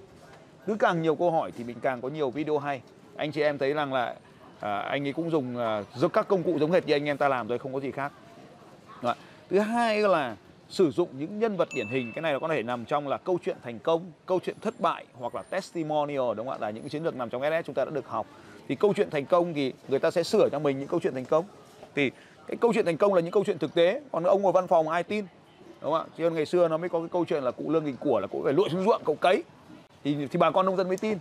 Cứ 0.67 0.75
càng 0.79 1.01
nhiều 1.01 1.15
câu 1.15 1.31
hỏi 1.31 1.51
thì 1.57 1.63
mình 1.63 1.77
càng 1.81 2.01
có 2.01 2.09
nhiều 2.09 2.29
video 2.29 2.57
hay. 2.57 2.81
Anh 3.15 3.31
chị 3.31 3.41
em 3.41 3.57
thấy 3.57 3.73
rằng 3.73 3.93
là 3.93 4.15
à, 4.59 4.77
anh 4.77 5.07
ấy 5.07 5.13
cũng 5.13 5.31
dùng 5.31 5.57
à, 5.57 5.83
giúp 5.95 6.13
các 6.13 6.27
công 6.27 6.43
cụ 6.43 6.59
giống 6.59 6.71
hệt 6.71 6.87
như 6.87 6.93
anh 6.93 7.05
em 7.05 7.17
ta 7.17 7.27
làm 7.27 7.47
thôi 7.47 7.57
không 7.57 7.73
có 7.73 7.79
gì 7.79 7.91
khác. 7.91 8.11
Đó. 9.01 9.15
thứ 9.49 9.59
hai 9.59 10.01
là 10.01 10.35
sử 10.69 10.91
dụng 10.91 11.09
những 11.19 11.39
nhân 11.39 11.57
vật 11.57 11.69
điển 11.75 11.87
hình 11.87 12.11
cái 12.15 12.21
này 12.21 12.33
nó 12.33 12.39
có 12.39 12.47
thể 12.47 12.63
nằm 12.63 12.85
trong 12.85 13.07
là 13.07 13.17
câu 13.17 13.39
chuyện 13.45 13.57
thành 13.63 13.79
công 13.79 14.11
câu 14.25 14.39
chuyện 14.45 14.55
thất 14.61 14.79
bại 14.79 15.05
hoặc 15.13 15.35
là 15.35 15.41
testimonial 15.41 16.35
đúng 16.37 16.47
không 16.47 16.49
ạ? 16.49 16.57
Là 16.61 16.69
những 16.69 16.89
chiến 16.89 17.03
lược 17.03 17.15
nằm 17.15 17.29
trong 17.29 17.41
SS 17.41 17.65
chúng 17.65 17.75
ta 17.75 17.85
đã 17.85 17.91
được 17.91 18.07
học. 18.07 18.27
Thì 18.67 18.75
câu 18.75 18.93
chuyện 18.95 19.09
thành 19.09 19.25
công 19.25 19.53
thì 19.53 19.73
người 19.87 19.99
ta 19.99 20.11
sẽ 20.11 20.23
sửa 20.23 20.49
cho 20.49 20.59
mình 20.59 20.79
những 20.79 20.87
câu 20.87 20.99
chuyện 20.99 21.13
thành 21.13 21.25
công 21.25 21.45
thì 21.95 22.11
cái 22.47 22.57
câu 22.61 22.73
chuyện 22.73 22.85
thành 22.85 22.97
công 22.97 23.13
là 23.13 23.21
những 23.21 23.31
câu 23.31 23.43
chuyện 23.43 23.59
thực 23.59 23.73
tế. 23.73 24.01
Còn 24.11 24.23
ông 24.23 24.41
ngồi 24.41 24.51
văn 24.51 24.67
phòng 24.67 24.89
ai 24.89 25.03
tin? 25.03 25.25
Đúng 25.81 25.91
không 25.91 26.01
ạ? 26.01 26.05
Chứ 26.17 26.29
ngày 26.29 26.45
xưa 26.45 26.67
nó 26.67 26.77
mới 26.77 26.89
có 26.89 26.99
cái 26.99 27.09
câu 27.11 27.25
chuyện 27.25 27.43
là 27.43 27.51
cụ 27.51 27.71
lương 27.71 27.85
đình 27.85 27.95
của 27.99 28.19
là 28.19 28.27
cụ 28.27 28.41
phải 28.43 28.53
lội 28.53 28.69
xuống 28.69 28.85
ruộng, 28.85 29.01
cậu 29.05 29.15
cấy. 29.15 29.43
Thì 30.03 30.27
thì 30.31 30.39
bà 30.39 30.51
con 30.51 30.65
nông 30.65 30.77
dân 30.77 30.87
mới 30.87 30.97
tin. 30.97 31.17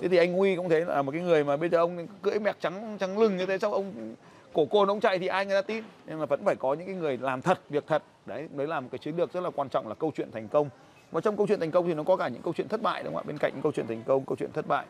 Thế 0.00 0.08
thì 0.08 0.16
anh 0.16 0.32
huy 0.32 0.56
cũng 0.56 0.68
thế, 0.68 0.84
là 0.84 1.02
một 1.02 1.12
cái 1.12 1.20
người 1.20 1.44
mà 1.44 1.56
bây 1.56 1.68
giờ 1.68 1.78
ông 1.78 2.06
cưỡi 2.22 2.38
mẹt 2.38 2.60
trắng 2.60 2.96
trắng 3.00 3.18
lưng 3.18 3.36
như 3.36 3.46
thế, 3.46 3.58
xong 3.58 3.72
ông 3.72 4.14
cổ 4.52 4.64
côn 4.64 4.88
ông 4.88 5.00
chạy 5.00 5.18
thì 5.18 5.26
ai 5.26 5.46
người 5.46 5.56
ta 5.56 5.62
tin? 5.62 5.84
Nhưng 6.06 6.18
mà 6.18 6.26
vẫn 6.26 6.44
phải 6.44 6.56
có 6.56 6.74
những 6.74 6.86
cái 6.86 6.96
người 6.96 7.18
làm 7.18 7.42
thật, 7.42 7.60
việc 7.68 7.84
thật. 7.86 8.02
Đấy 8.26 8.48
đấy 8.52 8.66
là 8.66 8.80
một 8.80 8.88
cái 8.92 8.98
chiến 8.98 9.16
lược 9.16 9.32
rất 9.32 9.40
là 9.40 9.50
quan 9.50 9.68
trọng 9.68 9.88
là 9.88 9.94
câu 9.94 10.12
chuyện 10.16 10.30
thành 10.32 10.48
công. 10.48 10.68
Và 11.12 11.20
trong 11.20 11.36
câu 11.36 11.46
chuyện 11.46 11.60
thành 11.60 11.70
công 11.70 11.86
thì 11.86 11.94
nó 11.94 12.02
có 12.02 12.16
cả 12.16 12.28
những 12.28 12.42
câu 12.42 12.52
chuyện 12.56 12.68
thất 12.68 12.82
bại 12.82 13.02
đúng 13.02 13.14
không 13.14 13.22
ạ? 13.24 13.26
Bên 13.26 13.38
cạnh 13.38 13.52
những 13.54 13.62
câu 13.62 13.72
chuyện 13.72 13.86
thành 13.86 14.02
công, 14.06 14.24
câu 14.24 14.36
chuyện 14.36 14.52
thất 14.52 14.66
bại. 14.68 14.86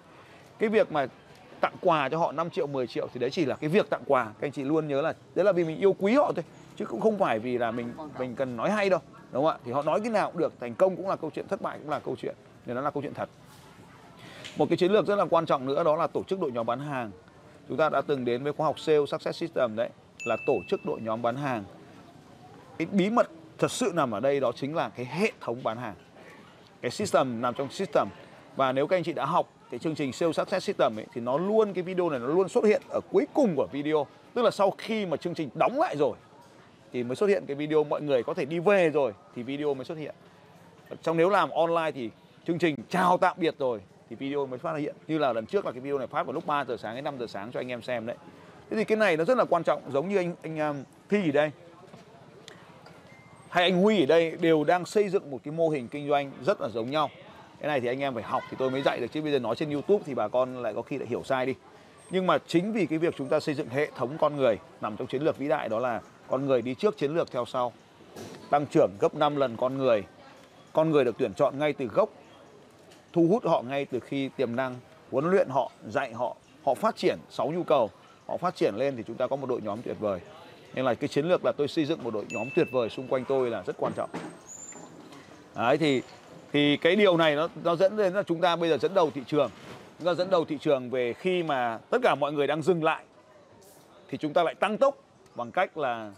Cái 0.58 0.68
việc 0.68 0.92
mà 0.92 1.06
tặng 1.60 1.74
quà 1.80 2.08
cho 2.08 2.18
họ 2.18 2.32
5 2.32 2.50
triệu 2.50 2.66
10 2.66 2.86
triệu 2.86 3.08
thì 3.14 3.20
đấy 3.20 3.30
chỉ 3.30 3.44
là 3.44 3.56
cái 3.56 3.70
việc 3.70 3.90
tặng 3.90 4.02
quà. 4.06 4.24
Các 4.24 4.46
anh 4.46 4.52
chị 4.52 4.62
luôn 4.62 4.88
nhớ 4.88 5.00
là, 5.02 5.14
đấy 5.34 5.44
là 5.44 5.52
vì 5.52 5.64
mình 5.64 5.78
yêu 5.78 5.96
quý 5.98 6.14
họ 6.14 6.32
thôi, 6.36 6.44
chứ 6.76 6.84
cũng 6.84 7.00
không 7.00 7.18
phải 7.18 7.38
vì 7.38 7.58
là 7.58 7.70
mình 7.70 7.92
mình 8.18 8.34
cần 8.34 8.56
nói 8.56 8.70
hay 8.70 8.90
đâu, 8.90 9.00
đúng 9.32 9.44
không 9.44 9.52
ạ? 9.52 9.58
Thì 9.64 9.72
họ 9.72 9.82
nói 9.82 10.00
cái 10.00 10.10
nào 10.10 10.30
cũng 10.30 10.40
được, 10.40 10.52
thành 10.60 10.74
công 10.74 10.96
cũng 10.96 11.08
là 11.08 11.16
câu 11.16 11.30
chuyện, 11.34 11.48
thất 11.48 11.62
bại 11.62 11.78
cũng 11.78 11.90
là 11.90 11.98
câu 11.98 12.16
chuyện, 12.16 12.34
nên 12.66 12.76
nó 12.76 12.82
là 12.82 12.90
câu 12.90 13.02
chuyện 13.02 13.14
thật. 13.14 13.28
Một 14.56 14.66
cái 14.70 14.76
chiến 14.76 14.92
lược 14.92 15.06
rất 15.06 15.16
là 15.16 15.24
quan 15.30 15.46
trọng 15.46 15.66
nữa 15.66 15.84
đó 15.84 15.96
là 15.96 16.06
tổ 16.06 16.22
chức 16.22 16.40
đội 16.40 16.52
nhóm 16.52 16.66
bán 16.66 16.80
hàng. 16.80 17.10
Chúng 17.68 17.76
ta 17.76 17.88
đã 17.88 18.02
từng 18.06 18.24
đến 18.24 18.44
với 18.44 18.52
khóa 18.52 18.66
học 18.66 18.78
sale 18.78 19.06
success 19.06 19.40
system 19.40 19.76
đấy, 19.76 19.88
là 20.26 20.36
tổ 20.46 20.56
chức 20.68 20.80
đội 20.86 21.00
nhóm 21.00 21.22
bán 21.22 21.36
hàng. 21.36 21.64
Cái 22.78 22.86
bí 22.92 23.10
mật 23.10 23.28
thật 23.58 23.70
sự 23.70 23.92
nằm 23.94 24.10
ở 24.10 24.20
đây 24.20 24.40
đó 24.40 24.52
chính 24.56 24.74
là 24.74 24.88
cái 24.88 25.06
hệ 25.06 25.32
thống 25.40 25.62
bán 25.62 25.78
hàng. 25.78 25.94
Cái 26.80 26.90
system 26.90 27.42
nằm 27.42 27.54
trong 27.54 27.70
system. 27.70 28.08
Và 28.56 28.72
nếu 28.72 28.86
các 28.86 28.96
anh 28.96 29.02
chị 29.02 29.12
đã 29.12 29.26
học 29.26 29.48
cái 29.70 29.78
chương 29.78 29.94
trình 29.94 30.12
Sales 30.12 30.36
success 30.36 30.66
system 30.66 30.98
ấy 30.98 31.06
thì 31.14 31.20
nó 31.20 31.38
luôn 31.38 31.72
cái 31.72 31.82
video 31.82 32.10
này 32.10 32.20
nó 32.20 32.26
luôn 32.26 32.48
xuất 32.48 32.64
hiện 32.64 32.82
ở 32.88 33.00
cuối 33.10 33.26
cùng 33.34 33.56
của 33.56 33.66
video. 33.72 34.06
Tức 34.34 34.42
là 34.42 34.50
sau 34.50 34.70
khi 34.78 35.06
mà 35.06 35.16
chương 35.16 35.34
trình 35.34 35.48
đóng 35.54 35.78
lại 35.78 35.96
rồi 35.96 36.16
thì 36.92 37.02
mới 37.02 37.16
xuất 37.16 37.26
hiện 37.26 37.44
cái 37.46 37.54
video 37.54 37.84
mọi 37.84 38.02
người 38.02 38.22
có 38.22 38.34
thể 38.34 38.44
đi 38.44 38.58
về 38.58 38.90
rồi 38.90 39.12
thì 39.36 39.42
video 39.42 39.74
mới 39.74 39.84
xuất 39.84 39.98
hiện. 39.98 40.14
Trong 41.02 41.16
nếu 41.16 41.28
làm 41.28 41.50
online 41.50 41.90
thì 41.94 42.10
chương 42.46 42.58
trình 42.58 42.74
chào 42.88 43.18
tạm 43.18 43.36
biệt 43.40 43.54
rồi 43.58 43.80
thì 44.10 44.16
video 44.16 44.46
mới 44.46 44.58
phát 44.58 44.76
hiện. 44.76 44.96
Như 45.06 45.18
là 45.18 45.32
lần 45.32 45.46
trước 45.46 45.66
là 45.66 45.72
cái 45.72 45.80
video 45.80 45.98
này 45.98 46.06
phát 46.06 46.26
vào 46.26 46.32
lúc 46.32 46.46
3 46.46 46.64
giờ 46.64 46.76
sáng 46.76 46.94
đến 46.94 47.04
5 47.04 47.18
giờ 47.18 47.26
sáng 47.26 47.52
cho 47.52 47.60
anh 47.60 47.68
em 47.68 47.82
xem 47.82 48.06
đấy. 48.06 48.16
Thế 48.70 48.76
thì 48.76 48.84
cái 48.84 48.96
này 48.96 49.16
nó 49.16 49.24
rất 49.24 49.38
là 49.38 49.44
quan 49.44 49.62
trọng 49.62 49.82
giống 49.92 50.08
như 50.08 50.16
anh 50.16 50.34
anh 50.42 50.58
um, 50.58 50.84
thi 51.08 51.28
ở 51.28 51.32
đây. 51.32 51.50
Hay 53.48 53.64
anh 53.64 53.82
Huy 53.82 54.02
ở 54.02 54.06
đây 54.06 54.36
đều 54.40 54.64
đang 54.64 54.84
xây 54.84 55.08
dựng 55.08 55.30
một 55.30 55.40
cái 55.44 55.52
mô 55.52 55.68
hình 55.68 55.88
kinh 55.88 56.08
doanh 56.08 56.30
rất 56.46 56.60
là 56.60 56.68
giống 56.68 56.90
nhau 56.90 57.10
cái 57.60 57.68
này 57.68 57.80
thì 57.80 57.88
anh 57.88 58.00
em 58.00 58.14
phải 58.14 58.22
học 58.22 58.42
thì 58.50 58.56
tôi 58.58 58.70
mới 58.70 58.82
dạy 58.82 59.00
được, 59.00 59.06
chứ 59.12 59.22
bây 59.22 59.32
giờ 59.32 59.38
nói 59.38 59.56
trên 59.56 59.70
YouTube 59.70 60.04
thì 60.06 60.14
bà 60.14 60.28
con 60.28 60.62
lại 60.62 60.74
có 60.74 60.82
khi 60.82 60.98
lại 60.98 61.08
hiểu 61.08 61.22
sai 61.24 61.46
đi. 61.46 61.54
Nhưng 62.10 62.26
mà 62.26 62.38
chính 62.46 62.72
vì 62.72 62.86
cái 62.86 62.98
việc 62.98 63.14
chúng 63.18 63.28
ta 63.28 63.40
xây 63.40 63.54
dựng 63.54 63.68
hệ 63.68 63.90
thống 63.96 64.16
con 64.20 64.36
người 64.36 64.58
nằm 64.80 64.96
trong 64.96 65.06
chiến 65.06 65.22
lược 65.22 65.38
vĩ 65.38 65.48
đại 65.48 65.68
đó 65.68 65.78
là 65.78 66.00
con 66.28 66.46
người 66.46 66.62
đi 66.62 66.74
trước 66.74 66.98
chiến 66.98 67.14
lược 67.14 67.30
theo 67.30 67.44
sau. 67.44 67.72
Tăng 68.50 68.66
trưởng 68.66 68.90
gấp 69.00 69.14
5 69.14 69.36
lần 69.36 69.56
con 69.56 69.78
người. 69.78 70.04
Con 70.72 70.90
người 70.90 71.04
được 71.04 71.14
tuyển 71.18 71.34
chọn 71.34 71.58
ngay 71.58 71.72
từ 71.72 71.86
gốc, 71.86 72.08
thu 73.12 73.26
hút 73.30 73.46
họ 73.46 73.62
ngay 73.62 73.84
từ 73.84 74.00
khi 74.00 74.30
tiềm 74.36 74.56
năng, 74.56 74.76
huấn 75.10 75.30
luyện 75.30 75.48
họ, 75.50 75.70
dạy 75.88 76.12
họ. 76.12 76.36
Họ 76.64 76.74
phát 76.74 76.96
triển 76.96 77.18
6 77.30 77.52
nhu 77.52 77.62
cầu, 77.62 77.90
họ 78.26 78.36
phát 78.36 78.56
triển 78.56 78.74
lên 78.74 78.96
thì 78.96 79.02
chúng 79.06 79.16
ta 79.16 79.26
có 79.26 79.36
một 79.36 79.46
đội 79.46 79.60
nhóm 79.62 79.82
tuyệt 79.82 79.96
vời. 80.00 80.20
Nên 80.74 80.84
là 80.84 80.94
cái 80.94 81.08
chiến 81.08 81.26
lược 81.26 81.44
là 81.44 81.52
tôi 81.52 81.68
xây 81.68 81.84
dựng 81.84 82.04
một 82.04 82.14
đội 82.14 82.24
nhóm 82.28 82.48
tuyệt 82.54 82.68
vời 82.72 82.90
xung 82.90 83.08
quanh 83.08 83.24
tôi 83.24 83.50
là 83.50 83.62
rất 83.66 83.76
quan 83.78 83.92
trọng. 83.96 84.10
Đấy, 85.56 85.78
thì 85.78 86.02
thì 86.54 86.76
cái 86.76 86.96
điều 86.96 87.16
này 87.16 87.36
nó 87.36 87.48
nó 87.64 87.76
dẫn 87.76 87.96
đến 87.96 88.12
là 88.12 88.22
chúng 88.22 88.40
ta 88.40 88.56
bây 88.56 88.70
giờ 88.70 88.78
dẫn 88.78 88.94
đầu 88.94 89.10
thị 89.10 89.20
trường. 89.26 89.50
Chúng 89.98 90.06
ta 90.06 90.14
dẫn 90.14 90.30
đầu 90.30 90.44
thị 90.44 90.58
trường 90.60 90.90
về 90.90 91.12
khi 91.12 91.42
mà 91.42 91.78
tất 91.90 91.98
cả 92.02 92.14
mọi 92.14 92.32
người 92.32 92.46
đang 92.46 92.62
dừng 92.62 92.84
lại, 92.84 93.04
thì 94.08 94.18
chúng 94.18 94.32
ta 94.32 94.42
lại 94.42 94.54
tăng 94.54 94.78
tốc 94.78 94.96
bằng 95.34 95.50
cách 95.50 95.78
là 95.78 96.10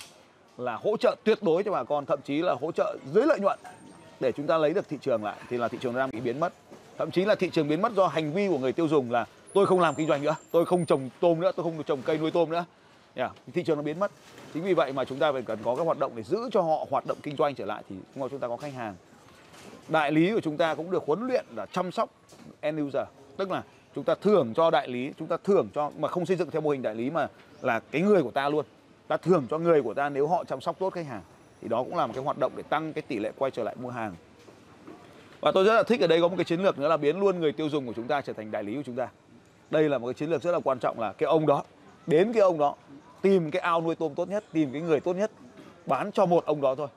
là 0.58 0.74
hỗ 0.74 0.96
trợ 0.96 1.16
tuyệt 1.24 1.38
đối 1.42 1.62
cho 1.62 1.72
bà 1.72 1.84
con, 1.84 2.06
thậm 2.06 2.20
chí 2.24 2.42
là 2.42 2.54
hỗ 2.60 2.72
trợ 2.72 2.96
dưới 3.14 3.26
lợi 3.26 3.40
nhuận 3.40 3.58
để 4.20 4.32
chúng 4.32 4.46
ta 4.46 4.58
lấy 4.58 4.74
được 4.74 4.88
thị 4.88 4.98
trường 5.00 5.24
lại. 5.24 5.36
Thì 5.48 5.56
là 5.56 5.68
thị 5.68 5.78
trường 5.80 5.94
đang 5.94 6.10
bị 6.10 6.20
biến 6.20 6.40
mất. 6.40 6.52
Thậm 6.98 7.10
chí 7.10 7.24
là 7.24 7.34
thị 7.34 7.50
trường 7.52 7.68
biến 7.68 7.82
mất 7.82 7.92
do 7.92 8.06
hành 8.06 8.32
vi 8.32 8.48
của 8.48 8.58
người 8.58 8.72
tiêu 8.72 8.88
dùng 8.88 9.10
là 9.10 9.24
tôi 9.52 9.66
không 9.66 9.80
làm 9.80 9.94
kinh 9.94 10.08
doanh 10.08 10.22
nữa, 10.22 10.34
tôi 10.50 10.64
không 10.64 10.86
trồng 10.86 11.10
tôm 11.20 11.40
nữa, 11.40 11.52
tôi 11.56 11.64
không 11.64 11.82
trồng 11.82 12.02
cây 12.02 12.18
nuôi 12.18 12.30
tôm 12.30 12.50
nữa. 12.50 12.64
Yeah. 13.14 13.32
thị 13.54 13.62
trường 13.62 13.76
nó 13.76 13.82
biến 13.82 13.98
mất. 13.98 14.10
Chính 14.54 14.62
vì 14.62 14.74
vậy 14.74 14.92
mà 14.92 15.04
chúng 15.04 15.18
ta 15.18 15.32
phải 15.32 15.42
cần 15.42 15.58
có 15.64 15.76
các 15.76 15.86
hoạt 15.86 15.98
động 15.98 16.12
để 16.14 16.22
giữ 16.22 16.38
cho 16.52 16.60
họ 16.60 16.86
hoạt 16.90 17.06
động 17.06 17.18
kinh 17.22 17.36
doanh 17.36 17.54
trở 17.54 17.64
lại, 17.64 17.82
thì 17.88 17.96
chúng 18.14 18.38
ta 18.38 18.48
có 18.48 18.56
khách 18.56 18.74
hàng 18.74 18.94
đại 19.88 20.12
lý 20.12 20.32
của 20.32 20.40
chúng 20.40 20.56
ta 20.56 20.74
cũng 20.74 20.90
được 20.90 21.02
huấn 21.06 21.26
luyện 21.26 21.44
là 21.56 21.66
chăm 21.66 21.92
sóc 21.92 22.10
end 22.60 22.80
user. 22.80 23.06
Tức 23.36 23.50
là 23.50 23.62
chúng 23.94 24.04
ta 24.04 24.14
thưởng 24.14 24.52
cho 24.54 24.70
đại 24.70 24.88
lý, 24.88 25.12
chúng 25.18 25.28
ta 25.28 25.36
thưởng 25.44 25.68
cho, 25.74 25.90
mà 25.98 26.08
không 26.08 26.26
xây 26.26 26.36
dựng 26.36 26.50
theo 26.50 26.60
mô 26.60 26.70
hình 26.70 26.82
đại 26.82 26.94
lý 26.94 27.10
mà 27.10 27.26
là 27.62 27.80
cái 27.80 28.02
người 28.02 28.22
của 28.22 28.30
ta 28.30 28.48
luôn. 28.48 28.64
Ta 29.08 29.16
thưởng 29.16 29.46
cho 29.50 29.58
người 29.58 29.82
của 29.82 29.94
ta 29.94 30.08
nếu 30.08 30.26
họ 30.26 30.44
chăm 30.44 30.60
sóc 30.60 30.76
tốt 30.78 30.90
khách 30.90 31.06
hàng. 31.06 31.22
Thì 31.62 31.68
đó 31.68 31.82
cũng 31.82 31.96
là 31.96 32.06
một 32.06 32.12
cái 32.16 32.24
hoạt 32.24 32.38
động 32.38 32.52
để 32.56 32.62
tăng 32.62 32.92
cái 32.92 33.02
tỷ 33.02 33.18
lệ 33.18 33.32
quay 33.38 33.50
trở 33.50 33.62
lại 33.62 33.76
mua 33.80 33.90
hàng. 33.90 34.14
Và 35.40 35.52
tôi 35.52 35.64
rất 35.64 35.74
là 35.74 35.82
thích 35.82 36.00
ở 36.00 36.06
đây 36.06 36.20
có 36.20 36.28
một 36.28 36.34
cái 36.36 36.44
chiến 36.44 36.60
lược 36.60 36.78
nữa 36.78 36.88
là 36.88 36.96
biến 36.96 37.20
luôn 37.20 37.40
người 37.40 37.52
tiêu 37.52 37.68
dùng 37.68 37.86
của 37.86 37.92
chúng 37.96 38.06
ta 38.06 38.20
trở 38.20 38.32
thành 38.32 38.50
đại 38.50 38.64
lý 38.64 38.76
của 38.76 38.82
chúng 38.86 38.96
ta. 38.96 39.08
Đây 39.70 39.88
là 39.88 39.98
một 39.98 40.06
cái 40.06 40.14
chiến 40.14 40.30
lược 40.30 40.42
rất 40.42 40.52
là 40.52 40.60
quan 40.64 40.78
trọng 40.78 41.00
là 41.00 41.12
cái 41.12 41.26
ông 41.26 41.46
đó, 41.46 41.64
đến 42.06 42.32
cái 42.32 42.42
ông 42.42 42.58
đó, 42.58 42.74
tìm 43.22 43.50
cái 43.50 43.60
ao 43.60 43.80
nuôi 43.80 43.94
tôm 43.94 44.14
tốt 44.14 44.28
nhất, 44.28 44.44
tìm 44.52 44.72
cái 44.72 44.80
người 44.80 45.00
tốt 45.00 45.12
nhất, 45.12 45.30
bán 45.86 46.12
cho 46.12 46.26
một 46.26 46.46
ông 46.46 46.60
đó 46.60 46.74
thôi. 46.74 46.88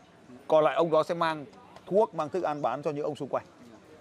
Còn 0.48 0.64
lại 0.64 0.76
ông 0.76 0.92
đó 0.92 1.04
sẽ 1.04 1.14
mang 1.14 1.46
thuốc 1.90 2.16
mang 2.16 2.30
thức 2.30 2.44
ăn 2.44 2.62
bán 2.62 2.82
cho 2.82 2.92
những 2.92 3.04
ông 3.04 3.16
xung 3.16 3.30
quanh. 3.30 3.46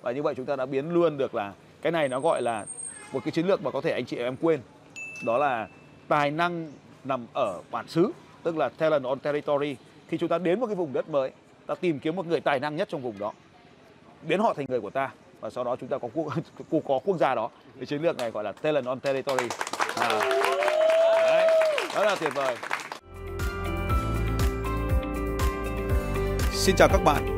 Và 0.03 0.13
như 0.13 0.23
vậy 0.23 0.35
chúng 0.35 0.47
ta 0.47 0.57
đã 0.57 0.67
biến 0.67 0.91
luôn 0.91 1.19
được 1.19 1.35
là 1.35 1.53
cái 1.83 1.93
này 1.93 2.09
nó 2.09 2.21
gọi 2.21 2.43
là 2.43 2.67
một 3.13 3.21
cái 3.25 3.33
chiến 3.33 3.47
lược 3.47 3.63
mà 3.63 3.71
có 3.71 3.81
thể 3.81 3.91
anh 3.91 4.05
chị 4.05 4.17
em 4.17 4.37
quên. 4.37 4.61
Đó 5.27 5.39
là 5.39 5.69
tài 6.09 6.31
năng 6.31 6.73
nằm 7.05 7.27
ở 7.33 7.61
bản 7.71 7.89
xứ 7.89 8.11
tức 8.43 8.57
là 8.57 8.69
talent 8.69 9.05
on 9.05 9.19
territory. 9.19 9.77
Khi 10.09 10.19
chúng 10.19 10.29
ta 10.29 10.39
đến 10.39 10.61
một 10.61 10.67
cái 10.67 10.75
vùng 10.75 10.93
đất 10.93 11.09
mới 11.09 11.31
ta 11.67 11.75
tìm 11.75 11.99
kiếm 11.99 12.17
một 12.17 12.27
người 12.27 12.41
tài 12.41 12.61
năng 12.61 12.77
nhất 12.77 12.89
trong 12.91 13.03
vùng 13.03 13.19
đó 13.19 13.33
biến 14.23 14.41
họ 14.41 14.55
thành 14.55 14.67
người 14.69 14.81
của 14.81 14.91
ta 14.91 15.11
và 15.41 15.51
sau 15.51 15.65
đó 15.65 15.77
chúng 15.81 15.89
ta 15.89 15.99
có 15.99 16.09
quốc 16.15 16.33
có 16.89 16.99
quốc 17.05 17.17
gia 17.17 17.35
đó. 17.35 17.51
Cái 17.77 17.87
chiến 17.87 18.03
lược 18.03 18.17
này 18.17 18.31
gọi 18.31 18.45
là 18.45 18.53
talent 18.53 18.87
on 18.87 19.01
territory. 19.01 19.49
À. 19.97 20.19
Đấy, 21.21 21.49
rất 21.95 22.05
là 22.05 22.17
tuyệt 22.21 22.33
vời. 22.35 22.57
Xin 26.53 26.77
chào 26.77 26.89
các 26.89 27.01
bạn 27.05 27.38